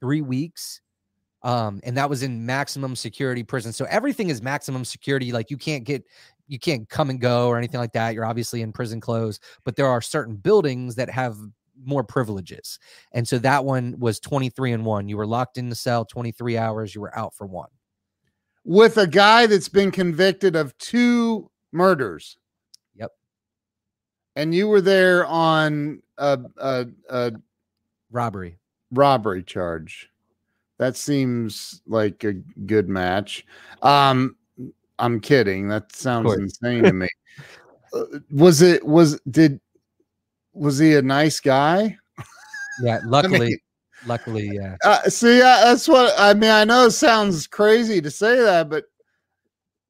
three 0.00 0.20
weeks, 0.20 0.80
um, 1.42 1.80
and 1.82 1.96
that 1.96 2.08
was 2.08 2.22
in 2.22 2.46
maximum 2.46 2.94
security 2.94 3.42
prison. 3.42 3.72
So 3.72 3.86
everything 3.86 4.28
is 4.30 4.40
maximum 4.40 4.84
security. 4.84 5.32
Like 5.32 5.50
you 5.50 5.56
can't 5.56 5.84
get 5.84 6.04
you 6.48 6.58
can't 6.58 6.88
come 6.88 7.10
and 7.10 7.20
go 7.20 7.48
or 7.48 7.58
anything 7.58 7.80
like 7.80 7.92
that. 7.92 8.14
You're 8.14 8.24
obviously 8.24 8.62
in 8.62 8.72
prison 8.72 9.00
clothes, 9.00 9.40
but 9.64 9.74
there 9.74 9.86
are 9.86 10.00
certain 10.00 10.36
buildings 10.36 10.94
that 10.94 11.10
have 11.10 11.36
more 11.84 12.04
privileges. 12.04 12.78
And 13.12 13.26
so 13.26 13.38
that 13.40 13.64
one 13.64 13.96
was 13.98 14.20
23 14.20 14.72
and 14.72 14.84
1. 14.84 15.08
You 15.08 15.16
were 15.16 15.26
locked 15.26 15.58
in 15.58 15.68
the 15.68 15.74
cell 15.74 16.04
23 16.04 16.56
hours, 16.56 16.94
you 16.94 17.00
were 17.00 17.16
out 17.18 17.34
for 17.34 17.46
one. 17.46 17.68
With 18.68 18.98
a 18.98 19.06
guy 19.06 19.46
that's 19.46 19.68
been 19.68 19.92
convicted 19.92 20.56
of 20.56 20.76
two 20.78 21.48
murders. 21.70 22.36
Yep. 22.96 23.12
And 24.34 24.52
you 24.52 24.66
were 24.66 24.80
there 24.80 25.24
on 25.24 26.02
a, 26.18 26.40
a, 26.58 26.86
a 27.08 27.32
Robbery. 28.10 28.58
robbery 28.90 29.44
charge. 29.44 30.10
That 30.78 30.96
seems 30.96 31.80
like 31.86 32.24
a 32.24 32.32
good 32.32 32.88
match. 32.88 33.46
Um, 33.82 34.34
I'm 34.98 35.20
kidding. 35.20 35.68
That 35.68 35.94
sounds 35.94 36.32
insane 36.34 36.84
to 36.84 36.92
me. 36.92 37.08
Uh, 37.92 38.18
was 38.32 38.62
it? 38.62 38.84
Was 38.84 39.20
did? 39.30 39.60
Was 40.52 40.76
he 40.76 40.96
a 40.96 41.02
nice 41.02 41.38
guy? 41.38 41.96
Yeah, 42.82 42.98
luckily, 43.06 43.62
luckily, 44.04 44.50
yeah. 44.52 44.76
Uh, 44.84 45.02
see, 45.08 45.40
uh, 45.40 45.64
that's 45.64 45.88
what 45.88 46.14
I 46.18 46.34
mean. 46.34 46.50
I 46.50 46.64
know 46.64 46.86
it 46.86 46.90
sounds 46.92 47.46
crazy 47.46 48.00
to 48.00 48.10
say 48.10 48.36
that, 48.40 48.68
but 48.68 48.84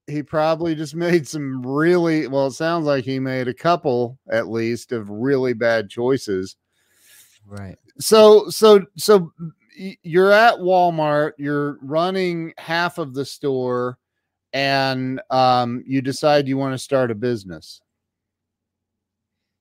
he 0.07 0.23
probably 0.23 0.75
just 0.75 0.95
made 0.95 1.27
some 1.27 1.67
really 1.67 2.27
well. 2.27 2.47
It 2.47 2.53
sounds 2.53 2.87
like 2.87 3.05
he 3.05 3.19
made 3.19 3.49
a 3.49 3.55
couple 3.55 4.19
at 4.31 4.49
least 4.49 4.93
of 4.93 5.11
really 5.11 5.53
bad 5.53 5.91
choices. 5.91 6.57
Right. 7.49 7.77
so 8.01 8.49
so 8.49 8.85
so 8.97 9.33
you're 10.03 10.33
at 10.33 10.57
Walmart, 10.57 11.33
you're 11.39 11.79
running 11.81 12.53
half 12.59 12.99
of 12.99 13.15
the 13.15 13.25
store 13.25 13.99
and 14.53 15.21
um, 15.31 15.85
you 15.87 16.01
decide 16.01 16.49
you 16.49 16.57
want 16.57 16.75
to 16.75 16.79
start 16.79 17.11
a 17.11 17.15
business. 17.15 17.81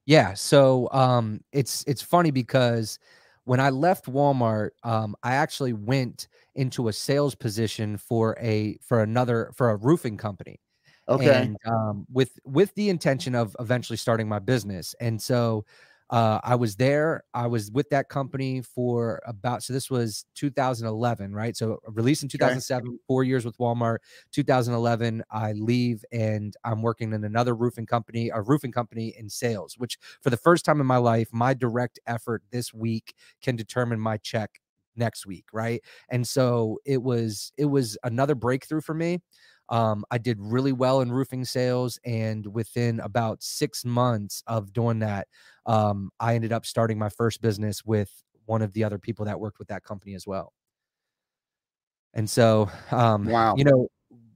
Yeah, 0.05 0.33
so 0.33 0.87
um, 0.91 1.41
it's 1.51 1.83
it's 1.87 2.01
funny 2.01 2.31
because 2.31 2.99
when 3.45 3.59
I 3.59 3.69
left 3.69 4.05
Walmart, 4.05 4.71
um, 4.83 5.15
I 5.23 5.35
actually 5.35 5.73
went 5.73 6.27
into 6.55 6.87
a 6.87 6.93
sales 6.93 7.35
position 7.35 7.97
for 7.97 8.37
a 8.41 8.77
for 8.81 9.01
another 9.01 9.51
for 9.55 9.69
a 9.69 9.75
roofing 9.77 10.17
company. 10.17 10.59
Okay. 11.07 11.43
And 11.43 11.57
um, 11.65 12.05
with 12.11 12.31
with 12.43 12.73
the 12.75 12.89
intention 12.89 13.35
of 13.35 13.55
eventually 13.59 13.97
starting 13.97 14.27
my 14.27 14.39
business. 14.39 14.95
And 14.99 15.21
so 15.21 15.65
uh, 16.09 16.39
I 16.43 16.55
was 16.55 16.75
there. 16.75 17.23
I 17.33 17.47
was 17.47 17.71
with 17.71 17.89
that 17.89 18.09
company 18.09 18.61
for 18.61 19.21
about 19.25 19.63
so 19.63 19.73
this 19.73 19.89
was 19.89 20.25
2011, 20.35 21.33
right? 21.33 21.57
So 21.57 21.79
released 21.87 22.21
in 22.21 22.29
2007, 22.29 22.87
okay. 22.87 22.97
four 23.07 23.23
years 23.23 23.43
with 23.43 23.57
Walmart. 23.57 23.97
2011, 24.31 25.23
I 25.31 25.53
leave 25.53 26.05
and 26.11 26.55
I'm 26.63 26.81
working 26.81 27.13
in 27.13 27.23
another 27.23 27.55
roofing 27.55 27.87
company, 27.87 28.29
a 28.29 28.41
roofing 28.41 28.71
company 28.71 29.15
in 29.17 29.29
sales. 29.29 29.75
Which 29.77 29.97
for 30.21 30.29
the 30.29 30.37
first 30.37 30.63
time 30.63 30.79
in 30.79 30.85
my 30.85 30.97
life, 30.97 31.29
my 31.31 31.53
direct 31.53 31.99
effort 32.05 32.43
this 32.51 32.73
week 32.73 33.15
can 33.41 33.55
determine 33.55 33.99
my 33.99 34.17
check 34.17 34.61
next 34.95 35.25
week, 35.25 35.45
right? 35.53 35.81
And 36.09 36.27
so 36.27 36.79
it 36.85 37.01
was 37.01 37.51
it 37.57 37.65
was 37.65 37.97
another 38.03 38.35
breakthrough 38.35 38.81
for 38.81 38.93
me. 38.93 39.21
Um, 39.69 40.05
I 40.11 40.17
did 40.17 40.37
really 40.39 40.71
well 40.73 41.01
in 41.01 41.11
roofing 41.11 41.45
sales, 41.45 41.99
and 42.05 42.45
within 42.53 42.99
about 42.99 43.43
six 43.43 43.83
months 43.85 44.43
of 44.47 44.73
doing 44.73 44.99
that, 44.99 45.27
um, 45.65 46.11
I 46.19 46.35
ended 46.35 46.51
up 46.53 46.65
starting 46.65 46.99
my 46.99 47.09
first 47.09 47.41
business 47.41 47.83
with 47.85 48.11
one 48.45 48.61
of 48.61 48.73
the 48.73 48.83
other 48.83 48.99
people 48.99 49.25
that 49.25 49.39
worked 49.39 49.59
with 49.59 49.69
that 49.69 49.83
company 49.83 50.13
as 50.15 50.27
well. 50.27 50.53
And 52.13 52.29
so, 52.29 52.69
um, 52.91 53.25
wow, 53.27 53.55
you 53.57 53.63
know, 53.63 53.89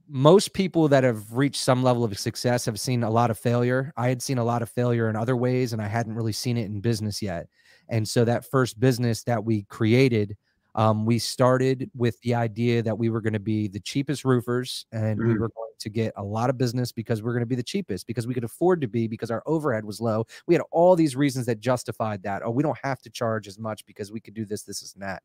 most 0.08 0.52
people 0.54 0.88
that 0.88 1.04
have 1.04 1.32
reached 1.32 1.60
some 1.62 1.82
level 1.82 2.04
of 2.04 2.18
success 2.18 2.64
have 2.66 2.80
seen 2.80 3.02
a 3.04 3.10
lot 3.10 3.30
of 3.30 3.38
failure. 3.38 3.92
I 3.96 4.08
had 4.08 4.20
seen 4.22 4.38
a 4.38 4.44
lot 4.44 4.60
of 4.62 4.68
failure 4.68 5.08
in 5.08 5.16
other 5.16 5.36
ways, 5.36 5.72
and 5.72 5.80
I 5.80 5.86
hadn't 5.88 6.14
really 6.14 6.32
seen 6.32 6.56
it 6.56 6.66
in 6.66 6.80
business 6.80 7.22
yet. 7.22 7.48
And 7.88 8.08
so, 8.08 8.24
that 8.24 8.44
first 8.50 8.80
business 8.80 9.22
that 9.24 9.44
we 9.44 9.64
created 9.64 10.36
um, 10.74 11.04
we 11.04 11.18
started 11.18 11.90
with 11.96 12.20
the 12.22 12.34
idea 12.34 12.82
that 12.82 12.96
we 12.96 13.08
were 13.08 13.20
going 13.20 13.32
to 13.32 13.40
be 13.40 13.68
the 13.68 13.80
cheapest 13.80 14.24
roofers 14.24 14.86
and 14.92 15.18
mm-hmm. 15.18 15.28
we 15.28 15.34
were 15.34 15.48
going 15.48 15.70
to 15.80 15.88
get 15.88 16.12
a 16.16 16.22
lot 16.22 16.50
of 16.50 16.58
business 16.58 16.92
because 16.92 17.22
we're 17.22 17.32
going 17.32 17.40
to 17.40 17.46
be 17.46 17.56
the 17.56 17.62
cheapest 17.62 18.06
because 18.06 18.26
we 18.26 18.34
could 18.34 18.44
afford 18.44 18.80
to 18.80 18.86
be 18.86 19.08
because 19.08 19.30
our 19.30 19.42
overhead 19.46 19.84
was 19.84 20.00
low. 20.00 20.26
We 20.46 20.54
had 20.54 20.62
all 20.70 20.94
these 20.94 21.16
reasons 21.16 21.46
that 21.46 21.58
justified 21.58 22.22
that. 22.22 22.42
Oh, 22.44 22.50
we 22.50 22.62
don't 22.62 22.78
have 22.82 23.00
to 23.02 23.10
charge 23.10 23.48
as 23.48 23.58
much 23.58 23.84
because 23.86 24.12
we 24.12 24.20
could 24.20 24.34
do 24.34 24.44
this, 24.44 24.62
this, 24.62 24.92
and 24.92 25.02
that. 25.02 25.22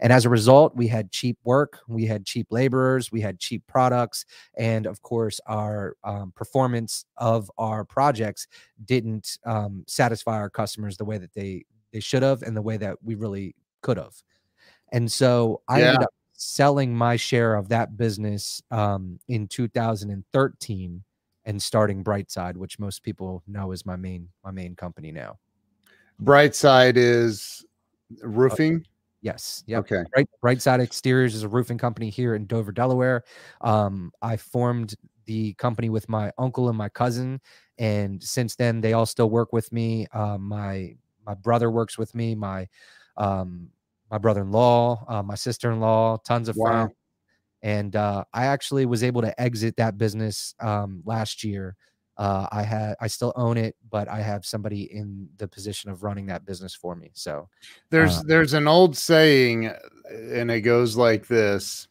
And 0.00 0.12
as 0.12 0.24
a 0.24 0.30
result, 0.30 0.74
we 0.76 0.86
had 0.86 1.10
cheap 1.10 1.38
work, 1.44 1.80
we 1.88 2.06
had 2.06 2.24
cheap 2.24 2.46
laborers, 2.50 3.12
we 3.12 3.20
had 3.20 3.38
cheap 3.38 3.66
products, 3.66 4.24
and 4.56 4.86
of 4.86 5.02
course, 5.02 5.40
our 5.46 5.96
um, 6.04 6.32
performance 6.34 7.04
of 7.16 7.50
our 7.58 7.84
projects 7.84 8.46
didn't 8.84 9.38
um, 9.44 9.84
satisfy 9.86 10.36
our 10.36 10.50
customers 10.50 10.96
the 10.96 11.04
way 11.04 11.18
that 11.18 11.34
they 11.34 11.64
they 11.92 12.00
should 12.00 12.22
have 12.22 12.42
and 12.42 12.56
the 12.56 12.62
way 12.62 12.76
that 12.76 12.96
we 13.02 13.14
really 13.14 13.54
could 13.80 13.96
have. 13.96 14.14
And 14.92 15.10
so 15.10 15.62
I 15.68 15.80
yeah. 15.80 15.86
ended 15.86 16.02
up 16.02 16.14
selling 16.32 16.94
my 16.94 17.16
share 17.16 17.54
of 17.54 17.68
that 17.70 17.96
business 17.96 18.62
um, 18.70 19.18
in 19.28 19.48
2013 19.48 21.02
and 21.44 21.62
starting 21.62 22.04
Brightside, 22.04 22.56
which 22.56 22.78
most 22.78 23.02
people 23.02 23.42
know 23.46 23.72
is 23.72 23.86
my 23.86 23.96
main 23.96 24.28
my 24.44 24.50
main 24.50 24.74
company 24.74 25.12
now. 25.12 25.38
Brightside 26.22 26.94
is 26.96 27.64
roofing. 28.22 28.84
Yes. 29.22 29.64
Yeah. 29.66 29.78
Okay. 29.78 30.04
Bright, 30.12 30.28
Brightside 30.42 30.80
Exteriors 30.80 31.34
is 31.34 31.42
a 31.42 31.48
roofing 31.48 31.78
company 31.78 32.10
here 32.10 32.34
in 32.34 32.46
Dover, 32.46 32.72
Delaware. 32.72 33.24
Um, 33.60 34.12
I 34.22 34.36
formed 34.36 34.94
the 35.24 35.54
company 35.54 35.88
with 35.88 36.08
my 36.08 36.32
uncle 36.38 36.68
and 36.68 36.78
my 36.78 36.88
cousin, 36.88 37.40
and 37.78 38.22
since 38.22 38.54
then 38.54 38.80
they 38.80 38.92
all 38.92 39.06
still 39.06 39.30
work 39.30 39.52
with 39.52 39.72
me. 39.72 40.06
Uh, 40.12 40.38
my 40.38 40.94
my 41.26 41.34
brother 41.34 41.70
works 41.70 41.98
with 41.98 42.14
me. 42.14 42.34
My 42.34 42.68
um, 43.16 43.68
my 44.10 44.18
brother-in-law, 44.18 45.04
uh, 45.08 45.22
my 45.22 45.34
sister-in-law, 45.34 46.18
tons 46.18 46.48
of 46.48 46.56
wow. 46.56 46.66
friends. 46.66 46.92
And 47.62 47.96
uh, 47.96 48.24
I 48.32 48.46
actually 48.46 48.86
was 48.86 49.02
able 49.02 49.22
to 49.22 49.40
exit 49.40 49.76
that 49.76 49.98
business 49.98 50.54
um, 50.60 51.02
last 51.04 51.42
year. 51.42 51.74
Uh, 52.16 52.46
I 52.52 52.62
had, 52.62 52.94
I 53.00 53.08
still 53.08 53.32
own 53.36 53.56
it, 53.56 53.74
but 53.90 54.08
I 54.08 54.20
have 54.20 54.46
somebody 54.46 54.84
in 54.84 55.28
the 55.36 55.48
position 55.48 55.90
of 55.90 56.02
running 56.02 56.26
that 56.26 56.46
business 56.46 56.74
for 56.74 56.94
me. 56.94 57.10
So 57.14 57.48
there's, 57.90 58.18
uh 58.18 58.22
there's 58.26 58.54
an 58.54 58.68
old 58.68 58.96
saying, 58.96 59.70
and 60.10 60.50
it 60.50 60.62
goes 60.62 60.96
like 60.96 61.26
this: 61.26 61.88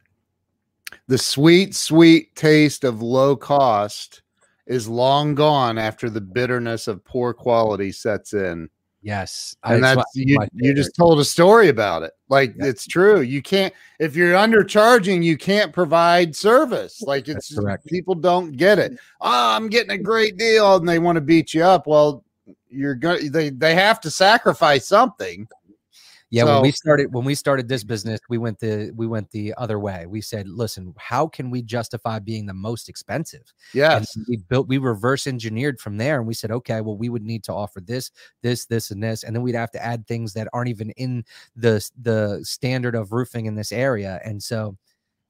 "The 1.08 1.18
sweet, 1.18 1.76
sweet 1.76 2.36
taste 2.36 2.84
of 2.84 3.02
low 3.04 3.36
cost 3.36 4.24
is 4.66 4.88
long 4.88 5.36
gone 5.36 5.78
after 5.78 6.10
the 6.10 6.22
bitterness 6.22 6.88
of 6.88 7.06
poor 7.06 7.34
quality 7.34 7.92
sets 7.92 8.34
in." 8.34 8.70
Yes, 9.06 9.56
and 9.64 9.84
that's, 9.84 9.98
that's 9.98 10.16
you. 10.16 10.40
You 10.56 10.74
just 10.74 10.96
told 10.96 11.20
a 11.20 11.24
story 11.24 11.70
about 11.70 12.02
it. 12.02 12.14
Like 12.28 12.56
yep. 12.58 12.70
it's 12.70 12.88
true. 12.88 13.22
You 13.22 13.40
can't 13.40 13.72
if 14.00 14.16
you're 14.16 14.34
undercharging, 14.34 15.24
you 15.24 15.38
can't 15.38 15.72
provide 15.72 16.36
service. 16.36 17.04
Like 17.04 17.28
it's 17.28 17.54
correct. 17.54 17.86
people 17.86 18.16
don't 18.16 18.54
get 18.54 18.80
it. 18.80 18.94
Oh, 19.22 19.56
I'm 19.56 19.70
getting 19.70 19.92
a 19.92 19.98
great 20.00 20.38
deal, 20.38 20.78
and 20.78 20.90
they 20.90 20.98
want 20.98 21.18
to 21.18 21.22
beat 21.22 21.54
you 21.54 21.62
up. 21.62 21.86
Well, 21.86 22.24
you're 22.68 22.96
gonna 22.96 23.30
They 23.30 23.52
they 23.52 23.76
have 23.76 24.02
to 24.02 24.10
sacrifice 24.10 24.88
something. 24.88 25.48
Yeah, 26.32 26.46
so, 26.46 26.54
when 26.56 26.62
we 26.64 26.72
started 26.72 27.14
when 27.14 27.24
we 27.24 27.36
started 27.36 27.68
this 27.68 27.84
business, 27.84 28.20
we 28.30 28.38
went 28.38 28.60
the 28.60 28.92
we 28.96 29.06
went 29.06 29.30
the 29.30 29.54
other 29.58 29.78
way. 29.80 30.06
We 30.08 30.22
said, 30.22 30.48
listen, 30.48 30.94
how 30.98 31.28
can 31.28 31.52
we 31.52 31.62
justify 31.62 32.20
being 32.20 32.48
the 32.48 32.54
most 32.54 32.90
expensive? 32.90 33.54
Yes. 33.74 34.16
And 34.16 34.26
we 34.28 34.38
built 34.38 34.68
we 34.68 34.80
reverse 34.80 35.28
engineered 35.28 35.80
from 35.80 35.98
there 35.98 36.18
and 36.18 36.28
we 36.28 36.34
said, 36.34 36.52
okay, 36.52 36.82
well, 36.82 36.98
we 36.98 37.10
would 37.10 37.24
need 37.24 37.44
to 37.46 37.54
offer 37.54 37.80
this, 37.80 38.12
this, 38.42 38.66
this, 38.66 38.90
and 38.90 39.04
this. 39.04 39.24
And 39.24 39.36
then 39.36 39.44
we'd 39.44 39.56
have 39.56 39.72
to 39.72 39.84
add 39.84 40.08
things 40.08 40.34
that 40.34 40.48
aren't 40.52 40.70
even 40.70 40.90
in 40.92 41.24
the 41.56 41.88
the 42.02 42.40
standard 42.44 42.96
of 42.96 43.12
roofing 43.12 43.46
in 43.46 43.56
this 43.56 43.72
area. 43.72 44.20
And 44.26 44.42
so 44.42 44.78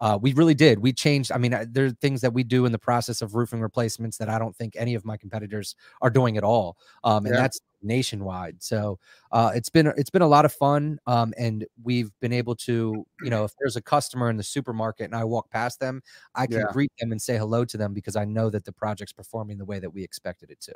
uh, 0.05 0.19
we 0.21 0.33
really 0.33 0.53
did. 0.53 0.77
We 0.77 0.93
changed. 0.93 1.31
I 1.31 1.39
mean, 1.39 1.51
uh, 1.51 1.65
there 1.67 1.85
are 1.87 1.89
things 1.89 2.21
that 2.21 2.31
we 2.31 2.43
do 2.43 2.67
in 2.67 2.71
the 2.71 2.77
process 2.77 3.23
of 3.23 3.33
roofing 3.33 3.59
replacements 3.59 4.17
that 4.17 4.29
I 4.29 4.37
don't 4.37 4.55
think 4.55 4.75
any 4.77 4.93
of 4.93 5.03
my 5.03 5.17
competitors 5.17 5.75
are 5.99 6.11
doing 6.11 6.37
at 6.37 6.43
all, 6.43 6.77
um, 7.03 7.25
and 7.25 7.33
yeah. 7.33 7.41
that's 7.41 7.59
nationwide. 7.81 8.61
So 8.61 8.99
uh, 9.31 9.49
it's 9.55 9.69
been 9.69 9.87
it's 9.97 10.11
been 10.11 10.21
a 10.21 10.27
lot 10.27 10.45
of 10.45 10.53
fun, 10.53 10.99
um, 11.07 11.33
and 11.39 11.65
we've 11.83 12.11
been 12.21 12.33
able 12.33 12.53
to, 12.57 13.03
you 13.23 13.29
know, 13.31 13.45
if 13.45 13.53
there's 13.59 13.77
a 13.77 13.81
customer 13.81 14.29
in 14.29 14.37
the 14.37 14.43
supermarket 14.43 15.05
and 15.05 15.15
I 15.15 15.23
walk 15.23 15.49
past 15.49 15.79
them, 15.79 16.03
I 16.35 16.45
can 16.45 16.59
yeah. 16.59 16.65
greet 16.71 16.91
them 16.99 17.11
and 17.11 17.19
say 17.19 17.35
hello 17.35 17.65
to 17.65 17.75
them 17.75 17.95
because 17.95 18.15
I 18.15 18.25
know 18.25 18.51
that 18.51 18.63
the 18.63 18.71
project's 18.71 19.13
performing 19.13 19.57
the 19.57 19.65
way 19.65 19.79
that 19.79 19.89
we 19.89 20.03
expected 20.03 20.51
it 20.51 20.61
to. 20.61 20.73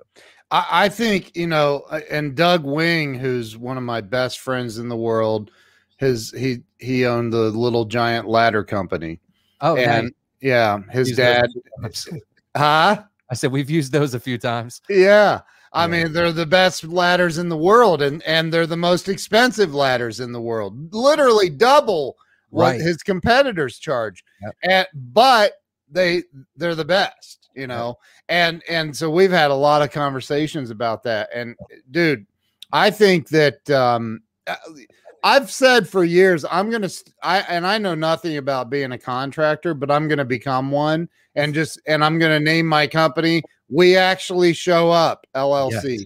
I, 0.49 0.65
I 0.71 0.89
think 0.89 1.37
you 1.37 1.45
know, 1.45 1.83
uh, 1.91 2.01
and 2.09 2.33
Doug 2.33 2.63
Wing, 2.63 3.13
who's 3.13 3.55
one 3.55 3.77
of 3.77 3.83
my 3.83 4.01
best 4.01 4.39
friends 4.39 4.79
in 4.79 4.89
the 4.89 4.97
world 4.97 5.51
his 5.99 6.31
he 6.31 6.59
he 6.77 7.05
owned 7.05 7.31
the 7.31 7.51
little 7.51 7.85
giant 7.85 8.27
ladder 8.27 8.63
company. 8.63 9.19
Oh, 9.61 9.75
and 9.75 10.05
nice. 10.05 10.13
yeah, 10.41 10.79
his 10.91 11.15
dad. 11.15 11.49
Huh? 12.57 13.03
I 13.29 13.35
said 13.35 13.51
we've 13.51 13.69
used 13.69 13.91
those 13.91 14.15
a 14.15 14.19
few 14.19 14.39
times. 14.39 14.81
Yeah. 14.89 15.41
I 15.71 15.83
yeah. 15.83 15.87
mean, 15.87 16.13
they're 16.13 16.31
the 16.31 16.47
best 16.47 16.83
ladders 16.83 17.37
in 17.37 17.47
the 17.47 17.55
world, 17.55 18.01
and 18.01 18.23
and 18.23 18.51
they're 18.51 18.65
the 18.65 18.75
most 18.75 19.07
expensive 19.07 19.75
ladders 19.75 20.19
in 20.19 20.31
the 20.31 20.41
world. 20.41 20.91
Literally 20.93 21.49
double 21.49 22.17
what 22.49 22.75
his 22.77 23.03
competitors 23.03 23.77
charge. 23.77 24.23
Yep. 24.41 24.55
And 24.63 24.87
but 24.93 25.53
they 25.89 26.23
they're 26.55 26.75
the 26.75 26.85
best, 26.85 27.49
you 27.55 27.67
know. 27.67 27.87
Yep. 27.87 27.97
And 28.29 28.63
and 28.67 28.97
so 28.97 29.09
we've 29.09 29.31
had 29.31 29.51
a 29.51 29.55
lot 29.55 29.83
of 29.83 29.91
conversations 29.91 30.71
about 30.71 31.03
that. 31.03 31.29
And 31.33 31.55
dude, 31.91 32.25
I 32.71 32.89
think 32.89 33.29
that 33.29 33.69
um 33.69 34.21
uh, 34.47 34.55
I've 35.23 35.51
said 35.51 35.87
for 35.87 36.03
years 36.03 36.45
I'm 36.49 36.69
gonna 36.69 36.89
I 37.23 37.39
and 37.41 37.65
I 37.65 37.77
know 37.77 37.95
nothing 37.95 38.37
about 38.37 38.69
being 38.69 38.91
a 38.91 38.97
contractor, 38.97 39.73
but 39.73 39.91
I'm 39.91 40.07
gonna 40.07 40.25
become 40.25 40.71
one 40.71 41.09
and 41.35 41.53
just 41.53 41.81
and 41.87 42.03
I'm 42.03 42.19
gonna 42.19 42.39
name 42.39 42.65
my 42.65 42.87
company. 42.87 43.41
We 43.69 43.97
actually 43.97 44.53
show 44.53 44.89
up 44.91 45.25
LLC. 45.35 45.99
Yes. 45.99 46.05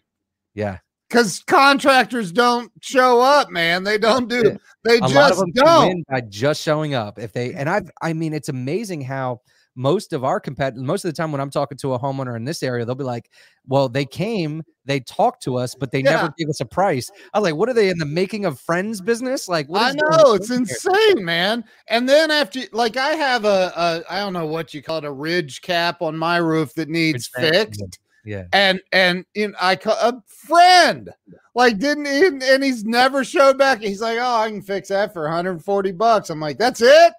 Yeah. 0.54 0.78
Because 1.10 1.44
contractors 1.46 2.32
don't 2.32 2.72
show 2.82 3.22
up, 3.22 3.52
man. 3.52 3.84
They 3.84 4.00
don't 4.00 4.28
do. 4.28 4.58
They 4.84 4.98
a 4.98 5.08
just 5.08 5.44
don't. 5.54 6.04
by 6.10 6.22
just 6.22 6.62
showing 6.62 6.96
up. 6.96 7.20
If 7.20 7.34
they 7.34 7.54
and 7.54 7.70
I've, 7.70 7.92
I 8.02 8.14
mean, 8.14 8.34
it's 8.34 8.50
amazing 8.50 9.02
how 9.02 9.42
most 9.76 10.14
of 10.14 10.24
our 10.24 10.40
competitors, 10.40 10.84
most 10.84 11.06
of 11.06 11.10
the 11.10 11.16
time 11.16 11.32
when 11.32 11.42
I'm 11.42 11.50
talking 11.50 11.78
to 11.80 11.94
a 11.94 12.00
homeowner 12.00 12.36
in 12.36 12.46
this 12.46 12.62
area, 12.64 12.86
they'll 12.86 12.96
be 12.96 13.04
like, 13.04 13.30
well, 13.68 13.90
they 13.90 14.06
came, 14.06 14.64
they 14.86 15.00
talked 15.00 15.42
to 15.44 15.58
us, 15.58 15.76
but 15.76 15.92
they 15.92 16.04
yeah. 16.04 16.12
never 16.12 16.34
gave 16.38 16.50
us 16.50 16.60
a 16.60 16.66
price. 16.66 17.10
I 17.34 17.40
was 17.40 17.50
like, 17.50 17.56
what 17.56 17.70
are 17.70 17.74
they 17.74 17.90
in 17.90 17.98
the 17.98 18.06
making 18.06 18.46
of 18.46 18.60
friends 18.60 19.02
business? 19.02 19.48
Like, 19.48 19.68
I 19.74 19.94
know 19.94 20.34
it's 20.34 20.52
insane, 20.52 21.18
here? 21.18 21.26
man. 21.26 21.64
And 21.88 22.08
then 22.08 22.30
after, 22.30 22.62
like, 22.72 22.98
I 22.98 23.12
have 23.12 23.46
a, 23.46 23.74
a, 23.76 24.04
I 24.10 24.20
don't 24.20 24.34
know 24.34 24.46
what 24.46 24.74
you 24.74 24.82
call 24.82 25.00
it, 25.00 25.06
a 25.06 25.12
ridge 25.12 25.62
cap 25.62 26.02
on 26.02 26.18
my 26.18 26.38
roof 26.38 26.74
that 26.76 26.90
needs 26.90 27.30
ridge 27.38 27.52
fixed. 27.52 28.00
Yeah. 28.26 28.46
And, 28.54 28.80
and, 28.92 29.26
you 29.34 29.50
know, 29.50 29.56
I 29.60 29.76
call 29.76 29.96
a 29.96 30.22
friend, 30.28 31.10
like, 31.56 31.78
didn't 31.78 32.06
he, 32.06 32.28
and 32.54 32.64
he's 32.64 32.86
never 32.86 33.24
showed 33.24 33.58
back. 33.58 33.82
He's 33.82 34.02
like, 34.02 34.18
oh, 34.20 34.42
I 34.42 34.50
can 34.50 34.62
fix 34.62 34.90
that 34.90 35.14
for 35.14 35.24
140 35.24 35.92
bucks. 35.94 36.30
I'm 36.30 36.40
like, 36.40 36.58
that's 36.58 36.82
it. 36.82 37.14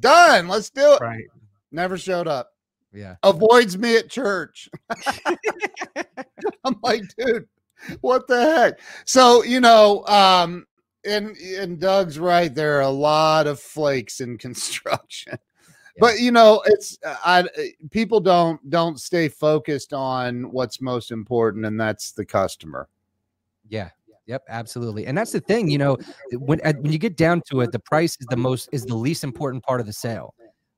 Done. 0.00 0.48
Let's 0.48 0.70
do 0.70 0.94
it. 0.94 1.00
Right. 1.00 1.24
Never 1.74 1.98
showed 1.98 2.28
up. 2.28 2.52
Yeah. 2.92 3.16
avoids 3.24 3.76
me 3.76 3.96
at 3.96 4.08
church. 4.08 4.68
I'm 6.64 6.76
like, 6.84 7.02
dude, 7.18 7.48
what 8.00 8.28
the 8.28 8.40
heck? 8.40 8.80
So, 9.04 9.42
you 9.42 9.58
know, 9.58 10.06
um, 10.06 10.66
and 11.04 11.36
and 11.36 11.80
Doug's 11.80 12.18
right. 12.18 12.54
There 12.54 12.78
are 12.78 12.82
a 12.82 12.88
lot 12.88 13.48
of 13.48 13.58
flakes 13.58 14.20
in 14.20 14.38
construction. 14.46 15.36
But 15.98 16.20
you 16.20 16.30
know, 16.30 16.62
it's 16.66 16.96
uh, 17.04 17.16
I 17.24 17.44
people 17.90 18.20
don't 18.20 18.70
don't 18.70 19.00
stay 19.00 19.28
focused 19.28 19.92
on 19.92 20.52
what's 20.52 20.80
most 20.80 21.10
important, 21.10 21.66
and 21.66 21.78
that's 21.78 22.12
the 22.12 22.24
customer. 22.24 22.88
Yeah. 23.68 23.90
Yep, 24.26 24.44
absolutely. 24.48 25.04
And 25.06 25.18
that's 25.18 25.32
the 25.32 25.40
thing, 25.40 25.68
you 25.68 25.76
know, 25.76 25.98
when 26.32 26.58
when 26.60 26.90
you 26.90 26.98
get 26.98 27.14
down 27.14 27.42
to 27.50 27.60
it, 27.60 27.72
the 27.72 27.78
price 27.78 28.16
is 28.18 28.26
the 28.30 28.38
most 28.38 28.70
is 28.72 28.86
the 28.86 28.94
least 28.94 29.22
important 29.22 29.62
part 29.62 29.80
of 29.80 29.86
the 29.86 29.92
sale. 29.92 30.34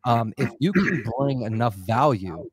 Um, 0.07 0.33
if 0.39 0.51
you 0.61 0.73
can 0.73 1.05
bring 1.19 1.43
enough 1.43 1.75
value, 1.75 2.49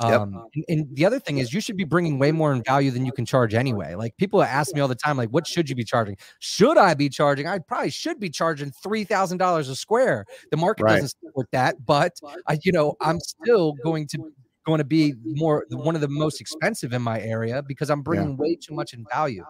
um, 0.00 0.10
yep. 0.10 0.42
and, 0.54 0.64
and, 0.68 0.96
the 0.96 1.04
other 1.04 1.18
thing 1.18 1.38
is 1.38 1.52
you 1.52 1.60
should 1.60 1.76
be 1.76 1.84
bringing 1.84 2.18
way 2.18 2.32
more 2.32 2.52
in 2.52 2.62
value 2.62 2.90
than 2.90 3.04
you 3.04 3.12
can 3.12 3.26
charge 3.26 3.52
anyway. 3.52 3.94
Like 3.94 4.16
people 4.16 4.42
ask 4.42 4.74
me 4.74 4.80
all 4.80 4.88
the 4.88 4.94
time, 4.94 5.18
like, 5.18 5.28
what 5.28 5.46
should 5.46 5.68
you 5.68 5.74
be 5.74 5.84
charging? 5.84 6.16
Should 6.38 6.78
I 6.78 6.94
be 6.94 7.10
charging? 7.10 7.46
I 7.46 7.58
probably 7.58 7.90
should 7.90 8.18
be 8.18 8.30
charging 8.30 8.70
three 8.82 9.04
thousand 9.04 9.38
dollars 9.38 9.68
a 9.68 9.76
square. 9.76 10.24
The 10.50 10.56
market 10.56 10.84
right. 10.84 10.92
doesn't 10.94 11.10
support 11.20 11.48
that, 11.52 11.84
but 11.84 12.12
I, 12.46 12.58
you 12.62 12.72
know, 12.72 12.96
I'm 13.00 13.20
still 13.20 13.74
going 13.84 14.06
to 14.08 14.32
going 14.66 14.78
to 14.78 14.84
be 14.84 15.14
more 15.24 15.66
one 15.70 15.94
of 15.94 16.00
the 16.00 16.08
most 16.08 16.40
expensive 16.40 16.92
in 16.92 17.02
my 17.02 17.20
area 17.20 17.62
because 17.62 17.90
I'm 17.90 18.02
bringing 18.02 18.30
yeah. 18.30 18.36
way 18.36 18.56
too 18.56 18.74
much 18.74 18.94
in 18.94 19.04
value. 19.12 19.44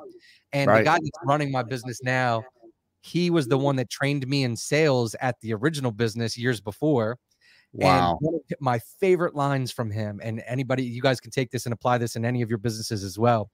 And 0.52 0.68
right. 0.68 0.78
the 0.78 0.84
guy 0.84 0.94
that's 0.94 1.18
running 1.24 1.52
my 1.52 1.62
business 1.62 2.00
now, 2.02 2.42
he 3.02 3.30
was 3.30 3.46
the 3.46 3.58
one 3.58 3.76
that 3.76 3.88
trained 3.88 4.26
me 4.26 4.42
in 4.44 4.56
sales 4.56 5.14
at 5.20 5.40
the 5.40 5.54
original 5.54 5.92
business 5.92 6.36
years 6.36 6.60
before. 6.60 7.18
Wow. 7.72 8.18
My 8.60 8.78
favorite 8.78 9.34
lines 9.34 9.70
from 9.70 9.90
him, 9.90 10.20
and 10.22 10.42
anybody, 10.46 10.82
you 10.82 11.00
guys 11.00 11.20
can 11.20 11.30
take 11.30 11.50
this 11.50 11.66
and 11.66 11.72
apply 11.72 11.98
this 11.98 12.16
in 12.16 12.24
any 12.24 12.42
of 12.42 12.48
your 12.48 12.58
businesses 12.58 13.04
as 13.04 13.18
well. 13.18 13.50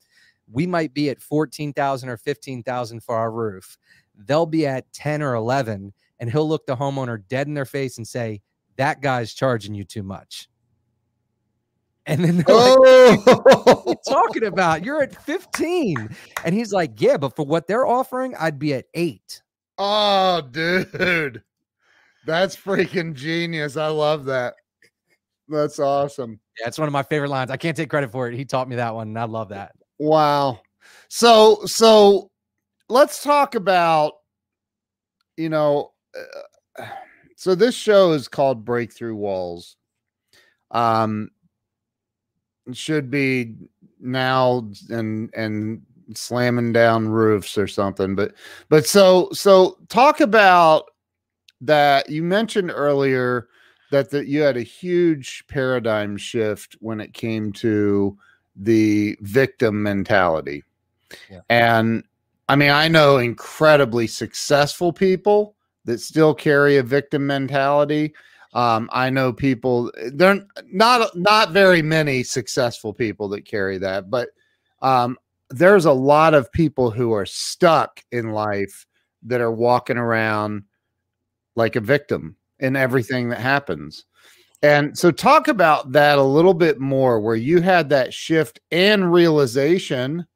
We 0.51 0.67
might 0.67 0.95
be 0.95 1.11
at 1.11 1.21
14,000 1.21 2.09
or 2.09 2.17
15,000 2.17 3.03
for 3.03 3.17
our 3.17 3.31
roof. 3.31 3.77
They'll 4.15 4.47
be 4.47 4.67
at 4.67 4.91
10 4.93 5.23
or 5.23 5.35
11, 5.35 5.93
and 6.21 6.31
he'll 6.31 6.49
look 6.49 6.67
the 6.67 6.77
homeowner 6.77 7.23
dead 7.29 7.47
in 7.47 7.55
their 7.55 7.67
face 7.67 7.99
and 7.99 8.07
say, 8.07 8.41
That 8.77 9.03
guy's 9.03 9.35
charging 9.35 9.75
you 9.75 9.85
too 9.85 10.03
much. 10.03 10.49
And 12.07 12.25
then 12.25 12.37
they're 12.37 12.45
oh. 12.49 13.23
like, 13.27 13.27
what 13.27 13.67
are 13.67 13.91
you 13.91 13.97
oh! 13.97 13.97
talking 14.09 14.45
about? 14.45 14.85
You're 14.85 15.03
at 15.03 15.21
15. 15.25 16.09
And 16.45 16.55
he's 16.55 16.73
like, 16.73 17.01
Yeah, 17.01 17.19
but 17.19 17.37
for 17.37 17.45
what 17.45 17.67
they're 17.67 17.87
offering, 17.87 18.35
I'd 18.39 18.59
be 18.59 18.73
at 18.73 18.87
eight. 18.95 19.43
Oh, 19.77 20.41
dude. 20.51 21.43
That's 22.27 22.57
freaking 22.57 23.15
genius. 23.15 23.77
I 23.77 23.87
love 23.87 24.25
that. 24.27 24.55
That's 25.49 25.79
awesome. 25.79 26.41
Yeah, 26.59 26.67
it's 26.67 26.79
one 26.79 26.89
of 26.89 26.93
my 26.93 27.05
favorite 27.05 27.31
lines. 27.31 27.51
I 27.51 27.57
can't 27.57 27.77
take 27.77 27.89
credit 27.89 28.11
for 28.11 28.29
it. 28.29 28.35
He 28.35 28.45
taught 28.45 28.69
me 28.69 28.77
that 28.77 28.95
one, 28.95 29.09
and 29.09 29.19
I 29.19 29.25
love 29.25 29.51
that. 29.51 29.73
Wow. 29.99 30.61
So, 31.09 31.65
so 31.67 32.31
let's 32.89 33.23
talk 33.23 33.55
about, 33.55 34.15
you 35.37 35.49
know, 35.49 35.93
uh, 36.79 36.87
so 37.37 37.55
this 37.55 37.77
show 37.77 38.13
is 38.13 38.27
called 38.27 38.65
Breakthrough 38.65 39.15
Walls. 39.15 39.77
Um, 40.73 41.31
should 42.73 43.09
be 43.09 43.55
now 44.01 44.69
and 44.91 45.33
and 45.35 45.83
slamming 46.15 46.73
down 46.73 47.09
roofs 47.09 47.59
or 47.59 47.67
something 47.67 48.15
but 48.15 48.35
but 48.69 48.87
so 48.87 49.29
so 49.33 49.77
talk 49.89 50.21
about 50.21 50.85
that 51.61 52.09
you 52.09 52.23
mentioned 52.23 52.71
earlier 52.75 53.49
that 53.91 54.11
that 54.11 54.27
you 54.27 54.43
had 54.43 54.57
a 54.57 54.63
huge 54.63 55.45
paradigm 55.49 56.17
shift 56.17 56.77
when 56.81 57.01
it 57.01 57.15
came 57.15 57.53
to 57.53 58.17
the 58.57 59.17
victim 59.21 59.83
mentality 59.83 60.63
yeah. 61.31 61.41
and 61.51 62.05
i 62.49 62.57
mean 62.57 62.71
i 62.71 62.89
know 62.89 63.19
incredibly 63.19 64.07
successful 64.07 64.93
people 64.93 65.55
that 65.85 66.01
still 66.01 66.35
carry 66.35 66.79
a 66.79 66.83
victim 66.83 67.27
mentality 67.27 68.13
um, 68.57 68.89
I 68.91 69.11
know 69.11 69.35
people. 69.35 69.93
They're 70.15 70.43
not 70.73 71.15
not 71.15 71.51
very 71.51 71.83
many 71.83 72.23
successful 72.23 72.95
people 72.95 73.29
that 73.29 73.45
carry 73.45 73.77
that, 73.77 74.09
but 74.09 74.31
um, 74.81 75.19
there's 75.51 75.85
a 75.85 75.93
lot 75.93 76.33
of 76.33 76.51
people 76.53 76.91
who 76.91 77.13
are 77.13 77.27
stuck 77.27 78.03
in 78.13 78.31
life 78.31 78.87
that 79.25 79.43
are 79.43 79.53
walking 79.53 79.99
around 79.99 80.63
like 81.57 81.77
a 81.77 81.81
victim 81.81 82.37
in 82.61 82.77
everything 82.77 83.29
that 83.31 83.41
happens. 83.41 84.05
And 84.63 84.97
so, 84.97 85.11
talk 85.11 85.49
about 85.49 85.93
that 85.93 86.19
a 86.19 86.23
little 86.23 86.55
bit 86.55 86.81
more, 86.81 87.21
where 87.21 87.37
you 87.37 87.61
had 87.61 87.91
that 87.91 88.15
shift 88.15 88.61
and 88.71 89.13
realization, 89.13 90.27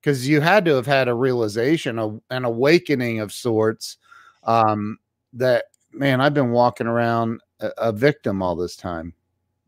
because 0.00 0.26
you 0.26 0.40
had 0.40 0.64
to 0.64 0.74
have 0.74 0.86
had 0.86 1.08
a 1.08 1.14
realization, 1.14 1.98
a, 1.98 2.18
an 2.30 2.44
awakening 2.44 3.20
of 3.20 3.32
sorts. 3.32 3.98
Um, 4.44 4.98
that 5.34 5.66
man, 5.92 6.20
I've 6.20 6.34
been 6.34 6.52
walking 6.52 6.86
around 6.86 7.40
a, 7.60 7.70
a 7.76 7.92
victim 7.92 8.42
all 8.42 8.56
this 8.56 8.76
time. 8.76 9.14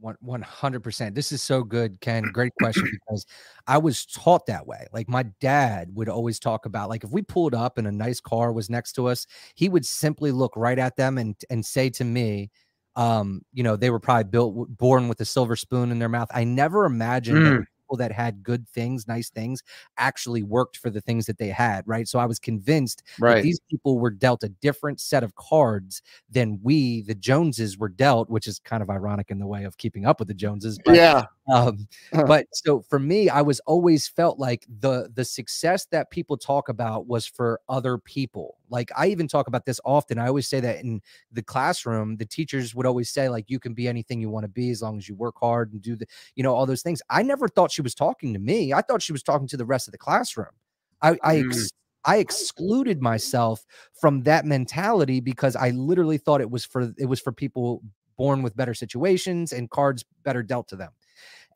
One 0.02 0.42
hundred 0.42 0.80
percent. 0.80 1.14
This 1.14 1.30
is 1.30 1.42
so 1.42 1.62
good, 1.62 2.00
Ken. 2.00 2.24
Great 2.32 2.52
question 2.60 2.90
because 2.90 3.24
I 3.68 3.78
was 3.78 4.04
taught 4.04 4.46
that 4.46 4.66
way. 4.66 4.86
Like 4.92 5.08
my 5.08 5.24
dad 5.40 5.90
would 5.94 6.08
always 6.08 6.40
talk 6.40 6.66
about, 6.66 6.88
like 6.88 7.04
if 7.04 7.10
we 7.10 7.22
pulled 7.22 7.54
up 7.54 7.78
and 7.78 7.86
a 7.86 7.92
nice 7.92 8.20
car 8.20 8.52
was 8.52 8.68
next 8.68 8.94
to 8.94 9.06
us, 9.06 9.26
he 9.54 9.68
would 9.68 9.86
simply 9.86 10.32
look 10.32 10.56
right 10.56 10.78
at 10.78 10.96
them 10.96 11.18
and 11.18 11.36
and 11.50 11.64
say 11.64 11.88
to 11.90 12.04
me, 12.04 12.50
um, 12.96 13.42
you 13.52 13.62
know, 13.62 13.76
they 13.76 13.90
were 13.90 14.00
probably 14.00 14.24
built 14.24 14.76
born 14.76 15.08
with 15.08 15.20
a 15.20 15.24
silver 15.24 15.54
spoon 15.54 15.92
in 15.92 16.00
their 16.00 16.08
mouth. 16.08 16.28
I 16.34 16.44
never 16.44 16.84
imagined 16.84 17.38
mm 17.38 17.64
people 17.92 17.98
that 17.98 18.12
had 18.14 18.42
good 18.42 18.66
things, 18.68 19.06
nice 19.06 19.30
things, 19.30 19.62
actually 19.98 20.42
worked 20.42 20.78
for 20.78 20.90
the 20.90 21.00
things 21.00 21.26
that 21.26 21.38
they 21.38 21.48
had, 21.48 21.86
right? 21.86 22.08
So 22.08 22.18
I 22.18 22.26
was 22.26 22.38
convinced 22.38 23.02
right. 23.20 23.36
that 23.36 23.42
these 23.42 23.60
people 23.70 23.98
were 23.98 24.10
dealt 24.10 24.42
a 24.44 24.48
different 24.48 25.00
set 25.00 25.22
of 25.22 25.34
cards 25.34 26.02
than 26.30 26.58
we, 26.62 27.02
the 27.02 27.14
Joneses, 27.14 27.78
were 27.78 27.88
dealt, 27.90 28.30
which 28.30 28.46
is 28.46 28.58
kind 28.58 28.82
of 28.82 28.90
ironic 28.90 29.30
in 29.30 29.38
the 29.38 29.46
way 29.46 29.64
of 29.64 29.76
keeping 29.76 30.06
up 30.06 30.18
with 30.18 30.28
the 30.28 30.34
Joneses. 30.34 30.78
But, 30.84 30.94
yeah. 30.94 31.24
Um, 31.48 31.88
but 32.12 32.46
so 32.52 32.82
for 32.82 32.98
me, 32.98 33.28
I 33.28 33.42
was 33.42 33.60
always 33.60 34.06
felt 34.06 34.38
like 34.38 34.64
the 34.80 35.10
the 35.12 35.24
success 35.24 35.86
that 35.90 36.10
people 36.10 36.36
talk 36.36 36.68
about 36.68 37.06
was 37.06 37.26
for 37.26 37.60
other 37.68 37.98
people. 37.98 38.58
Like 38.70 38.90
I 38.96 39.08
even 39.08 39.28
talk 39.28 39.48
about 39.48 39.66
this 39.66 39.80
often. 39.84 40.18
I 40.18 40.28
always 40.28 40.48
say 40.48 40.60
that 40.60 40.84
in 40.84 41.00
the 41.32 41.42
classroom, 41.42 42.16
the 42.16 42.26
teachers 42.26 42.74
would 42.74 42.86
always 42.86 43.10
say 43.10 43.28
like 43.28 43.50
you 43.50 43.58
can 43.58 43.74
be 43.74 43.88
anything 43.88 44.20
you 44.20 44.30
want 44.30 44.44
to 44.44 44.48
be 44.48 44.70
as 44.70 44.82
long 44.82 44.98
as 44.98 45.08
you 45.08 45.14
work 45.14 45.34
hard 45.40 45.72
and 45.72 45.82
do 45.82 45.96
the 45.96 46.06
you 46.36 46.42
know 46.42 46.54
all 46.54 46.66
those 46.66 46.82
things. 46.82 47.02
I 47.10 47.22
never 47.22 47.48
thought 47.48 47.72
she 47.72 47.82
was 47.82 47.94
talking 47.94 48.32
to 48.34 48.38
me. 48.38 48.72
I 48.72 48.82
thought 48.82 49.02
she 49.02 49.12
was 49.12 49.22
talking 49.22 49.48
to 49.48 49.56
the 49.56 49.66
rest 49.66 49.88
of 49.88 49.92
the 49.92 49.98
classroom. 49.98 50.52
I 51.00 51.16
I, 51.22 51.36
mm. 51.38 51.72
I 52.04 52.16
excluded 52.18 53.00
myself 53.00 53.64
from 54.00 54.22
that 54.22 54.44
mentality 54.44 55.20
because 55.20 55.56
I 55.56 55.70
literally 55.70 56.18
thought 56.18 56.40
it 56.40 56.50
was 56.50 56.64
for 56.64 56.92
it 56.96 57.06
was 57.06 57.20
for 57.20 57.32
people 57.32 57.82
born 58.16 58.42
with 58.42 58.56
better 58.56 58.74
situations 58.74 59.52
and 59.52 59.70
cards 59.70 60.04
better 60.22 60.42
dealt 60.42 60.68
to 60.68 60.76
them. 60.76 60.92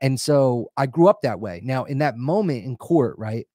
And 0.01 0.21
so 0.21 0.71
I 0.77 0.87
grew 0.87 1.09
up 1.09 1.23
that 1.23 1.41
way. 1.41 1.61
Now, 1.65 1.85
in 1.85 1.99
that 1.99 2.17
moment 2.17 2.65
in 2.65 2.77
court, 2.77 3.17
right? 3.19 3.47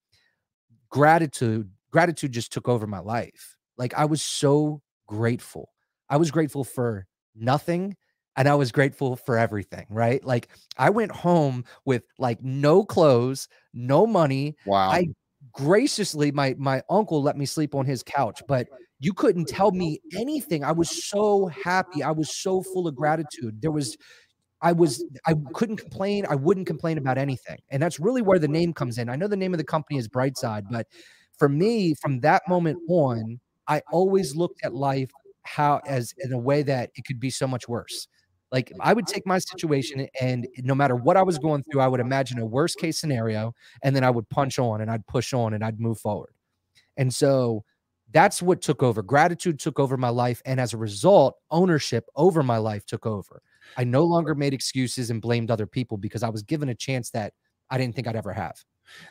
Gratitude, 0.89 1.70
gratitude 1.92 2.32
just 2.32 2.52
took 2.52 2.68
over 2.68 2.88
my 2.88 3.00
life. 3.00 3.58
Like 3.78 3.94
I 3.94 4.06
was 4.06 4.22
so 4.22 4.82
grateful. 5.08 5.70
I 6.10 6.18
was 6.18 6.32
grateful 6.32 6.64
for 6.64 7.08
nothing 7.36 7.96
and 8.36 8.48
I 8.48 8.56
was 8.56 8.72
grateful 8.72 9.16
for 9.16 9.38
everything, 9.38 9.86
right? 9.89 10.24
Like 10.24 10.50
I 10.78 10.89
went 10.89 11.12
home 11.12 11.66
with 11.86 12.04
like 12.18 12.42
no 12.42 12.84
clothes, 12.84 13.48
no 13.74 14.06
money. 14.06 14.56
Wow. 14.66 14.89
I 14.89 15.08
graciously 15.52 16.32
my 16.32 16.56
my 16.58 16.84
uncle 16.89 17.22
let 17.22 17.38
me 17.38 17.46
sleep 17.46 17.76
on 17.76 17.86
his 17.86 18.04
couch, 18.04 18.42
but 18.48 18.68
you 19.00 19.14
couldn't 19.14 19.48
tell 19.48 19.72
me 19.72 20.00
anything. 20.16 20.64
I 20.64 20.72
was 20.72 21.08
so 21.08 21.48
happy. 21.48 22.04
I 22.04 22.12
was 22.12 22.36
so 22.36 22.62
full 22.62 22.88
of 22.88 22.96
gratitude. 22.96 23.62
There 23.62 23.72
was 23.72 23.98
I 24.62 24.72
was 24.74 25.03
I 25.26 25.36
couldn't 25.53 25.78
complain. 25.78 26.26
I 26.30 26.36
wouldn't 26.36 26.68
complain 26.68 26.97
about 26.97 27.18
anything. 27.18 27.57
And 27.70 27.82
that's 27.82 27.99
really 27.99 28.22
where 28.22 28.39
the 28.39 28.47
name 28.47 28.74
comes 28.74 28.97
in. 28.97 29.09
I 29.09 29.16
know 29.16 29.28
the 29.28 29.38
name 29.38 29.53
of 29.53 29.57
the 29.57 29.64
company 29.64 29.97
is 29.99 30.07
Brightside, 30.07 30.66
but 30.70 30.88
for 31.38 31.49
me, 31.49 31.95
from 31.95 32.20
that 32.22 32.43
moment 32.47 32.80
on, 32.89 33.39
I 33.68 33.82
always 33.91 34.36
looked 34.36 34.64
at 34.64 34.74
life 34.74 35.09
how 35.43 35.82
as 35.88 36.14
in 36.20 36.32
a 36.34 36.38
way 36.38 36.62
that 36.64 36.91
it 36.95 37.05
could 37.05 37.20
be 37.20 37.32
so 37.32 37.47
much 37.47 37.68
worse. 37.68 38.07
Like 38.51 38.72
I 38.82 38.93
would 38.93 39.07
take 39.07 39.26
my 39.26 39.39
situation 39.39 40.07
and 40.20 40.47
no 40.59 40.76
matter 40.76 40.95
what 40.95 41.18
I 41.18 41.24
was 41.24 41.39
going 41.39 41.64
through, 41.64 41.82
I 41.82 41.88
would 41.88 42.01
imagine 42.01 42.38
a 42.39 42.45
worst 42.45 42.78
case 42.78 42.99
scenario 42.99 43.53
and 43.82 43.95
then 43.95 44.03
I 44.03 44.09
would 44.12 44.30
punch 44.30 44.59
on 44.59 44.82
and 44.82 44.91
I'd 44.91 45.07
push 45.07 45.34
on 45.34 45.53
and 45.53 45.64
I'd 45.64 45.80
move 45.80 45.99
forward. 45.99 46.34
And 46.97 47.14
so 47.14 47.64
that's 48.12 48.41
what 48.41 48.62
took 48.62 48.84
over. 48.84 49.01
Gratitude 49.01 49.59
took 49.59 49.80
over 49.80 49.97
my 49.97 50.09
life. 50.09 50.41
And 50.45 50.59
as 50.59 50.74
a 50.74 50.78
result, 50.78 51.36
ownership 51.49 52.05
over 52.16 52.43
my 52.43 52.57
life 52.57 52.86
took 52.86 53.05
over. 53.05 53.41
I 53.78 53.84
no 53.84 54.04
longer 54.04 54.36
made 54.36 54.54
excuses 54.54 55.10
and 55.10 55.22
blamed 55.22 55.52
other 55.52 55.66
people 55.66 55.98
because 55.98 56.24
I 56.24 56.30
was 56.30 56.44
given 56.44 56.70
a 56.70 56.76
chance 56.76 57.10
that 57.12 57.34
I 57.70 57.78
didn't 57.78 57.96
think 57.96 58.08
I'd 58.08 58.16
ever 58.16 58.34
have. 58.34 58.56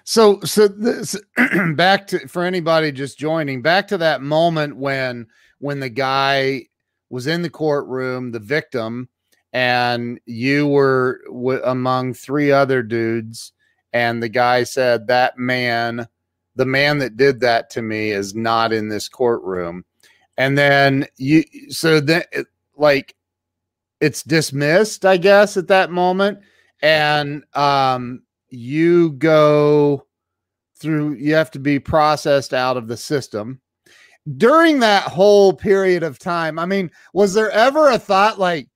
So, 0.04 0.40
so 0.40 0.68
this 0.68 1.16
back 1.74 2.06
to 2.08 2.26
for 2.28 2.44
anybody 2.44 2.92
just 2.92 3.18
joining, 3.18 3.62
back 3.62 3.88
to 3.88 3.98
that 3.98 4.22
moment 4.22 4.76
when 4.76 5.26
when 5.58 5.80
the 5.80 5.88
guy 5.88 6.66
was 7.08 7.26
in 7.26 7.42
the 7.42 7.50
courtroom, 7.50 8.32
the 8.32 8.38
victim, 8.38 9.08
and 9.52 10.20
you 10.26 10.66
were 10.66 11.20
w- 11.26 11.62
among 11.64 12.14
three 12.14 12.52
other 12.52 12.82
dudes, 12.82 13.52
and 13.92 14.22
the 14.22 14.28
guy 14.28 14.64
said 14.64 15.06
that 15.08 15.38
man, 15.38 16.06
the 16.56 16.66
man 16.66 16.98
that 16.98 17.16
did 17.16 17.40
that 17.40 17.70
to 17.70 17.82
me, 17.82 18.10
is 18.10 18.34
not 18.34 18.72
in 18.72 18.88
this 18.88 19.08
courtroom, 19.08 19.84
and 20.36 20.56
then 20.56 21.06
you, 21.16 21.44
so 21.68 22.00
then 22.00 22.22
like 22.76 23.14
it's 24.00 24.22
dismissed, 24.22 25.04
I 25.04 25.16
guess, 25.16 25.56
at 25.56 25.68
that 25.68 25.90
moment, 25.90 26.40
and 26.82 27.44
um, 27.54 28.22
you 28.48 29.12
go 29.12 30.06
through. 30.76 31.14
You 31.14 31.34
have 31.34 31.50
to 31.52 31.58
be 31.58 31.78
processed 31.78 32.54
out 32.54 32.76
of 32.76 32.88
the 32.88 32.96
system 32.96 33.60
during 34.36 34.80
that 34.80 35.04
whole 35.04 35.52
period 35.52 36.02
of 36.02 36.18
time, 36.18 36.58
I 36.58 36.66
mean, 36.66 36.90
was 37.12 37.34
there 37.34 37.50
ever 37.50 37.90
a 37.90 37.98
thought 37.98 38.38
like, 38.38 38.68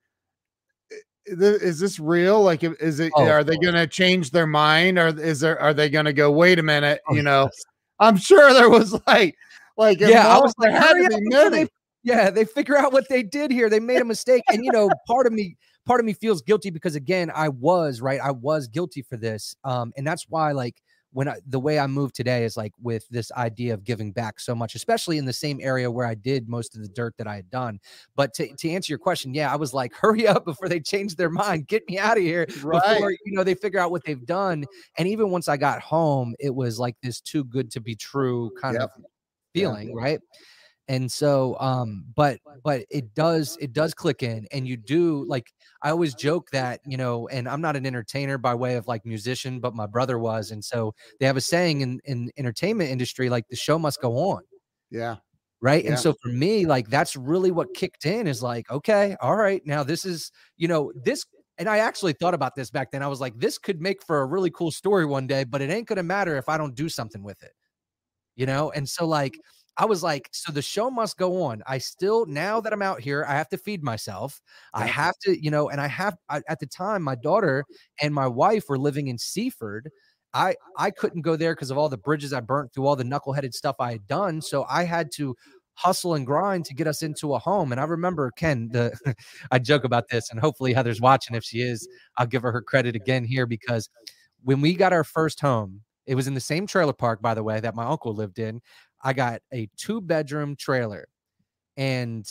is 1.26 1.80
this 1.80 1.98
real? 1.98 2.42
Like, 2.42 2.62
is 2.62 3.00
it? 3.00 3.12
Oh, 3.16 3.26
are 3.26 3.44
they 3.44 3.56
going 3.56 3.74
to 3.74 3.86
change 3.86 4.30
their 4.30 4.46
mind, 4.46 4.98
or 4.98 5.08
is 5.08 5.40
there? 5.40 5.58
Are 5.58 5.72
they 5.72 5.88
going 5.88 6.04
to 6.04 6.12
go? 6.12 6.30
Wait 6.30 6.58
a 6.58 6.62
minute, 6.62 7.00
oh, 7.08 7.14
you 7.14 7.22
know. 7.22 7.48
I'm 7.98 8.16
sure 8.16 8.52
there 8.52 8.68
was 8.68 8.98
like, 9.06 9.36
like 9.76 10.00
yeah, 10.00 10.28
I 10.28 10.38
was 10.38 10.52
like, 10.58 10.72
had 10.72 10.92
to. 10.92 11.50
They, 11.50 11.68
yeah, 12.04 12.30
they 12.30 12.44
figure 12.44 12.76
out 12.76 12.92
what 12.92 13.08
they 13.08 13.22
did 13.22 13.50
here. 13.50 13.68
They 13.68 13.80
made 13.80 14.00
a 14.00 14.04
mistake, 14.04 14.42
and 14.48 14.64
you 14.64 14.70
know, 14.70 14.90
part 15.06 15.26
of 15.26 15.32
me, 15.32 15.56
part 15.86 16.00
of 16.00 16.06
me 16.06 16.12
feels 16.12 16.42
guilty 16.42 16.70
because 16.70 16.94
again, 16.94 17.32
I 17.34 17.48
was 17.48 18.00
right. 18.00 18.20
I 18.20 18.30
was 18.30 18.68
guilty 18.68 19.02
for 19.02 19.16
this, 19.16 19.56
um, 19.64 19.92
and 19.96 20.06
that's 20.06 20.26
why 20.28 20.52
like 20.52 20.80
when 21.14 21.28
I, 21.28 21.36
the 21.46 21.60
way 21.60 21.78
I 21.78 21.86
move 21.86 22.12
today 22.12 22.44
is 22.44 22.56
like 22.56 22.72
with 22.82 23.08
this 23.08 23.30
idea 23.32 23.72
of 23.72 23.84
giving 23.84 24.10
back 24.12 24.40
so 24.40 24.54
much, 24.54 24.74
especially 24.74 25.16
in 25.16 25.24
the 25.24 25.32
same 25.32 25.60
area 25.62 25.88
where 25.88 26.06
I 26.06 26.14
did 26.14 26.48
most 26.48 26.74
of 26.74 26.82
the 26.82 26.88
dirt 26.88 27.14
that 27.18 27.28
I 27.28 27.36
had 27.36 27.48
done. 27.50 27.78
But 28.16 28.34
to, 28.34 28.48
to 28.54 28.70
answer 28.70 28.90
your 28.90 28.98
question, 28.98 29.32
yeah, 29.32 29.50
I 29.50 29.56
was 29.56 29.72
like, 29.72 29.94
hurry 29.94 30.26
up 30.26 30.44
before 30.44 30.68
they 30.68 30.80
change 30.80 31.14
their 31.14 31.30
mind, 31.30 31.68
get 31.68 31.88
me 31.88 31.98
out 31.98 32.18
of 32.18 32.22
here 32.22 32.46
right. 32.62 32.82
before 32.82 33.12
you 33.12 33.32
know 33.32 33.44
they 33.44 33.54
figure 33.54 33.80
out 33.80 33.92
what 33.92 34.04
they've 34.04 34.26
done. 34.26 34.66
And 34.98 35.08
even 35.08 35.30
once 35.30 35.48
I 35.48 35.56
got 35.56 35.80
home, 35.80 36.34
it 36.38 36.54
was 36.54 36.78
like 36.78 36.96
this 37.02 37.20
too 37.20 37.44
good 37.44 37.70
to 37.70 37.80
be 37.80 37.94
true 37.94 38.50
kind 38.60 38.74
yep. 38.74 38.90
of 38.96 39.04
feeling, 39.54 39.94
right? 39.94 40.20
And 40.88 41.10
so 41.10 41.56
um 41.60 42.04
but 42.14 42.38
but 42.62 42.84
it 42.90 43.14
does 43.14 43.56
it 43.60 43.72
does 43.72 43.94
click 43.94 44.22
in 44.22 44.46
and 44.52 44.68
you 44.68 44.76
do 44.76 45.24
like 45.26 45.52
i 45.82 45.90
always 45.90 46.14
joke 46.14 46.50
that 46.50 46.80
you 46.86 46.96
know 46.96 47.26
and 47.28 47.48
i'm 47.48 47.60
not 47.60 47.76
an 47.76 47.86
entertainer 47.86 48.36
by 48.36 48.54
way 48.54 48.76
of 48.76 48.86
like 48.86 49.04
musician 49.06 49.60
but 49.60 49.74
my 49.74 49.86
brother 49.86 50.18
was 50.18 50.50
and 50.50 50.64
so 50.64 50.94
they 51.18 51.26
have 51.26 51.36
a 51.36 51.40
saying 51.40 51.80
in 51.80 52.00
in 52.04 52.30
entertainment 52.36 52.90
industry 52.90 53.30
like 53.30 53.46
the 53.48 53.56
show 53.56 53.78
must 53.78 54.00
go 54.00 54.16
on 54.18 54.42
yeah 54.90 55.16
right 55.62 55.84
yeah. 55.84 55.90
and 55.90 55.98
so 55.98 56.14
for 56.22 56.28
me 56.28 56.66
like 56.66 56.88
that's 56.88 57.16
really 57.16 57.50
what 57.50 57.72
kicked 57.74 58.04
in 58.04 58.26
is 58.26 58.42
like 58.42 58.70
okay 58.70 59.16
all 59.22 59.36
right 59.36 59.62
now 59.64 59.82
this 59.82 60.04
is 60.04 60.30
you 60.56 60.68
know 60.68 60.92
this 60.94 61.24
and 61.58 61.68
I 61.68 61.78
actually 61.78 62.14
thought 62.14 62.34
about 62.34 62.56
this 62.56 62.70
back 62.70 62.90
then. 62.90 63.02
I 63.02 63.06
was 63.06 63.20
like, 63.20 63.38
this 63.38 63.58
could 63.58 63.80
make 63.80 64.02
for 64.02 64.22
a 64.22 64.26
really 64.26 64.50
cool 64.50 64.72
story 64.72 65.06
one 65.06 65.26
day, 65.26 65.44
but 65.44 65.62
it 65.62 65.70
ain't 65.70 65.86
going 65.86 65.98
to 65.98 66.02
matter 66.02 66.36
if 66.36 66.48
I 66.48 66.58
don't 66.58 66.74
do 66.74 66.88
something 66.88 67.22
with 67.22 67.40
it. 67.42 67.52
You 68.34 68.46
know? 68.46 68.72
And 68.72 68.88
so, 68.88 69.06
like, 69.06 69.38
I 69.76 69.86
was 69.86 70.02
like, 70.02 70.28
so 70.32 70.52
the 70.52 70.62
show 70.62 70.90
must 70.90 71.16
go 71.16 71.42
on. 71.42 71.62
I 71.66 71.78
still, 71.78 72.26
now 72.26 72.60
that 72.60 72.72
I'm 72.72 72.82
out 72.82 73.00
here, 73.00 73.24
I 73.28 73.34
have 73.34 73.48
to 73.48 73.58
feed 73.58 73.82
myself. 73.82 74.40
I 74.72 74.86
have 74.86 75.14
to, 75.22 75.42
you 75.42 75.50
know, 75.50 75.68
and 75.68 75.80
I 75.80 75.88
have, 75.88 76.16
I, 76.28 76.42
at 76.48 76.60
the 76.60 76.66
time, 76.66 77.02
my 77.02 77.16
daughter 77.16 77.64
and 78.00 78.14
my 78.14 78.28
wife 78.28 78.64
were 78.68 78.78
living 78.78 79.08
in 79.08 79.18
Seaford. 79.18 79.90
I, 80.32 80.54
I 80.76 80.90
couldn't 80.90 81.22
go 81.22 81.36
there 81.36 81.54
because 81.54 81.70
of 81.70 81.78
all 81.78 81.88
the 81.88 81.96
bridges 81.96 82.32
I 82.32 82.40
burnt 82.40 82.72
through 82.72 82.86
all 82.86 82.96
the 82.96 83.04
knuckleheaded 83.04 83.52
stuff 83.52 83.76
I 83.80 83.92
had 83.92 84.06
done. 84.06 84.40
So 84.42 84.64
I 84.68 84.84
had 84.84 85.10
to 85.16 85.34
hustle 85.74 86.14
and 86.14 86.26
grind 86.26 86.64
to 86.66 86.74
get 86.74 86.86
us 86.86 87.02
into 87.02 87.34
a 87.34 87.38
home. 87.38 87.72
And 87.72 87.80
I 87.80 87.84
remember 87.84 88.30
Ken, 88.30 88.68
the 88.72 88.96
I 89.50 89.58
joke 89.58 89.84
about 89.84 90.08
this, 90.08 90.30
and 90.30 90.40
hopefully 90.40 90.72
Heather's 90.72 91.00
watching. 91.00 91.36
If 91.36 91.44
she 91.44 91.58
is, 91.58 91.88
I'll 92.16 92.26
give 92.26 92.42
her 92.42 92.52
her 92.52 92.62
credit 92.62 92.94
again 92.96 93.24
here 93.24 93.46
because 93.46 93.88
when 94.42 94.60
we 94.60 94.74
got 94.74 94.92
our 94.92 95.04
first 95.04 95.40
home, 95.40 95.80
it 96.06 96.14
was 96.14 96.26
in 96.26 96.34
the 96.34 96.40
same 96.40 96.66
trailer 96.66 96.92
park, 96.92 97.22
by 97.22 97.34
the 97.34 97.42
way, 97.42 97.60
that 97.60 97.74
my 97.74 97.84
uncle 97.84 98.14
lived 98.14 98.38
in. 98.38 98.60
I 99.04 99.12
got 99.12 99.42
a 99.52 99.68
two 99.76 100.00
bedroom 100.00 100.56
trailer 100.56 101.06
and 101.76 102.26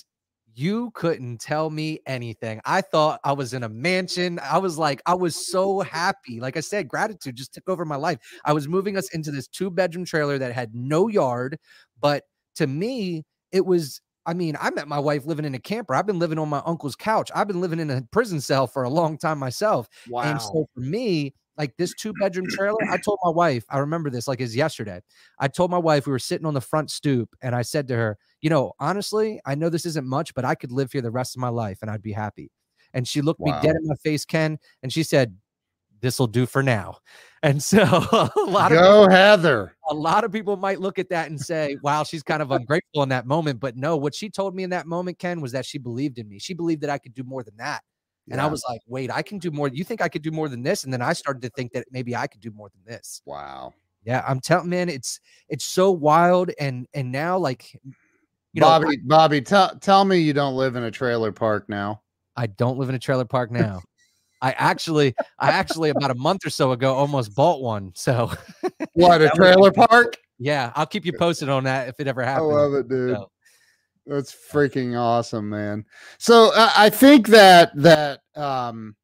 you 0.55 0.91
couldn't 0.93 1.39
tell 1.39 1.69
me 1.69 1.99
anything. 2.05 2.61
I 2.65 2.81
thought 2.81 3.19
I 3.23 3.31
was 3.31 3.53
in 3.53 3.63
a 3.63 3.69
mansion. 3.69 4.39
I 4.39 4.57
was 4.57 4.77
like, 4.77 5.01
I 5.05 5.13
was 5.13 5.35
so 5.35 5.79
happy. 5.81 6.39
Like 6.39 6.57
I 6.57 6.59
said, 6.59 6.87
gratitude 6.87 7.35
just 7.35 7.53
took 7.53 7.67
over 7.67 7.85
my 7.85 7.95
life. 7.95 8.19
I 8.45 8.53
was 8.53 8.67
moving 8.67 8.97
us 8.97 9.13
into 9.13 9.31
this 9.31 9.47
two 9.47 9.71
bedroom 9.71 10.05
trailer 10.05 10.37
that 10.37 10.53
had 10.53 10.75
no 10.75 11.07
yard. 11.07 11.57
But 11.99 12.23
to 12.55 12.67
me, 12.67 13.23
it 13.51 13.65
was, 13.65 13.99
I 14.25 14.33
mean, 14.33 14.55
I 14.59 14.69
met 14.69 14.87
my 14.87 14.99
wife 14.99 15.25
living 15.25 15.45
in 15.45 15.55
a 15.55 15.59
camper. 15.59 15.95
I've 15.95 16.05
been 16.05 16.19
living 16.19 16.37
on 16.37 16.49
my 16.49 16.61
uncle's 16.65 16.95
couch. 16.95 17.31
I've 17.33 17.47
been 17.47 17.61
living 17.61 17.79
in 17.79 17.89
a 17.89 18.03
prison 18.11 18.39
cell 18.39 18.67
for 18.67 18.83
a 18.83 18.89
long 18.89 19.17
time 19.17 19.39
myself. 19.39 19.89
Wow. 20.07 20.21
And 20.21 20.41
so 20.41 20.67
for 20.73 20.81
me, 20.81 21.33
like 21.57 21.75
this 21.77 21.93
two 21.93 22.13
bedroom 22.19 22.47
trailer. 22.49 22.77
I 22.89 22.97
told 22.97 23.19
my 23.23 23.31
wife, 23.31 23.65
I 23.69 23.79
remember 23.79 24.09
this 24.09 24.27
like 24.27 24.41
as 24.41 24.55
yesterday. 24.55 25.01
I 25.39 25.47
told 25.47 25.71
my 25.71 25.77
wife 25.77 26.05
we 26.05 26.11
were 26.11 26.19
sitting 26.19 26.45
on 26.45 26.53
the 26.53 26.61
front 26.61 26.91
stoop 26.91 27.35
and 27.41 27.55
I 27.55 27.61
said 27.61 27.87
to 27.89 27.95
her, 27.95 28.17
you 28.41 28.49
know, 28.49 28.73
honestly, 28.79 29.39
I 29.45 29.55
know 29.55 29.69
this 29.69 29.85
isn't 29.85 30.07
much, 30.07 30.33
but 30.33 30.45
I 30.45 30.55
could 30.55 30.71
live 30.71 30.91
here 30.91 31.01
the 31.01 31.11
rest 31.11 31.35
of 31.35 31.41
my 31.41 31.49
life 31.49 31.79
and 31.81 31.89
I'd 31.89 32.01
be 32.01 32.11
happy. 32.11 32.51
And 32.93 33.07
she 33.07 33.21
looked 33.21 33.39
wow. 33.39 33.55
me 33.55 33.67
dead 33.67 33.75
in 33.75 33.87
my 33.87 33.95
face, 33.95 34.25
Ken, 34.25 34.59
and 34.83 34.93
she 34.93 35.03
said, 35.03 35.35
This 36.01 36.19
will 36.19 36.27
do 36.27 36.45
for 36.45 36.63
now. 36.63 36.97
And 37.43 37.61
so 37.61 37.83
a 37.83 38.31
lot 38.47 38.71
Go 38.71 38.77
of 38.77 39.09
people, 39.09 39.09
Heather. 39.09 39.75
A 39.89 39.93
lot 39.93 40.23
of 40.23 40.31
people 40.31 40.55
might 40.55 40.79
look 40.79 40.97
at 40.97 41.09
that 41.09 41.29
and 41.29 41.37
say, 41.37 41.75
Wow, 41.83 42.05
she's 42.05 42.23
kind 42.23 42.41
of 42.41 42.51
ungrateful 42.51 43.03
in 43.03 43.09
that 43.09 43.27
moment. 43.27 43.59
But 43.59 43.75
no, 43.75 43.97
what 43.97 44.15
she 44.15 44.29
told 44.29 44.55
me 44.55 44.63
in 44.63 44.69
that 44.69 44.87
moment, 44.87 45.19
Ken, 45.19 45.41
was 45.41 45.51
that 45.51 45.65
she 45.65 45.77
believed 45.77 46.19
in 46.19 46.29
me. 46.29 46.39
She 46.39 46.53
believed 46.53 46.79
that 46.83 46.89
I 46.89 46.99
could 46.99 47.13
do 47.13 47.23
more 47.25 47.43
than 47.43 47.57
that. 47.57 47.83
And 48.29 48.37
yeah. 48.37 48.45
I 48.45 48.47
was 48.47 48.63
like, 48.69 48.81
wait, 48.87 49.11
I 49.11 49.21
can 49.21 49.37
do 49.37 49.51
more. 49.51 49.67
You 49.67 49.83
think 49.83 50.01
I 50.01 50.07
could 50.07 50.21
do 50.21 50.31
more 50.31 50.47
than 50.47 50.63
this? 50.63 50.85
And 50.85 50.93
then 50.93 51.01
I 51.01 51.13
started 51.13 51.41
to 51.41 51.49
think 51.49 51.73
that 51.73 51.85
maybe 51.91 52.15
I 52.15 52.27
could 52.27 52.41
do 52.41 52.51
more 52.51 52.69
than 52.69 52.81
this. 52.85 53.21
Wow. 53.25 53.73
Yeah, 54.05 54.23
I'm 54.27 54.39
telling 54.39 54.69
man, 54.69 54.89
it's 54.89 55.19
it's 55.49 55.65
so 55.65 55.91
wild. 55.91 56.51
And 56.59 56.87
and 56.93 57.11
now 57.11 57.37
like 57.37 57.73
you 58.53 58.61
Bobby, 58.61 58.85
know, 58.85 58.91
I, 58.91 58.95
Bobby, 59.05 59.41
tell 59.41 59.75
tell 59.79 60.05
me 60.05 60.17
you 60.17 60.33
don't 60.33 60.55
live 60.55 60.75
in 60.75 60.83
a 60.83 60.91
trailer 60.91 61.31
park 61.31 61.69
now. 61.69 62.01
I 62.35 62.47
don't 62.47 62.77
live 62.77 62.89
in 62.89 62.95
a 62.95 62.99
trailer 62.99 63.25
park 63.25 63.51
now. 63.51 63.81
I 64.41 64.51
actually, 64.57 65.15
I 65.39 65.51
actually 65.51 65.89
about 65.89 66.11
a 66.11 66.15
month 66.15 66.45
or 66.45 66.49
so 66.49 66.73
ago 66.73 66.93
almost 66.93 67.33
bought 67.33 67.61
one. 67.61 67.93
So 67.95 68.29
what 68.93 69.21
a 69.21 69.29
trailer 69.29 69.71
park? 69.71 70.17
Yeah, 70.37 70.73
I'll 70.75 70.85
keep 70.85 71.05
you 71.05 71.13
posted 71.17 71.47
on 71.47 71.63
that 71.63 71.87
if 71.87 71.99
it 71.99 72.07
ever 72.07 72.21
happens. 72.21 72.51
I 72.51 72.55
love 72.55 72.73
it, 72.73 72.89
dude. 72.89 73.15
So, 73.15 73.31
that's 74.05 74.35
freaking 74.35 74.99
awesome, 74.99 75.49
man. 75.49 75.85
So 76.17 76.51
uh, 76.53 76.71
I 76.75 76.89
think 76.89 77.27
that 77.27 77.71
that 77.75 78.21
um 78.35 78.95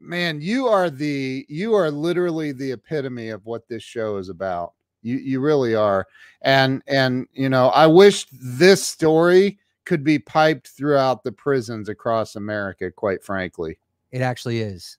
man, 0.00 0.40
you 0.40 0.66
are 0.66 0.90
the 0.90 1.46
you 1.48 1.74
are 1.74 1.90
literally 1.90 2.52
the 2.52 2.72
epitome 2.72 3.28
of 3.28 3.44
what 3.46 3.68
this 3.68 3.82
show 3.82 4.16
is 4.16 4.28
about. 4.28 4.72
You 5.02 5.16
you 5.16 5.40
really 5.40 5.74
are. 5.74 6.06
And 6.42 6.82
and 6.86 7.26
you 7.32 7.48
know, 7.48 7.68
I 7.68 7.86
wish 7.86 8.26
this 8.32 8.86
story 8.86 9.58
could 9.84 10.02
be 10.02 10.18
piped 10.18 10.68
throughout 10.68 11.22
the 11.22 11.32
prisons 11.32 11.88
across 11.88 12.36
America, 12.36 12.90
quite 12.90 13.22
frankly. 13.22 13.78
It 14.10 14.20
actually 14.20 14.60
is. 14.60 14.98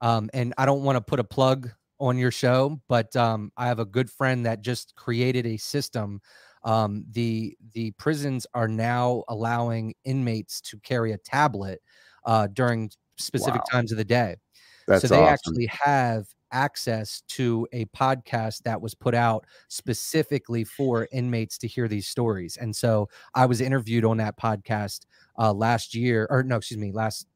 Um, 0.00 0.30
and 0.32 0.54
I 0.56 0.66
don't 0.66 0.82
want 0.82 0.96
to 0.96 1.00
put 1.00 1.20
a 1.20 1.24
plug 1.24 1.70
on 1.98 2.16
your 2.16 2.30
show, 2.30 2.80
but 2.88 3.14
um, 3.16 3.52
I 3.56 3.66
have 3.66 3.80
a 3.80 3.84
good 3.84 4.10
friend 4.10 4.46
that 4.46 4.62
just 4.62 4.94
created 4.94 5.46
a 5.46 5.58
system 5.58 6.22
um, 6.62 7.04
the 7.12 7.56
the 7.72 7.92
prisons 7.92 8.46
are 8.54 8.68
now 8.68 9.24
allowing 9.28 9.94
inmates 10.04 10.60
to 10.62 10.78
carry 10.80 11.12
a 11.12 11.18
tablet 11.18 11.80
uh, 12.24 12.48
during 12.52 12.90
specific 13.16 13.62
wow. 13.62 13.78
times 13.78 13.92
of 13.92 13.98
the 13.98 14.04
day. 14.04 14.36
That's 14.86 15.02
so 15.02 15.08
they 15.08 15.20
awesome. 15.20 15.32
actually 15.32 15.66
have 15.66 16.26
access 16.52 17.22
to 17.28 17.66
a 17.72 17.84
podcast 17.86 18.62
that 18.64 18.80
was 18.80 18.94
put 18.94 19.14
out 19.14 19.46
specifically 19.68 20.64
for 20.64 21.08
inmates 21.12 21.58
to 21.58 21.68
hear 21.68 21.86
these 21.86 22.08
stories. 22.08 22.56
And 22.56 22.74
so 22.74 23.08
I 23.34 23.46
was 23.46 23.60
interviewed 23.60 24.04
on 24.04 24.16
that 24.16 24.36
podcast 24.36 25.06
uh, 25.38 25.52
last 25.52 25.94
year, 25.94 26.26
or 26.28 26.42
no, 26.42 26.56
excuse 26.56 26.80
me, 26.80 26.90
last 26.92 27.26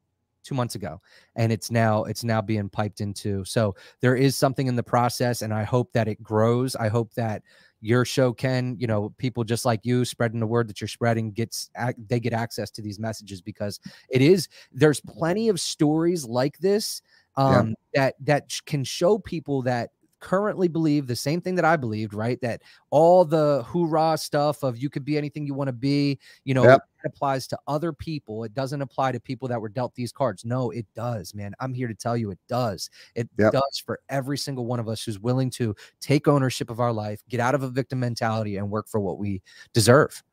two 0.43 0.55
months 0.55 0.75
ago 0.75 1.01
and 1.35 1.51
it's 1.51 1.71
now 1.71 2.03
it's 2.03 2.23
now 2.23 2.39
being 2.39 2.69
piped 2.69 3.01
into 3.01 3.43
so 3.45 3.75
there 3.99 4.15
is 4.15 4.37
something 4.37 4.67
in 4.67 4.75
the 4.75 4.83
process 4.83 5.41
and 5.41 5.51
i 5.51 5.63
hope 5.63 5.91
that 5.91 6.07
it 6.07 6.21
grows 6.21 6.75
i 6.75 6.87
hope 6.87 7.11
that 7.15 7.41
your 7.81 8.05
show 8.05 8.33
can 8.33 8.75
you 8.79 8.87
know 8.87 9.13
people 9.17 9.43
just 9.43 9.65
like 9.65 9.81
you 9.83 10.05
spreading 10.05 10.39
the 10.39 10.47
word 10.47 10.67
that 10.67 10.81
you're 10.81 10.87
spreading 10.87 11.31
gets 11.31 11.69
they 12.07 12.19
get 12.19 12.33
access 12.33 12.71
to 12.71 12.81
these 12.81 12.99
messages 12.99 13.41
because 13.41 13.79
it 14.09 14.21
is 14.21 14.47
there's 14.71 15.01
plenty 15.01 15.49
of 15.49 15.59
stories 15.59 16.25
like 16.25 16.57
this 16.59 17.01
um 17.35 17.75
yeah. 17.93 18.01
that 18.01 18.15
that 18.19 18.61
can 18.65 18.83
show 18.83 19.19
people 19.19 19.61
that 19.61 19.89
currently 20.25 20.67
believe 20.67 21.05
the 21.05 21.15
same 21.15 21.39
thing 21.39 21.53
that 21.53 21.65
I 21.65 21.75
believed, 21.75 22.15
right? 22.15 22.41
That 22.41 22.63
all 22.89 23.25
the 23.25 23.63
hoorah 23.67 24.17
stuff 24.17 24.63
of 24.63 24.75
you 24.75 24.89
could 24.89 25.05
be 25.05 25.19
anything 25.19 25.45
you 25.45 25.53
want 25.53 25.67
to 25.67 25.73
be, 25.73 26.19
you 26.45 26.55
know, 26.55 26.63
yep. 26.63 26.81
Applies 27.05 27.47
to 27.47 27.59
other 27.67 27.93
people. 27.93 28.43
It 28.43 28.53
doesn't 28.53 28.81
apply 28.81 29.11
to 29.11 29.19
people 29.19 29.47
that 29.47 29.59
were 29.61 29.69
dealt 29.69 29.95
these 29.95 30.11
cards. 30.11 30.45
No, 30.45 30.71
it 30.71 30.85
does, 30.95 31.33
man. 31.33 31.53
I'm 31.59 31.73
here 31.73 31.87
to 31.87 31.93
tell 31.93 32.17
you 32.17 32.31
it 32.31 32.39
does. 32.47 32.89
It 33.15 33.29
yep. 33.37 33.53
does 33.53 33.83
for 33.85 33.99
every 34.09 34.37
single 34.37 34.65
one 34.65 34.79
of 34.79 34.87
us 34.87 35.03
who's 35.03 35.19
willing 35.19 35.49
to 35.51 35.75
take 36.01 36.27
ownership 36.27 36.69
of 36.69 36.79
our 36.79 36.93
life, 36.93 37.21
get 37.29 37.39
out 37.39 37.55
of 37.55 37.63
a 37.63 37.69
victim 37.69 37.99
mentality, 37.99 38.57
and 38.57 38.69
work 38.69 38.87
for 38.87 38.99
what 38.99 39.17
we 39.17 39.41
deserve. 39.73 40.23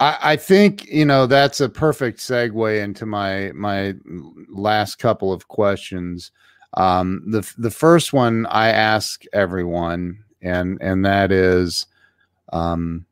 I, 0.00 0.18
I 0.22 0.36
think 0.36 0.86
you 0.86 1.04
know 1.04 1.26
that's 1.26 1.60
a 1.60 1.68
perfect 1.68 2.18
segue 2.18 2.82
into 2.82 3.06
my 3.06 3.52
my 3.54 3.94
last 4.48 4.98
couple 4.98 5.32
of 5.32 5.48
questions. 5.48 6.32
Um, 6.74 7.22
the 7.26 7.48
the 7.58 7.70
first 7.70 8.12
one 8.12 8.46
I 8.46 8.68
ask 8.70 9.22
everyone, 9.32 10.24
and 10.40 10.78
and 10.80 11.04
that 11.04 11.30
is, 11.30 11.86
um, 12.52 13.06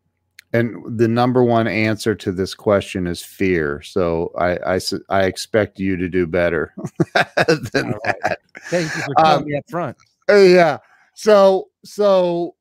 and 0.52 0.98
the 0.98 1.06
number 1.06 1.44
one 1.44 1.68
answer 1.68 2.14
to 2.16 2.32
this 2.32 2.54
question 2.54 3.06
is 3.06 3.22
fear. 3.22 3.80
So 3.82 4.32
I 4.36 4.74
I, 4.74 4.80
I 5.08 5.22
expect 5.24 5.78
you 5.78 5.96
to 5.96 6.08
do 6.08 6.26
better 6.26 6.74
than 7.72 7.90
right. 8.04 8.16
that. 8.22 8.38
Thank 8.64 8.94
you 8.96 9.02
for 9.02 9.14
telling 9.14 9.42
um, 9.42 9.44
me 9.44 9.56
up 9.56 9.64
front. 9.70 9.96
Uh, 10.28 10.36
yeah. 10.36 10.78
So 11.14 11.68
so, 11.84 12.56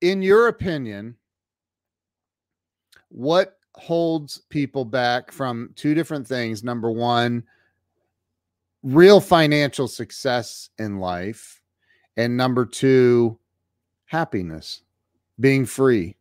in 0.00 0.22
your 0.22 0.48
opinion, 0.48 1.16
what 3.10 3.58
holds 3.76 4.38
people 4.50 4.84
back 4.84 5.30
from 5.30 5.70
two 5.76 5.94
different 5.94 6.26
things? 6.26 6.64
Number 6.64 6.90
one, 6.90 7.44
real 8.82 9.20
financial 9.20 9.86
success 9.86 10.70
in 10.78 10.98
life, 10.98 11.62
and 12.16 12.36
number 12.36 12.66
two, 12.66 13.38
happiness, 14.06 14.82
being 15.38 15.64
free 15.64 16.16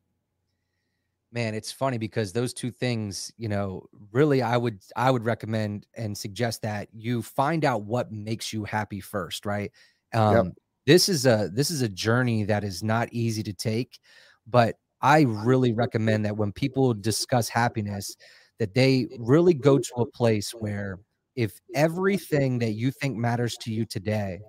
man 1.32 1.54
it's 1.54 1.72
funny 1.72 1.98
because 1.98 2.32
those 2.32 2.54
two 2.54 2.72
things 2.72 3.32
you 3.38 3.48
know 3.48 3.86
really 4.12 4.42
i 4.42 4.58
would 4.58 4.80
i 4.96 5.12
would 5.12 5.24
recommend 5.24 5.86
and 5.96 6.18
suggest 6.18 6.62
that 6.62 6.88
you 6.94 7.22
find 7.22 7.66
out 7.66 7.84
what 7.84 8.12
makes 8.12 8.52
you 8.52 8.64
happy 8.64 9.00
first 9.00 9.46
right 9.46 9.72
um 10.14 10.36
yep. 10.36 10.46
this 10.86 11.10
is 11.10 11.26
a 11.26 11.50
this 11.54 11.70
is 11.70 11.82
a 11.82 11.90
journey 11.90 12.44
that 12.44 12.64
is 12.64 12.84
not 12.84 13.08
easy 13.12 13.44
to 13.44 13.54
take 13.54 14.00
but 14.48 14.76
i 15.02 15.22
really 15.22 15.74
recommend 15.74 16.26
that 16.26 16.36
when 16.36 16.52
people 16.52 16.94
discuss 16.94 17.48
happiness 17.48 18.16
that 18.58 18.74
they 18.74 19.08
really 19.20 19.54
go 19.54 19.78
to 19.78 19.94
a 19.98 20.06
place 20.06 20.52
where 20.52 21.00
if 21.36 21.60
everything 21.76 22.60
that 22.60 22.72
you 22.72 22.92
think 22.92 23.16
matters 23.16 23.56
to 23.56 23.72
you 23.72 23.86
today 23.86 24.40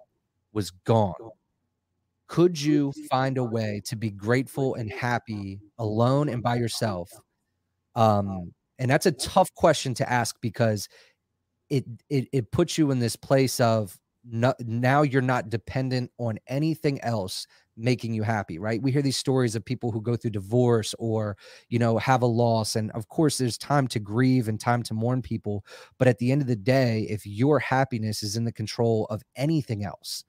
was 0.52 0.70
gone 0.84 1.14
could 2.30 2.60
you 2.60 2.92
find 3.10 3.38
a 3.38 3.44
way 3.44 3.82
to 3.84 3.96
be 3.96 4.08
grateful 4.08 4.76
and 4.76 4.90
happy 4.90 5.60
alone 5.78 6.28
and 6.28 6.42
by 6.42 6.54
yourself? 6.54 7.10
Um 7.96 8.52
and 8.78 8.90
that's 8.90 9.06
a 9.06 9.12
tough 9.12 9.52
question 9.54 9.94
to 9.94 10.10
ask 10.10 10.36
because 10.40 10.88
it 11.70 11.84
it, 12.08 12.28
it 12.32 12.52
puts 12.52 12.78
you 12.78 12.92
in 12.92 13.00
this 13.00 13.16
place 13.16 13.58
of 13.58 13.98
no, 14.24 14.54
now 14.60 15.02
you're 15.02 15.22
not 15.22 15.50
dependent 15.50 16.12
on 16.18 16.38
anything 16.46 17.00
else 17.00 17.48
making 17.76 18.14
you 18.14 18.22
happy 18.22 18.60
right? 18.60 18.80
We 18.80 18.92
hear 18.92 19.02
these 19.02 19.16
stories 19.16 19.56
of 19.56 19.64
people 19.64 19.90
who 19.90 20.00
go 20.00 20.14
through 20.14 20.30
divorce 20.30 20.94
or 21.00 21.36
you 21.68 21.80
know 21.80 21.98
have 21.98 22.22
a 22.22 22.26
loss 22.26 22.76
and 22.76 22.92
of 22.92 23.08
course 23.08 23.38
there's 23.38 23.58
time 23.58 23.88
to 23.88 23.98
grieve 23.98 24.46
and 24.46 24.60
time 24.60 24.84
to 24.84 24.94
mourn 24.94 25.20
people 25.20 25.64
but 25.98 26.06
at 26.06 26.18
the 26.18 26.30
end 26.30 26.42
of 26.42 26.48
the 26.48 26.54
day 26.54 27.08
if 27.10 27.26
your 27.26 27.58
happiness 27.58 28.22
is 28.22 28.36
in 28.36 28.44
the 28.44 28.52
control 28.52 29.08
of 29.10 29.20
anything 29.34 29.84
else 29.84 30.22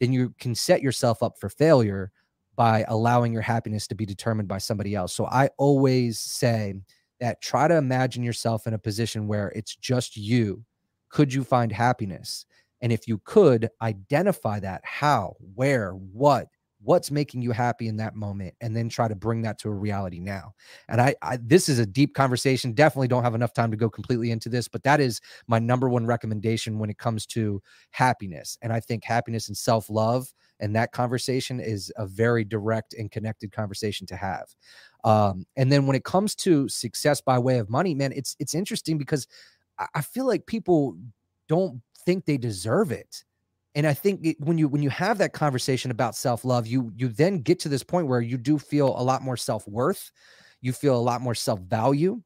then 0.00 0.12
you 0.12 0.34
can 0.38 0.54
set 0.54 0.82
yourself 0.82 1.22
up 1.22 1.38
for 1.38 1.48
failure 1.48 2.12
by 2.56 2.84
allowing 2.88 3.32
your 3.32 3.42
happiness 3.42 3.86
to 3.86 3.94
be 3.94 4.06
determined 4.06 4.48
by 4.48 4.58
somebody 4.58 4.94
else. 4.94 5.12
So 5.12 5.26
I 5.26 5.50
always 5.58 6.18
say 6.18 6.74
that 7.20 7.40
try 7.40 7.68
to 7.68 7.76
imagine 7.76 8.22
yourself 8.22 8.66
in 8.66 8.74
a 8.74 8.78
position 8.78 9.26
where 9.26 9.48
it's 9.54 9.76
just 9.76 10.16
you. 10.16 10.64
Could 11.08 11.32
you 11.32 11.44
find 11.44 11.70
happiness? 11.70 12.46
And 12.80 12.92
if 12.92 13.08
you 13.08 13.18
could 13.24 13.70
identify 13.80 14.60
that, 14.60 14.82
how, 14.84 15.36
where, 15.54 15.92
what, 15.92 16.48
what's 16.86 17.10
making 17.10 17.42
you 17.42 17.50
happy 17.50 17.88
in 17.88 17.96
that 17.96 18.14
moment 18.14 18.54
and 18.60 18.74
then 18.74 18.88
try 18.88 19.08
to 19.08 19.14
bring 19.14 19.42
that 19.42 19.58
to 19.58 19.68
a 19.68 19.74
reality 19.74 20.20
now. 20.20 20.54
And 20.88 21.00
I, 21.00 21.14
I, 21.20 21.38
this 21.42 21.68
is 21.68 21.78
a 21.78 21.86
deep 21.86 22.14
conversation 22.14 22.72
definitely 22.72 23.08
don't 23.08 23.24
have 23.24 23.34
enough 23.34 23.52
time 23.52 23.70
to 23.70 23.76
go 23.76 23.90
completely 23.90 24.30
into 24.30 24.48
this 24.48 24.68
but 24.68 24.82
that 24.84 25.00
is 25.00 25.20
my 25.46 25.58
number 25.58 25.88
one 25.88 26.06
recommendation 26.06 26.78
when 26.78 26.90
it 26.90 26.98
comes 26.98 27.26
to 27.26 27.62
happiness 27.90 28.56
and 28.62 28.72
i 28.72 28.80
think 28.80 29.04
happiness 29.04 29.48
and 29.48 29.56
self-love 29.56 30.32
and 30.60 30.74
that 30.74 30.92
conversation 30.92 31.60
is 31.60 31.92
a 31.96 32.06
very 32.06 32.44
direct 32.44 32.94
and 32.94 33.10
connected 33.10 33.52
conversation 33.52 34.06
to 34.06 34.16
have. 34.16 34.46
Um, 35.04 35.44
and 35.56 35.70
then 35.70 35.86
when 35.86 35.96
it 35.96 36.04
comes 36.04 36.34
to 36.36 36.68
success 36.68 37.20
by 37.20 37.38
way 37.38 37.58
of 37.58 37.70
money 37.70 37.94
man 37.94 38.12
it's 38.12 38.36
it's 38.38 38.54
interesting 38.54 38.98
because 38.98 39.26
I, 39.78 39.86
I 39.96 40.00
feel 40.02 40.26
like 40.26 40.46
people 40.46 40.96
don't 41.48 41.80
think 42.04 42.24
they 42.24 42.38
deserve 42.38 42.92
it 42.92 43.24
and 43.76 43.86
i 43.86 43.94
think 43.94 44.26
it, 44.26 44.36
when 44.40 44.58
you 44.58 44.68
when 44.68 44.82
you 44.82 44.90
have 44.90 45.18
that 45.18 45.32
conversation 45.32 45.92
about 45.92 46.16
self-love 46.16 46.66
you 46.66 46.92
you 46.96 47.08
then 47.08 47.40
get 47.42 47.60
to 47.60 47.68
this 47.68 47.84
point 47.84 48.08
where 48.08 48.20
you 48.20 48.36
do 48.38 48.58
feel 48.58 48.88
a 48.98 49.02
lot 49.04 49.22
more 49.22 49.36
self-worth. 49.36 50.10
You 50.62 50.72
feel 50.72 50.96
a 50.96 51.00
lot 51.00 51.20
more 51.20 51.34
self-value. 51.34 52.22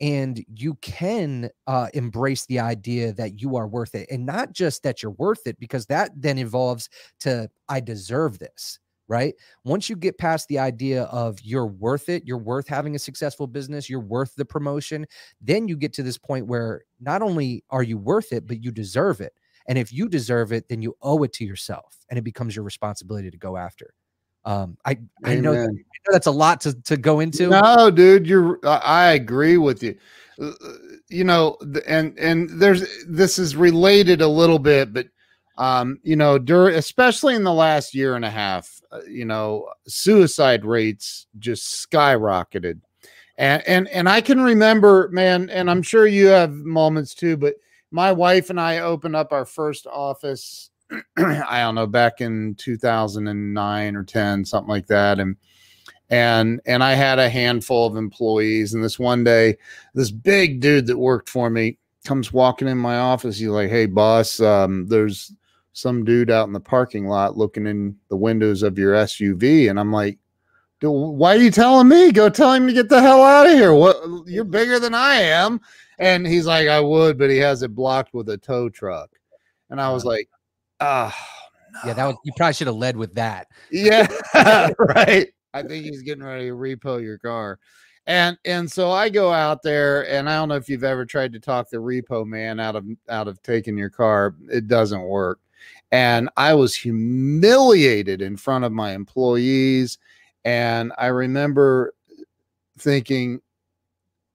And 0.00 0.44
you 0.56 0.74
can 0.76 1.50
uh, 1.68 1.88
embrace 1.94 2.46
the 2.46 2.58
idea 2.60 3.12
that 3.14 3.40
you 3.40 3.56
are 3.56 3.68
worth 3.68 3.94
it. 3.94 4.08
And 4.10 4.26
not 4.26 4.52
just 4.52 4.82
that 4.82 5.02
you're 5.02 5.12
worth 5.12 5.46
it 5.46 5.60
because 5.60 5.86
that 5.86 6.10
then 6.16 6.38
evolves 6.38 6.88
to 7.20 7.48
i 7.68 7.80
deserve 7.80 8.38
this 8.38 8.78
right? 9.08 9.34
Once 9.64 9.90
you 9.90 9.96
get 9.96 10.16
past 10.16 10.48
the 10.48 10.58
idea 10.58 11.02
of 11.04 11.38
you're 11.42 11.66
worth 11.66 12.08
it 12.08 12.22
you're 12.26 12.38
worth 12.38 12.68
having 12.68 12.94
a 12.94 12.98
successful 12.98 13.46
business 13.46 13.90
you're 13.90 14.00
worth 14.00 14.34
the 14.36 14.44
promotion 14.44 15.06
then 15.40 15.68
you 15.68 15.76
get 15.76 15.92
to 15.94 16.02
this 16.02 16.18
point 16.18 16.46
where 16.46 16.82
not 17.00 17.20
only 17.22 17.64
are 17.70 17.82
you 17.82 17.98
worth 17.98 18.32
it 18.32 18.46
but 18.46 18.62
you 18.64 18.70
deserve 18.70 19.20
it 19.20 19.32
and 19.66 19.78
if 19.78 19.92
you 19.92 20.08
deserve 20.08 20.52
it, 20.52 20.68
then 20.68 20.82
you 20.82 20.96
owe 21.02 21.22
it 21.22 21.32
to 21.34 21.44
yourself 21.44 21.96
and 22.08 22.18
it 22.18 22.22
becomes 22.22 22.54
your 22.54 22.64
responsibility 22.64 23.30
to 23.30 23.38
go 23.38 23.56
after. 23.56 23.94
Um, 24.44 24.76
I, 24.84 24.98
I 25.24 25.36
know, 25.36 25.52
I 25.52 25.66
know 25.66 25.72
that's 26.10 26.26
a 26.26 26.32
lot 26.32 26.60
to, 26.62 26.74
to 26.82 26.96
go 26.96 27.20
into. 27.20 27.46
No, 27.46 27.90
dude, 27.90 28.26
you're, 28.26 28.58
I 28.64 29.12
agree 29.12 29.56
with 29.56 29.82
you. 29.82 29.96
Uh, 30.40 30.48
uh, 30.48 30.72
you 31.08 31.22
know, 31.22 31.56
and, 31.86 32.18
and 32.18 32.50
there's, 32.50 33.04
this 33.06 33.38
is 33.38 33.54
related 33.54 34.20
a 34.20 34.26
little 34.26 34.58
bit, 34.58 34.92
but, 34.92 35.06
um, 35.58 36.00
you 36.02 36.16
know, 36.16 36.38
during, 36.38 36.74
especially 36.74 37.36
in 37.36 37.44
the 37.44 37.52
last 37.52 37.94
year 37.94 38.16
and 38.16 38.24
a 38.24 38.30
half, 38.30 38.80
uh, 38.90 39.00
you 39.08 39.24
know, 39.24 39.68
suicide 39.86 40.64
rates 40.64 41.26
just 41.38 41.88
skyrocketed. 41.88 42.80
And, 43.38 43.62
and, 43.68 43.88
and 43.88 44.08
I 44.08 44.20
can 44.20 44.40
remember, 44.40 45.08
man, 45.12 45.50
and 45.50 45.70
I'm 45.70 45.82
sure 45.82 46.06
you 46.06 46.26
have 46.26 46.52
moments 46.52 47.14
too, 47.14 47.36
but, 47.36 47.54
my 47.92 48.10
wife 48.10 48.50
and 48.50 48.60
I 48.60 48.78
opened 48.78 49.14
up 49.14 49.32
our 49.32 49.44
first 49.44 49.86
office. 49.86 50.70
I 51.16 51.60
don't 51.60 51.74
know, 51.74 51.86
back 51.86 52.20
in 52.20 52.54
2009 52.56 53.96
or 53.96 54.04
10, 54.04 54.44
something 54.44 54.68
like 54.68 54.86
that, 54.88 55.20
and 55.20 55.36
and 56.10 56.60
and 56.66 56.82
I 56.82 56.92
had 56.92 57.18
a 57.18 57.28
handful 57.28 57.86
of 57.86 57.96
employees. 57.96 58.74
And 58.74 58.82
this 58.82 58.98
one 58.98 59.24
day, 59.24 59.56
this 59.94 60.10
big 60.10 60.60
dude 60.60 60.86
that 60.86 60.98
worked 60.98 61.28
for 61.28 61.48
me 61.48 61.78
comes 62.04 62.32
walking 62.32 62.68
in 62.68 62.78
my 62.78 62.98
office. 62.98 63.38
He's 63.38 63.48
like, 63.48 63.70
"Hey, 63.70 63.86
boss, 63.86 64.40
um, 64.40 64.86
there's 64.88 65.32
some 65.72 66.04
dude 66.04 66.30
out 66.30 66.46
in 66.46 66.52
the 66.52 66.60
parking 66.60 67.06
lot 67.06 67.38
looking 67.38 67.66
in 67.66 67.96
the 68.08 68.16
windows 68.16 68.62
of 68.62 68.78
your 68.78 68.94
SUV," 68.94 69.70
and 69.70 69.78
I'm 69.78 69.92
like. 69.92 70.18
Why 70.84 71.36
are 71.36 71.38
you 71.38 71.52
telling 71.52 71.86
me? 71.86 72.10
Go 72.10 72.28
tell 72.28 72.52
him 72.52 72.66
to 72.66 72.72
get 72.72 72.88
the 72.88 73.00
hell 73.00 73.22
out 73.22 73.46
of 73.46 73.52
here. 73.52 73.72
What 73.72 74.26
you're 74.26 74.42
bigger 74.42 74.80
than 74.80 74.96
I 74.96 75.14
am. 75.14 75.60
And 75.98 76.26
he's 76.26 76.46
like, 76.46 76.68
I 76.68 76.80
would, 76.80 77.18
but 77.18 77.30
he 77.30 77.38
has 77.38 77.62
it 77.62 77.74
blocked 77.74 78.14
with 78.14 78.28
a 78.28 78.38
tow 78.38 78.68
truck. 78.68 79.10
And 79.70 79.80
I 79.80 79.90
was 79.90 80.04
like, 80.04 80.28
ah, 80.80 81.14
oh, 81.14 81.70
no. 81.72 81.88
yeah, 81.88 81.94
that 81.94 82.06
was 82.06 82.16
you 82.24 82.32
probably 82.36 82.54
should 82.54 82.66
have 82.66 82.76
led 82.76 82.96
with 82.96 83.14
that. 83.14 83.48
Yeah, 83.70 84.06
right. 84.78 85.28
I 85.54 85.62
think 85.62 85.84
he's 85.84 86.02
getting 86.02 86.24
ready 86.24 86.46
to 86.46 86.54
repo 86.54 87.02
your 87.02 87.18
car. 87.18 87.58
And 88.06 88.36
and 88.44 88.70
so 88.70 88.90
I 88.90 89.08
go 89.08 89.32
out 89.32 89.62
there, 89.62 90.08
and 90.10 90.28
I 90.28 90.36
don't 90.36 90.48
know 90.48 90.56
if 90.56 90.68
you've 90.68 90.84
ever 90.84 91.06
tried 91.06 91.32
to 91.34 91.40
talk 91.40 91.70
the 91.70 91.76
repo 91.76 92.26
man 92.26 92.58
out 92.58 92.74
of 92.74 92.84
out 93.08 93.28
of 93.28 93.42
taking 93.42 93.78
your 93.78 93.90
car. 93.90 94.34
It 94.50 94.66
doesn't 94.66 95.02
work. 95.02 95.38
And 95.92 96.30
I 96.36 96.54
was 96.54 96.74
humiliated 96.74 98.22
in 98.22 98.36
front 98.36 98.64
of 98.64 98.72
my 98.72 98.92
employees. 98.92 99.98
And 100.44 100.92
I 100.96 101.06
remember 101.06 101.94
thinking, 102.78 103.40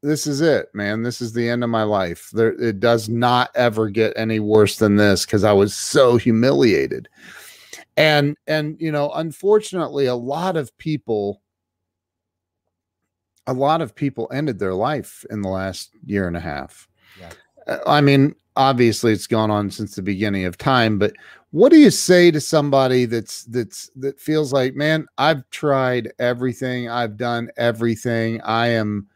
this 0.07 0.25
is 0.25 0.41
it, 0.41 0.73
man. 0.73 1.03
This 1.03 1.21
is 1.21 1.33
the 1.33 1.49
end 1.49 1.63
of 1.63 1.69
my 1.69 1.83
life. 1.83 2.29
There, 2.31 2.53
it 2.53 2.79
does 2.79 3.09
not 3.09 3.51
ever 3.55 3.89
get 3.89 4.13
any 4.15 4.39
worse 4.39 4.77
than 4.77 4.95
this 4.95 5.25
because 5.25 5.43
I 5.43 5.53
was 5.53 5.75
so 5.75 6.17
humiliated. 6.17 7.09
And 7.97 8.37
and 8.47 8.77
you 8.79 8.91
know, 8.91 9.11
unfortunately, 9.11 10.05
a 10.05 10.15
lot 10.15 10.55
of 10.55 10.75
people, 10.77 11.41
a 13.47 13.53
lot 13.53 13.81
of 13.81 13.95
people 13.95 14.29
ended 14.31 14.59
their 14.59 14.73
life 14.73 15.25
in 15.29 15.41
the 15.41 15.49
last 15.49 15.91
year 16.05 16.27
and 16.27 16.37
a 16.37 16.41
half. 16.41 16.87
Yeah. 17.19 17.31
Uh, 17.67 17.79
I 17.85 18.01
mean, 18.01 18.35
obviously, 18.55 19.11
it's 19.13 19.27
gone 19.27 19.51
on 19.51 19.71
since 19.71 19.95
the 19.95 20.01
beginning 20.01 20.45
of 20.45 20.57
time. 20.57 20.99
But 20.99 21.13
what 21.51 21.71
do 21.71 21.77
you 21.77 21.91
say 21.91 22.31
to 22.31 22.39
somebody 22.39 23.05
that's 23.05 23.43
that's 23.45 23.89
that 23.95 24.19
feels 24.19 24.53
like, 24.53 24.75
man, 24.75 25.07
I've 25.17 25.49
tried 25.49 26.13
everything, 26.19 26.89
I've 26.89 27.17
done 27.17 27.49
everything, 27.57 28.39
I 28.41 28.67
am 28.67 29.07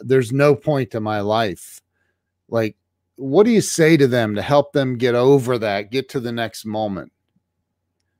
there's 0.00 0.32
no 0.32 0.54
point 0.54 0.90
to 0.92 1.00
my 1.00 1.20
life. 1.20 1.80
Like, 2.48 2.76
what 3.16 3.44
do 3.44 3.50
you 3.50 3.60
say 3.60 3.96
to 3.96 4.06
them 4.06 4.34
to 4.34 4.42
help 4.42 4.72
them 4.72 4.98
get 4.98 5.14
over 5.14 5.56
that, 5.58 5.90
get 5.90 6.08
to 6.10 6.20
the 6.20 6.32
next 6.32 6.64
moment? 6.66 7.12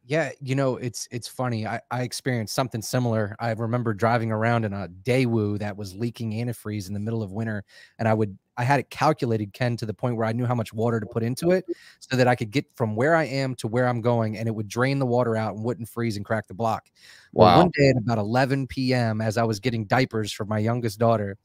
Yeah, 0.07 0.33
you 0.41 0.55
know, 0.55 0.77
it's 0.77 1.09
it's 1.11 1.29
funny. 1.29 1.67
I, 1.67 1.81
I 1.91 2.03
experienced 2.03 2.55
something 2.55 2.83
similar. 2.83 3.35
I 3.41 3.53
remember 3.53 3.95
driving 3.95 4.31
around 4.31 4.67
in 4.67 4.75
a 4.75 4.89
Daewoo 5.03 5.59
that 5.61 5.77
was 5.79 5.95
leaking 5.95 6.33
antifreeze 6.33 6.89
in 6.89 6.95
the 6.95 7.01
middle 7.01 7.23
of 7.23 7.33
winter, 7.33 7.65
and 7.99 8.07
I 8.07 8.13
would 8.13 8.37
I 8.59 8.65
had 8.65 8.81
it 8.81 8.91
calculated, 8.91 9.55
Ken, 9.55 9.79
to 9.79 9.87
the 9.87 9.95
point 9.95 10.17
where 10.17 10.27
I 10.27 10.33
knew 10.33 10.45
how 10.45 10.55
much 10.55 10.75
water 10.75 11.01
to 11.01 11.07
put 11.07 11.23
into 11.23 11.53
it, 11.53 11.65
so 12.01 12.17
that 12.17 12.29
I 12.29 12.35
could 12.35 12.51
get 12.51 12.67
from 12.75 12.97
where 12.97 13.15
I 13.15 13.25
am 13.25 13.55
to 13.57 13.67
where 13.67 13.89
I'm 13.89 14.03
going, 14.03 14.37
and 14.37 14.47
it 14.47 14.55
would 14.55 14.69
drain 14.69 14.99
the 14.99 15.07
water 15.07 15.37
out 15.37 15.55
and 15.55 15.65
wouldn't 15.65 15.89
freeze 15.89 16.17
and 16.17 16.25
crack 16.25 16.49
the 16.49 16.55
block. 16.55 16.91
Wow. 17.33 17.47
Well, 17.47 17.59
one 17.63 17.71
day 17.75 17.89
at 17.89 17.97
about 17.97 18.19
11 18.19 18.67
p.m., 18.67 19.23
as 19.23 19.39
I 19.39 19.45
was 19.45 19.59
getting 19.59 19.87
diapers 19.87 20.33
for 20.33 20.45
my 20.45 20.59
youngest 20.59 20.99
daughter, 20.99 21.39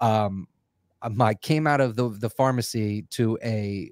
um, 0.00 0.46
I 1.00 1.32
came 1.32 1.66
out 1.66 1.80
of 1.80 1.96
the 1.96 2.10
the 2.10 2.28
pharmacy 2.28 3.06
to 3.10 3.38
a 3.42 3.90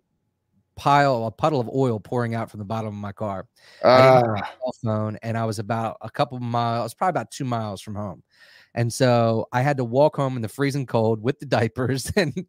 pile, 0.80 1.26
a 1.26 1.30
puddle 1.30 1.60
of 1.60 1.68
oil 1.68 2.00
pouring 2.00 2.34
out 2.34 2.50
from 2.50 2.56
the 2.56 2.64
bottom 2.64 2.88
of 2.88 2.94
my 2.94 3.12
car. 3.12 3.46
Uh, 3.84 4.22
ah. 4.24 4.36
cell 4.36 4.74
phone, 4.82 5.18
and 5.22 5.36
I 5.36 5.44
was 5.44 5.58
about 5.58 5.98
a 6.00 6.08
couple 6.08 6.38
of 6.38 6.42
miles, 6.42 6.94
probably 6.94 7.10
about 7.10 7.30
two 7.30 7.44
miles 7.44 7.82
from 7.82 7.94
home. 7.94 8.22
And 8.74 8.90
so 8.90 9.46
I 9.52 9.60
had 9.60 9.76
to 9.76 9.84
walk 9.84 10.16
home 10.16 10.36
in 10.36 10.42
the 10.42 10.48
freezing 10.48 10.86
cold 10.86 11.22
with 11.22 11.38
the 11.38 11.44
diapers. 11.44 12.10
And 12.16 12.46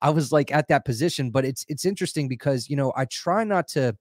I 0.00 0.10
was 0.10 0.30
like 0.30 0.52
at 0.52 0.68
that 0.68 0.84
position. 0.84 1.32
But 1.32 1.44
it's 1.44 1.64
it's 1.68 1.84
interesting 1.84 2.28
because 2.28 2.70
you 2.70 2.76
know, 2.76 2.92
I 2.94 3.06
try 3.06 3.42
not 3.42 3.66
to 3.68 3.96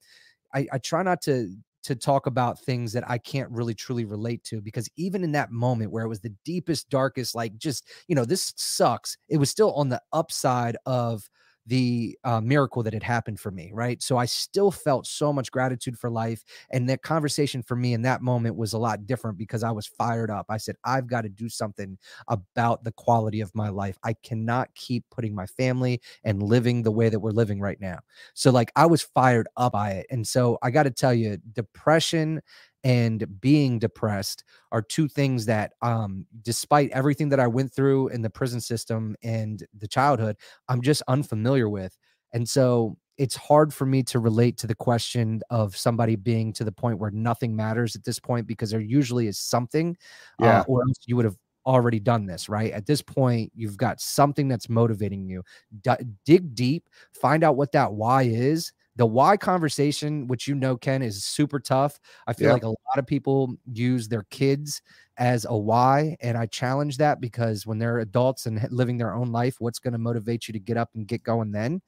I, 0.54 0.68
I 0.72 0.78
try 0.78 1.02
not 1.02 1.22
to 1.24 1.56
to 1.84 1.96
talk 1.96 2.28
about 2.28 2.60
things 2.60 2.94
that 2.94 3.10
I 3.10 3.18
can't 3.18 3.50
really 3.50 3.74
truly 3.74 4.06
relate 4.06 4.44
to 4.44 4.62
because 4.62 4.88
even 4.96 5.24
in 5.24 5.32
that 5.32 5.52
moment 5.52 5.92
where 5.92 6.06
it 6.06 6.10
was 6.10 6.20
the 6.20 6.36
deepest, 6.46 6.92
darkest, 6.92 7.34
like 7.34 7.58
just, 7.58 7.90
you 8.08 8.14
know, 8.14 8.26
this 8.26 8.54
sucks, 8.56 9.18
it 9.28 9.38
was 9.38 9.50
still 9.50 9.74
on 9.74 9.90
the 9.90 10.00
upside 10.14 10.78
of 10.86 11.28
the 11.72 12.18
uh, 12.26 12.42
miracle 12.42 12.84
that 12.84 12.92
had 12.92 13.02
happened 13.02 13.40
for 13.40 13.50
me, 13.50 13.72
right? 13.74 14.04
So 14.04 14.18
I 14.18 14.26
still 14.26 14.72
felt 14.72 15.08
so 15.08 15.32
much 15.32 15.52
gratitude 15.52 15.98
for 15.98 16.10
life. 16.10 16.44
And 16.70 16.90
that 16.90 17.02
conversation 17.02 17.64
for 17.64 17.78
me 17.78 17.94
in 17.94 18.02
that 18.02 18.22
moment 18.22 18.58
was 18.58 18.74
a 18.74 18.78
lot 18.78 19.08
different 19.08 19.38
because 19.38 19.64
I 19.64 19.72
was 19.72 19.88
fired 19.88 20.30
up. 20.30 20.48
I 20.50 20.58
said, 20.58 20.76
I've 20.84 21.08
got 21.08 21.22
to 21.22 21.30
do 21.30 21.48
something 21.48 21.98
about 22.28 22.84
the 22.84 22.92
quality 22.92 23.40
of 23.40 23.56
my 23.56 23.70
life. 23.70 23.98
I 24.04 24.16
cannot 24.22 24.76
keep 24.76 25.06
putting 25.12 25.34
my 25.34 25.46
family 25.46 26.02
and 26.26 26.44
living 26.44 26.84
the 26.84 26.92
way 26.92 27.08
that 27.08 27.22
we're 27.22 27.32
living 27.32 27.62
right 27.62 27.80
now. 27.80 28.00
So, 28.34 28.52
like, 28.52 28.74
I 28.76 28.86
was 28.86 29.02
fired 29.02 29.48
up 29.56 29.72
by 29.72 29.92
it. 29.92 30.08
And 30.10 30.28
so 30.28 30.58
I 30.62 30.72
got 30.72 30.84
to 30.84 30.92
tell 30.92 31.14
you, 31.14 31.38
depression 31.54 32.42
and 32.84 33.40
being 33.42 33.80
depressed 33.80 34.44
are 34.72 34.82
two 34.82 35.08
things 35.08 35.46
that 35.46 35.74
um 35.82 36.26
despite 36.42 36.90
everything 36.92 37.30
that 37.30 37.40
I 37.40 37.48
went 37.48 37.74
through 37.74 38.08
in 38.10 38.22
the 38.22 38.30
prison 38.30 38.62
system 38.62 39.16
and 39.24 39.66
the 39.78 39.88
childhood 39.88 40.38
I'm 40.68 40.82
just 40.82 41.04
unfamiliar 41.08 41.70
with 41.70 41.98
and 42.34 42.48
so 42.48 42.98
it's 43.18 43.36
hard 43.36 43.72
for 43.74 43.86
me 43.86 44.02
to 44.02 44.18
relate 44.20 44.58
to 44.58 44.68
the 44.68 44.74
question 44.74 45.42
of 45.52 45.78
somebody 45.78 46.16
being 46.16 46.52
to 46.54 46.64
the 46.64 46.72
point 46.72 46.98
where 46.98 47.12
nothing 47.12 47.56
matters 47.56 47.96
at 47.96 48.04
this 48.04 48.20
point 48.20 48.48
because 48.48 48.72
there 48.72 48.80
usually 48.80 49.28
is 49.28 49.38
something 49.38 49.96
uh, 50.42 50.46
yeah. 50.46 50.60
Uh, 50.62 50.64
or 50.68 50.82
else 50.82 50.98
you 51.06 51.16
would 51.16 51.26
have 51.26 51.38
already 51.66 52.00
done 52.00 52.26
this, 52.26 52.50
right? 52.50 52.72
At 52.72 52.86
this 52.86 53.02
point, 53.02 53.52
you've 53.56 53.78
got 53.78 54.02
something 54.02 54.48
that's 54.48 54.70
motivating 54.70 55.28
you. 55.28 55.44
D- 55.82 55.92
dig 56.26 56.56
deep, 56.56 56.90
find 57.14 57.44
out 57.44 57.56
what 57.56 57.72
that 57.74 57.94
why 57.94 58.24
is, 58.24 58.74
the 58.96 59.06
why 59.06 59.38
conversation, 59.38 60.28
which 60.28 60.48
you 60.48 60.56
know, 60.56 60.76
Ken, 60.76 61.02
is 61.02 61.24
super 61.24 61.60
tough. 61.60 62.00
I 62.28 62.34
feel 62.34 62.52
like 62.52 62.64
a 62.64 62.70
lot 62.70 62.98
of 62.98 63.08
people 63.08 63.56
use 63.72 64.08
their 64.08 64.24
kids 64.24 64.82
as 65.18 65.46
a 65.46 65.56
why. 65.56 66.18
And 66.22 66.38
I 66.38 66.46
challenge 66.46 66.98
that 66.98 67.22
because 67.22 67.66
when 67.66 67.78
they're 67.78 68.00
adults 68.00 68.48
and 68.48 68.68
living 68.72 68.98
their 68.98 69.14
own 69.14 69.32
life, 69.32 69.56
what's 69.60 69.80
going 69.80 69.94
to 69.94 69.98
motivate 69.98 70.48
you 70.48 70.52
to 70.54 70.60
get 70.60 70.78
up 70.78 70.90
and 70.96 71.08
get 71.08 71.24
going 71.24 71.52
then? 71.52 71.82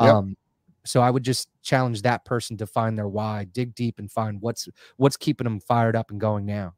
Yep. 0.00 0.14
Um, 0.14 0.36
so 0.84 1.00
I 1.00 1.10
would 1.10 1.22
just 1.22 1.48
challenge 1.62 2.02
that 2.02 2.24
person 2.24 2.56
to 2.58 2.66
find 2.66 2.96
their 2.96 3.08
why, 3.08 3.44
dig 3.44 3.74
deep 3.74 3.98
and 3.98 4.10
find 4.10 4.40
what's 4.40 4.68
what's 4.96 5.16
keeping 5.16 5.44
them 5.44 5.60
fired 5.60 5.94
up 5.94 6.10
and 6.10 6.20
going 6.20 6.46
now. 6.46 6.74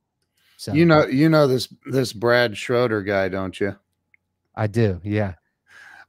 So 0.56 0.72
you 0.72 0.84
know, 0.84 1.06
you 1.06 1.28
know 1.28 1.46
this 1.46 1.72
this 1.86 2.12
Brad 2.12 2.56
Schroeder 2.56 3.02
guy, 3.02 3.28
don't 3.28 3.58
you? 3.58 3.76
I 4.54 4.66
do, 4.66 5.00
yeah. 5.02 5.34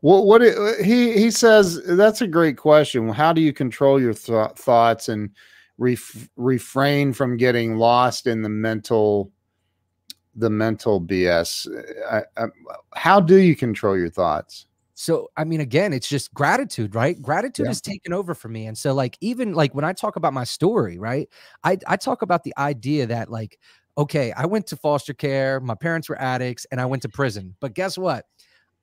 What 0.03 0.25
what 0.25 0.41
it, 0.41 0.57
uh, 0.57 0.83
he 0.83 1.13
he 1.13 1.31
says 1.31 1.81
that's 1.85 2.19
a 2.19 2.27
great 2.27 2.57
question. 2.57 3.07
How 3.07 3.31
do 3.31 3.39
you 3.39 3.53
control 3.53 4.01
your 4.01 4.13
th- 4.13 4.51
thoughts 4.57 5.07
and 5.07 5.29
ref, 5.77 6.27
refrain 6.35 7.13
from 7.13 7.37
getting 7.37 7.77
lost 7.77 8.27
in 8.27 8.41
the 8.41 8.49
mental 8.49 9.31
the 10.35 10.49
mental 10.49 10.99
BS? 10.99 11.69
I, 12.11 12.23
I, 12.35 12.47
how 12.95 13.21
do 13.21 13.37
you 13.37 13.55
control 13.55 13.97
your 13.97 14.09
thoughts? 14.09 14.65
So, 14.93 15.29
I 15.37 15.45
mean, 15.45 15.61
again, 15.61 15.93
it's 15.93 16.09
just 16.09 16.33
gratitude, 16.33 16.95
right? 16.95 17.19
Gratitude 17.21 17.67
yeah. 17.67 17.71
is 17.71 17.79
taken 17.79 18.11
over 18.11 18.35
for 18.35 18.49
me. 18.49 18.67
And 18.67 18.77
so, 18.77 18.93
like, 18.93 19.17
even 19.21 19.53
like 19.53 19.73
when 19.73 19.85
I 19.85 19.93
talk 19.93 20.17
about 20.17 20.33
my 20.33 20.43
story, 20.43 20.99
right? 20.99 21.29
I, 21.63 21.77
I 21.87 21.95
talk 21.95 22.23
about 22.23 22.43
the 22.43 22.53
idea 22.57 23.07
that, 23.07 23.31
like, 23.31 23.57
okay, 23.97 24.33
I 24.33 24.47
went 24.47 24.67
to 24.67 24.75
foster 24.75 25.13
care, 25.13 25.61
my 25.61 25.75
parents 25.75 26.09
were 26.09 26.19
addicts, 26.19 26.65
and 26.71 26.81
I 26.81 26.85
went 26.87 27.03
to 27.03 27.09
prison. 27.09 27.55
But 27.61 27.73
guess 27.73 27.97
what? 27.97 28.25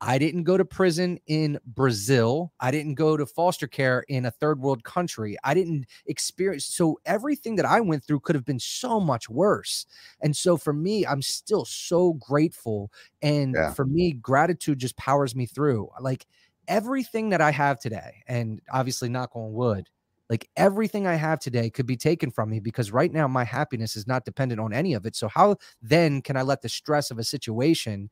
I 0.03 0.19
didn't 0.19 0.45
go 0.45 0.57
to 0.57 0.65
prison 0.65 1.19
in 1.27 1.59
Brazil. 1.67 2.53
I 2.59 2.71
didn't 2.71 2.95
go 2.95 3.17
to 3.17 3.27
foster 3.27 3.67
care 3.67 4.01
in 4.09 4.25
a 4.25 4.31
third 4.31 4.61
world 4.61 4.83
country. 4.83 5.37
I 5.45 5.53
didn't 5.53 5.87
experience 6.07 6.65
so 6.65 6.99
everything 7.05 7.57
that 7.57 7.67
I 7.67 7.81
went 7.81 8.05
through 8.05 8.21
could 8.21 8.35
have 8.35 8.47
been 8.47 8.59
so 8.59 8.99
much 8.99 9.29
worse. 9.29 9.85
And 10.23 10.35
so 10.35 10.57
for 10.57 10.73
me, 10.73 11.07
I'm 11.07 11.21
still 11.21 11.67
so 11.67 12.15
grateful. 12.15 12.91
And 13.21 13.55
yeah. 13.55 13.75
for 13.75 13.85
me, 13.85 14.13
gratitude 14.13 14.79
just 14.79 14.97
powers 14.97 15.37
me 15.37 15.45
through. 15.45 15.91
Like 16.01 16.27
everything 16.67 17.29
that 17.31 17.43
I 17.43 17.51
have 17.51 17.79
today, 17.79 18.23
and 18.27 18.61
obviously 18.73 19.11
knock 19.11 19.31
on 19.35 19.53
wood, 19.53 19.89
like 20.31 20.49
everything 20.57 21.09
I 21.09 21.17
have 21.17 21.41
today 21.41 21.69
could 21.69 21.87
be 21.87 21.97
taken 21.97 22.31
from 22.31 22.49
me 22.49 22.61
because 22.61 22.93
right 22.93 23.13
now 23.13 23.27
my 23.27 23.43
happiness 23.43 23.97
is 23.97 24.07
not 24.07 24.25
dependent 24.25 24.61
on 24.61 24.73
any 24.73 24.95
of 24.95 25.05
it. 25.05 25.17
So 25.17 25.27
how 25.27 25.57
then 25.83 26.23
can 26.23 26.37
I 26.37 26.43
let 26.43 26.63
the 26.63 26.69
stress 26.69 27.11
of 27.11 27.19
a 27.19 27.25
situation 27.25 28.09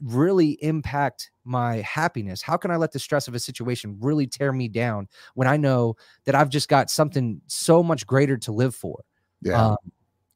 really 0.00 0.52
impact 0.62 1.30
my 1.44 1.76
happiness? 1.76 2.42
How 2.42 2.56
can 2.56 2.70
I 2.70 2.76
let 2.76 2.92
the 2.92 2.98
stress 2.98 3.28
of 3.28 3.34
a 3.34 3.38
situation 3.38 3.96
really 4.00 4.26
tear 4.26 4.52
me 4.52 4.68
down 4.68 5.08
when 5.34 5.48
I 5.48 5.56
know 5.56 5.96
that 6.24 6.34
I've 6.34 6.48
just 6.50 6.68
got 6.68 6.90
something 6.90 7.40
so 7.46 7.82
much 7.82 8.06
greater 8.06 8.36
to 8.38 8.52
live 8.52 8.74
for? 8.74 9.04
Yeah. 9.42 9.70
Um, 9.70 9.76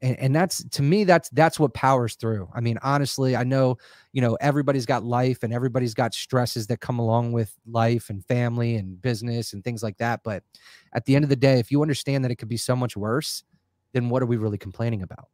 and, 0.02 0.18
and 0.18 0.36
that's 0.36 0.62
to 0.64 0.82
me 0.82 1.04
that's 1.04 1.28
that's 1.30 1.58
what 1.58 1.72
powers 1.74 2.14
through 2.14 2.48
i 2.54 2.60
mean 2.60 2.78
honestly 2.82 3.34
i 3.34 3.42
know 3.42 3.76
you 4.12 4.20
know 4.20 4.34
everybody's 4.40 4.86
got 4.86 5.04
life 5.04 5.42
and 5.42 5.52
everybody's 5.52 5.94
got 5.94 6.14
stresses 6.14 6.66
that 6.66 6.80
come 6.80 6.98
along 6.98 7.32
with 7.32 7.56
life 7.66 8.10
and 8.10 8.24
family 8.26 8.76
and 8.76 9.00
business 9.00 9.52
and 9.52 9.64
things 9.64 9.82
like 9.82 9.96
that 9.96 10.20
but 10.22 10.42
at 10.92 11.04
the 11.06 11.16
end 11.16 11.24
of 11.24 11.28
the 11.28 11.36
day 11.36 11.58
if 11.58 11.70
you 11.70 11.82
understand 11.82 12.24
that 12.24 12.30
it 12.30 12.36
could 12.36 12.48
be 12.48 12.56
so 12.56 12.76
much 12.76 12.96
worse 12.96 13.44
then 13.92 14.08
what 14.10 14.22
are 14.22 14.26
we 14.26 14.36
really 14.36 14.58
complaining 14.58 15.02
about 15.02 15.28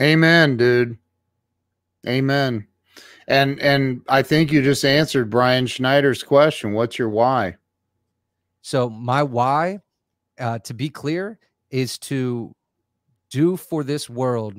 amen 0.00 0.56
dude 0.56 0.98
Amen. 2.06 2.66
And 3.28 3.60
and 3.60 4.02
I 4.08 4.22
think 4.22 4.50
you 4.50 4.62
just 4.62 4.84
answered 4.84 5.30
Brian 5.30 5.66
Schneider's 5.66 6.22
question. 6.22 6.72
What's 6.72 6.98
your 6.98 7.08
why? 7.08 7.56
So 8.62 8.88
my 8.88 9.22
why, 9.22 9.78
uh, 10.38 10.58
to 10.60 10.74
be 10.74 10.88
clear, 10.88 11.38
is 11.70 11.98
to 11.98 12.54
do 13.30 13.56
for 13.56 13.84
this 13.84 14.10
world, 14.10 14.56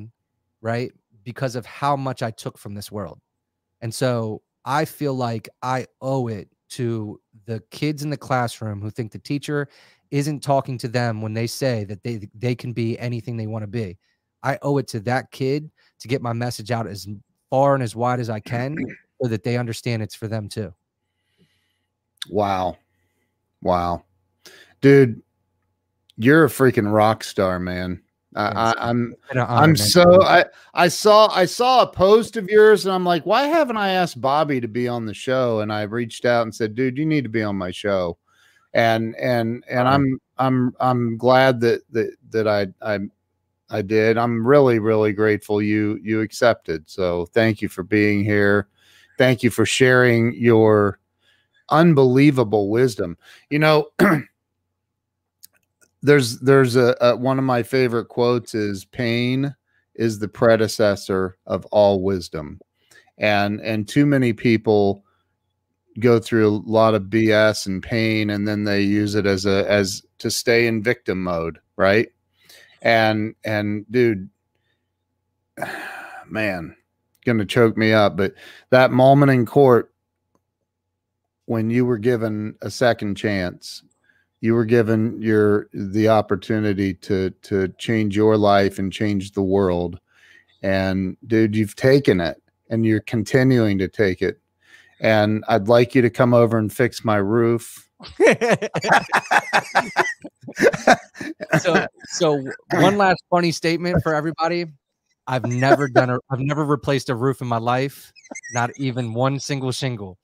right? 0.61 0.91
Because 1.23 1.55
of 1.55 1.65
how 1.65 1.95
much 1.95 2.23
I 2.23 2.31
took 2.31 2.57
from 2.57 2.73
this 2.73 2.91
world. 2.91 3.19
And 3.81 3.93
so 3.93 4.41
I 4.65 4.85
feel 4.85 5.13
like 5.13 5.47
I 5.61 5.85
owe 6.01 6.27
it 6.27 6.49
to 6.71 7.19
the 7.45 7.61
kids 7.69 8.01
in 8.01 8.09
the 8.09 8.17
classroom 8.17 8.81
who 8.81 8.89
think 8.89 9.11
the 9.11 9.19
teacher 9.19 9.67
isn't 10.09 10.41
talking 10.41 10.77
to 10.77 10.87
them 10.87 11.21
when 11.21 11.33
they 11.33 11.47
say 11.47 11.83
that 11.83 12.03
they 12.03 12.29
they 12.33 12.55
can 12.55 12.73
be 12.73 12.97
anything 12.99 13.35
they 13.35 13.47
want 13.47 13.63
to 13.63 13.67
be. 13.67 13.97
I 14.41 14.57
owe 14.61 14.77
it 14.77 14.87
to 14.89 14.99
that 15.01 15.31
kid 15.31 15.69
to 15.99 16.07
get 16.07 16.21
my 16.21 16.33
message 16.33 16.71
out 16.71 16.87
as 16.87 17.07
far 17.53 17.75
and 17.75 17.83
as 17.83 17.95
wide 17.95 18.19
as 18.19 18.31
I 18.31 18.39
can 18.53 18.75
so 19.21 19.27
that 19.27 19.43
they 19.43 19.57
understand 19.57 20.01
it's 20.01 20.15
for 20.15 20.27
them 20.27 20.49
too. 20.49 20.73
Wow. 22.27 22.77
Wow. 23.61 24.05
Dude, 24.81 25.21
you're 26.17 26.45
a 26.45 26.49
freaking 26.49 26.91
rock 26.91 27.23
star, 27.23 27.59
man. 27.59 28.01
I, 28.35 28.73
I'm 28.79 29.13
I'm 29.35 29.75
so 29.75 30.23
I 30.23 30.45
I 30.73 30.87
saw 30.87 31.27
I 31.27 31.45
saw 31.45 31.83
a 31.83 31.87
post 31.87 32.35
of 32.35 32.49
yours 32.49 32.87
and 32.87 32.95
I'm 32.95 33.05
like, 33.05 33.27
why 33.27 33.43
haven't 33.43 33.77
I 33.77 33.91
asked 33.91 34.19
Bobby 34.19 34.59
to 34.59 34.67
be 34.67 34.87
on 34.87 35.05
the 35.05 35.13
show? 35.13 35.59
And 35.59 35.71
I 35.71 35.83
reached 35.83 36.25
out 36.25 36.41
and 36.41 36.55
said, 36.55 36.73
dude, 36.73 36.97
you 36.97 37.05
need 37.05 37.25
to 37.25 37.29
be 37.29 37.43
on 37.43 37.55
my 37.55 37.69
show. 37.69 38.17
And 38.73 39.15
and 39.17 39.63
and 39.69 39.87
I'm 39.87 40.19
I'm 40.39 40.73
I'm 40.79 41.17
glad 41.17 41.59
that 41.61 41.81
that 41.91 42.15
that 42.31 42.47
I 42.47 42.67
I 42.81 43.01
I 43.69 43.81
did. 43.81 44.17
I'm 44.17 44.45
really, 44.45 44.79
really 44.79 45.13
grateful 45.13 45.61
you 45.61 45.99
you 46.03 46.21
accepted. 46.21 46.89
So 46.89 47.25
thank 47.27 47.61
you 47.61 47.69
for 47.69 47.83
being 47.83 48.23
here. 48.23 48.67
Thank 49.17 49.43
you 49.43 49.49
for 49.49 49.65
sharing 49.65 50.33
your 50.35 50.99
unbelievable 51.69 52.69
wisdom. 52.69 53.17
You 53.49 53.59
know, 53.59 53.87
there's 56.01 56.39
there's 56.39 56.75
a, 56.75 56.95
a, 57.01 57.15
one 57.15 57.39
of 57.39 57.45
my 57.45 57.63
favorite 57.63 58.09
quotes 58.09 58.53
is 58.53 58.85
pain 58.85 59.55
is 59.95 60.19
the 60.19 60.27
predecessor 60.27 61.37
of 61.45 61.65
all 61.67 62.01
wisdom. 62.01 62.59
And 63.17 63.61
and 63.61 63.87
too 63.87 64.05
many 64.05 64.33
people 64.33 65.05
go 65.99 66.19
through 66.19 66.47
a 66.47 66.61
lot 66.65 66.95
of 66.95 67.03
BS 67.03 67.67
and 67.67 67.81
pain 67.81 68.31
and 68.31 68.47
then 68.47 68.63
they 68.63 68.81
use 68.81 69.13
it 69.13 69.27
as 69.27 69.45
a 69.45 69.69
as 69.69 70.01
to 70.17 70.31
stay 70.31 70.65
in 70.65 70.81
victim 70.81 71.23
mode 71.23 71.59
right? 71.77 72.09
And 72.83 73.33
and 73.43 73.85
dude, 73.89 74.29
man, 76.29 76.75
gonna 77.25 77.45
choke 77.45 77.75
me 77.75 77.93
up. 77.93 78.15
But 78.15 78.35
that 78.69 78.91
moment 78.91 79.31
in 79.31 79.45
court 79.47 79.93
when 81.45 81.69
you 81.69 81.85
were 81.85 81.97
given 81.97 82.55
a 82.61 82.69
second 82.69 83.15
chance, 83.15 83.83
you 84.41 84.53
were 84.53 84.65
given 84.65 85.21
your 85.21 85.69
the 85.73 86.09
opportunity 86.09 86.93
to 86.93 87.29
to 87.29 87.69
change 87.77 88.15
your 88.15 88.37
life 88.37 88.79
and 88.79 88.91
change 88.91 89.31
the 89.31 89.41
world. 89.41 89.99
And 90.61 91.17
dude, 91.27 91.55
you've 91.55 91.75
taken 91.75 92.19
it 92.19 92.41
and 92.69 92.85
you're 92.85 93.01
continuing 93.01 93.77
to 93.79 93.87
take 93.87 94.21
it. 94.21 94.39
And 94.99 95.43
I'd 95.47 95.67
like 95.67 95.95
you 95.95 96.01
to 96.01 96.09
come 96.09 96.33
over 96.33 96.57
and 96.57 96.71
fix 96.71 97.03
my 97.03 97.17
roof. 97.17 97.89
So 101.59 101.85
so 102.05 102.43
one 102.73 102.97
last 102.97 103.23
funny 103.29 103.51
statement 103.51 104.01
for 104.03 104.13
everybody. 104.13 104.65
I've 105.25 105.45
never 105.45 105.87
done 105.87 106.09
a 106.09 106.19
I've 106.29 106.39
never 106.39 106.65
replaced 106.65 107.09
a 107.09 107.15
roof 107.15 107.41
in 107.41 107.47
my 107.47 107.57
life, 107.57 108.11
not 108.53 108.71
even 108.77 109.13
one 109.13 109.39
single 109.39 109.71
shingle. 109.71 110.17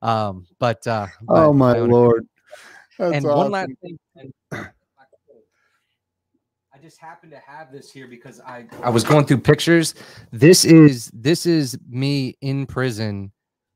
Um, 0.00 0.46
but 0.58 0.86
uh 0.86 1.06
oh 1.28 1.52
my 1.52 1.74
lord. 1.74 2.26
That's 2.98 3.14
and 3.14 3.26
awesome. 3.26 3.38
one 3.38 3.50
last 3.52 3.70
thing. 3.80 3.98
I 6.74 6.78
just 6.80 6.98
happen 6.98 7.30
to 7.30 7.38
have 7.38 7.70
this 7.70 7.90
here 7.90 8.08
because 8.08 8.40
I 8.40 8.66
I 8.82 8.90
was 8.90 9.04
going 9.04 9.26
through 9.26 9.38
pictures. 9.38 9.94
This 10.32 10.64
is 10.64 11.10
this 11.14 11.46
is 11.46 11.78
me 11.88 12.36
in 12.40 12.66
prison 12.66 13.32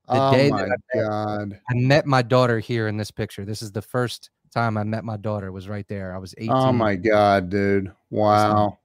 the 0.09 0.29
oh 0.29 0.33
day 0.33 0.51
that 0.51 0.57
I 0.57 0.69
met, 0.69 1.09
God. 1.09 1.61
I 1.69 1.75
met 1.75 2.07
my 2.07 2.23
daughter 2.23 2.59
here 2.59 2.89
in 2.89 2.97
this 2.97 3.11
picture. 3.11 3.45
This 3.45 3.63
is 3.63 3.73
the 3.73 3.83
first 3.83 4.31
time 4.53 4.77
I 4.77 4.85
met 4.85 5.05
my 5.05 5.17
daughter 5.17 5.53
was 5.53 5.69
right 5.69 5.87
there. 5.89 6.15
I 6.15 6.19
was 6.19 6.35
18. 6.39 6.51
Oh 6.53 6.73
my 6.73 6.95
God, 6.95 7.51
dude. 7.51 7.93
Wow. 8.11 8.79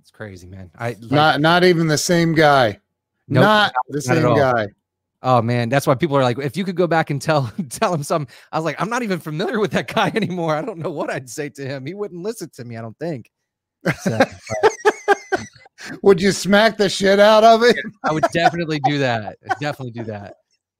It's 0.00 0.10
crazy, 0.10 0.46
man. 0.46 0.70
I 0.78 0.90
like, 0.90 1.10
not 1.10 1.40
not 1.40 1.64
even 1.64 1.88
the 1.88 1.98
same 1.98 2.34
guy. 2.34 2.78
Nope, 3.28 3.42
not 3.42 3.72
the 3.88 3.94
not 3.94 4.02
same 4.02 4.36
guy. 4.36 4.68
Oh 5.22 5.42
man, 5.42 5.68
that's 5.68 5.86
why 5.88 5.96
people 5.96 6.16
are 6.16 6.22
like, 6.22 6.38
if 6.38 6.56
you 6.56 6.64
could 6.64 6.76
go 6.76 6.86
back 6.86 7.10
and 7.10 7.20
tell 7.20 7.52
tell 7.70 7.92
him 7.92 8.04
something. 8.04 8.32
I 8.52 8.58
was 8.58 8.64
like, 8.64 8.80
I'm 8.80 8.88
not 8.88 9.02
even 9.02 9.18
familiar 9.18 9.58
with 9.58 9.72
that 9.72 9.92
guy 9.92 10.12
anymore. 10.14 10.54
I 10.54 10.62
don't 10.62 10.78
know 10.78 10.90
what 10.90 11.10
I'd 11.10 11.28
say 11.28 11.48
to 11.48 11.66
him. 11.66 11.86
He 11.86 11.94
wouldn't 11.94 12.22
listen 12.22 12.50
to 12.50 12.64
me. 12.64 12.76
I 12.76 12.82
don't 12.82 12.98
think. 12.98 13.30
So, 14.02 14.18
would 16.02 16.20
you 16.20 16.32
smack 16.32 16.76
the 16.76 16.88
shit 16.88 17.20
out 17.20 17.44
of 17.44 17.62
it? 17.62 17.76
I 18.04 18.12
would 18.12 18.24
definitely 18.32 18.80
do 18.80 18.98
that. 18.98 19.36
Definitely 19.60 19.92
do 19.92 20.04
that. 20.04 20.36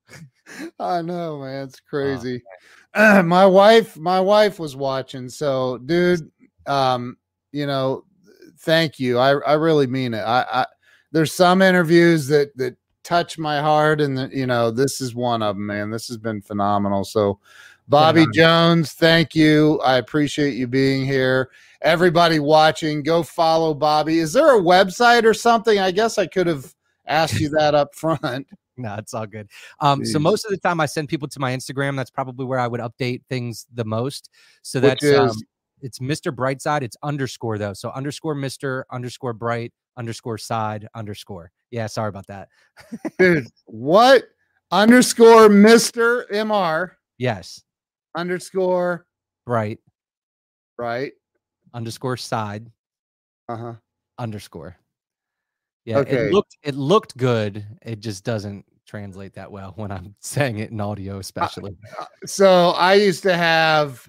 I 0.79 1.03
know, 1.03 1.41
man. 1.41 1.65
It's 1.65 1.81
crazy. 1.81 2.43
Oh, 2.95 3.23
my 3.25 3.47
wife, 3.47 3.97
my 3.97 4.21
wife 4.21 4.59
was 4.59 4.77
watching. 4.77 5.29
So, 5.29 5.79
dude, 5.79 6.31
um, 6.67 7.17
you 7.53 7.67
know, 7.67 8.05
thank 8.61 8.99
you. 8.99 9.19
I 9.19 9.33
I 9.41 9.55
really 9.55 9.87
mean 9.87 10.15
it. 10.15 10.23
I, 10.23 10.45
I 10.53 10.67
there's 11.13 11.33
some 11.33 11.63
interviews 11.63 12.27
that 12.29 12.57
that 12.57 12.77
touch 13.03 13.39
my 13.39 13.61
heart, 13.61 14.01
and 14.01 14.33
you 14.33 14.47
know, 14.47 14.71
this 14.71 15.01
is 15.01 15.15
one 15.15 15.43
of 15.43 15.57
them, 15.57 15.67
man. 15.67 15.91
This 15.91 16.09
has 16.09 16.17
been 16.17 16.43
phenomenal. 16.43 17.05
So, 17.05 17.39
Bobby 17.89 18.27
Jones, 18.35 18.93
thank 18.93 19.35
you. 19.35 19.81
I 19.81 19.97
appreciate 19.97 20.55
you 20.55 20.67
being 20.67 21.05
here 21.05 21.51
everybody 21.83 22.39
watching, 22.39 23.03
go 23.03 23.23
follow 23.23 23.75
Bobby. 23.75 24.19
Is 24.19 24.33
there 24.33 24.59
a 24.59 24.61
website 24.61 25.25
or 25.25 25.35
something? 25.35 25.79
I 25.79 25.91
guess 25.91 26.19
I 26.19 26.27
could 26.27 26.47
have 26.47 26.75
asked 27.07 27.41
you 27.41 27.49
that 27.51 27.75
up 27.75 27.95
front. 27.95 28.47
no, 28.77 28.95
it's 28.97 29.15
all 29.15 29.27
good. 29.27 29.49
Um, 29.81 30.05
so 30.05 30.19
most 30.19 30.45
of 30.45 30.51
the 30.51 30.59
time 30.59 30.81
I 30.81 30.87
send 30.87 31.09
people 31.09 31.29
to 31.29 31.41
my 31.41 31.55
Instagram. 31.55 31.97
That's 31.97 32.11
probably 32.11 32.45
where 32.45 32.59
I 32.59 32.67
would 32.67 32.81
update 32.81 33.23
things 33.29 33.67
the 33.73 33.85
most. 33.85 34.31
So 34.63 34.81
that's 34.81 35.05
um, 35.05 35.31
it's 35.81 35.99
Mr. 35.99 36.35
Brightside. 36.35 36.83
It's 36.83 36.97
underscore 37.03 37.59
though. 37.59 37.73
So 37.73 37.91
underscore 37.91 38.35
Mr. 38.35 38.83
underscore 38.91 39.33
bright 39.33 39.73
underscore 39.97 40.39
side 40.39 40.89
underscore. 40.95 41.51
Yeah, 41.71 41.87
sorry 41.87 42.09
about 42.09 42.27
that. 42.27 42.49
Dude, 43.19 43.47
what? 43.67 44.25
Underscore 44.73 45.49
Mr. 45.49 46.29
MR. 46.31 46.91
Yes. 47.19 47.63
Underscore 48.17 49.07
right. 49.47 49.79
Right. 50.79 51.13
Underscore 51.73 52.17
side. 52.17 52.71
Uh-huh. 53.49 53.75
Underscore. 54.19 54.77
Yeah 55.85 55.99
okay. 55.99 56.27
it 56.27 56.33
looked 56.33 56.57
it 56.63 56.75
looked 56.75 57.17
good. 57.17 57.65
It 57.83 58.01
just 58.01 58.25
doesn't 58.25 58.65
translate 58.87 59.35
that 59.35 59.51
well 59.51 59.73
when 59.75 59.91
i'm 59.91 60.15
saying 60.21 60.59
it 60.59 60.71
in 60.71 60.81
audio 60.81 61.19
especially. 61.19 61.77
uh, 61.99 62.05
so 62.25 62.71
i 62.77 62.95
used 62.95 63.21
to 63.21 63.37
have 63.37 64.09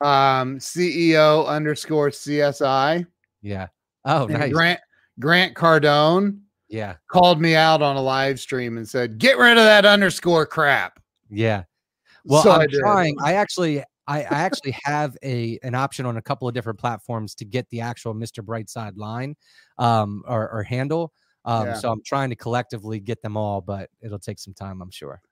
um 0.00 0.58
ceo 0.58 1.46
underscore 1.46 2.10
csi 2.10 3.06
yeah. 3.42 3.68
Oh 4.04 4.26
nice. 4.26 4.52
Grant 4.52 4.80
grant 5.18 5.54
cardone 5.54 6.40
yeah. 6.68 6.96
called 7.10 7.40
me 7.40 7.54
out 7.54 7.82
on 7.82 7.96
a 7.96 8.02
live 8.02 8.38
stream 8.40 8.76
and 8.76 8.88
said 8.88 9.18
get 9.18 9.38
rid 9.38 9.58
of 9.58 9.64
that 9.64 9.84
underscore 9.84 10.46
crap. 10.46 11.00
Yeah 11.28 11.64
well 12.24 12.42
so 12.42 12.50
i'm 12.50 12.60
I 12.60 12.66
trying 12.66 13.16
i 13.22 13.34
actually 13.34 13.82
I, 14.10 14.22
I 14.22 14.40
actually 14.40 14.76
have 14.82 15.16
a 15.22 15.60
an 15.62 15.76
option 15.76 16.04
on 16.04 16.16
a 16.16 16.22
couple 16.22 16.48
of 16.48 16.52
different 16.52 16.80
platforms 16.80 17.32
to 17.36 17.44
get 17.44 17.68
the 17.70 17.80
actual 17.80 18.12
Mr. 18.12 18.44
Brightside 18.44 18.96
line 18.96 19.36
um, 19.78 20.24
or, 20.26 20.50
or 20.50 20.64
handle. 20.64 21.12
Um, 21.44 21.66
yeah. 21.66 21.74
So 21.74 21.92
I'm 21.92 22.02
trying 22.04 22.30
to 22.30 22.36
collectively 22.36 22.98
get 22.98 23.22
them 23.22 23.36
all, 23.36 23.60
but 23.60 23.88
it'll 24.02 24.18
take 24.18 24.40
some 24.40 24.52
time, 24.52 24.82
I'm 24.82 24.90
sure. 24.90 25.22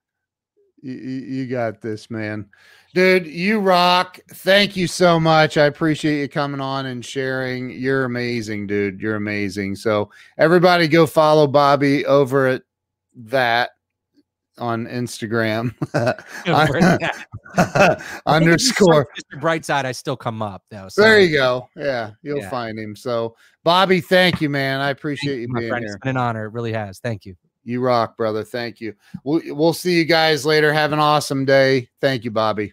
You, 0.81 0.93
you 0.93 1.47
got 1.49 1.81
this, 1.81 2.09
man. 2.09 2.47
Dude, 2.95 3.27
you 3.27 3.59
rock. 3.59 4.21
Thank 4.31 4.77
you 4.77 4.87
so 4.87 5.19
much. 5.19 5.57
I 5.57 5.65
appreciate 5.67 6.21
you 6.21 6.29
coming 6.29 6.61
on 6.61 6.87
and 6.87 7.05
sharing. 7.05 7.71
You're 7.71 8.05
amazing, 8.05 8.69
dude. 8.69 9.01
You're 9.01 9.17
amazing. 9.17 9.75
So, 9.75 10.11
everybody 10.39 10.87
go 10.87 11.05
follow 11.05 11.49
Bobby 11.49 12.07
over 12.07 12.47
at 12.47 12.63
that 13.17 13.71
on 14.59 14.87
Instagram. 14.87 15.75
underscore 18.27 19.09
Mr. 19.17 19.41
Brightside. 19.41 19.85
I 19.85 19.93
still 19.93 20.17
come 20.17 20.43
up 20.43 20.63
though. 20.71 20.89
So. 20.89 21.03
There 21.03 21.21
you 21.21 21.37
go. 21.37 21.69
Yeah, 21.77 22.13
you'll 22.23 22.39
yeah. 22.39 22.51
find 22.51 22.79
him. 22.79 22.95
So, 22.95 23.37
Bobby, 23.65 24.01
thank 24.01 24.41
you, 24.41 24.51
man. 24.51 24.81
I 24.81 24.91
appreciate 24.91 25.37
you, 25.37 25.41
you 25.43 25.55
being 25.55 25.69
friend. 25.69 25.85
here. 25.85 25.95
It's 25.95 26.03
been 26.03 26.11
an 26.11 26.17
honor. 26.19 26.47
It 26.47 26.53
really 26.53 26.73
has. 26.73 26.99
Thank 26.99 27.25
you. 27.25 27.37
You 27.65 27.83
rock, 27.83 28.17
brother. 28.17 28.45
Thank 28.45 28.81
you. 28.81 28.95
We'll, 29.25 29.43
we'll 29.55 29.75
see 29.75 29.99
you 29.99 30.05
guys 30.05 30.47
later. 30.47 30.73
Have 30.73 30.93
an 30.93 30.99
awesome 30.99 31.45
day. 31.45 31.89
Thank 32.01 32.25
you, 32.25 32.31
Bobby. 32.31 32.73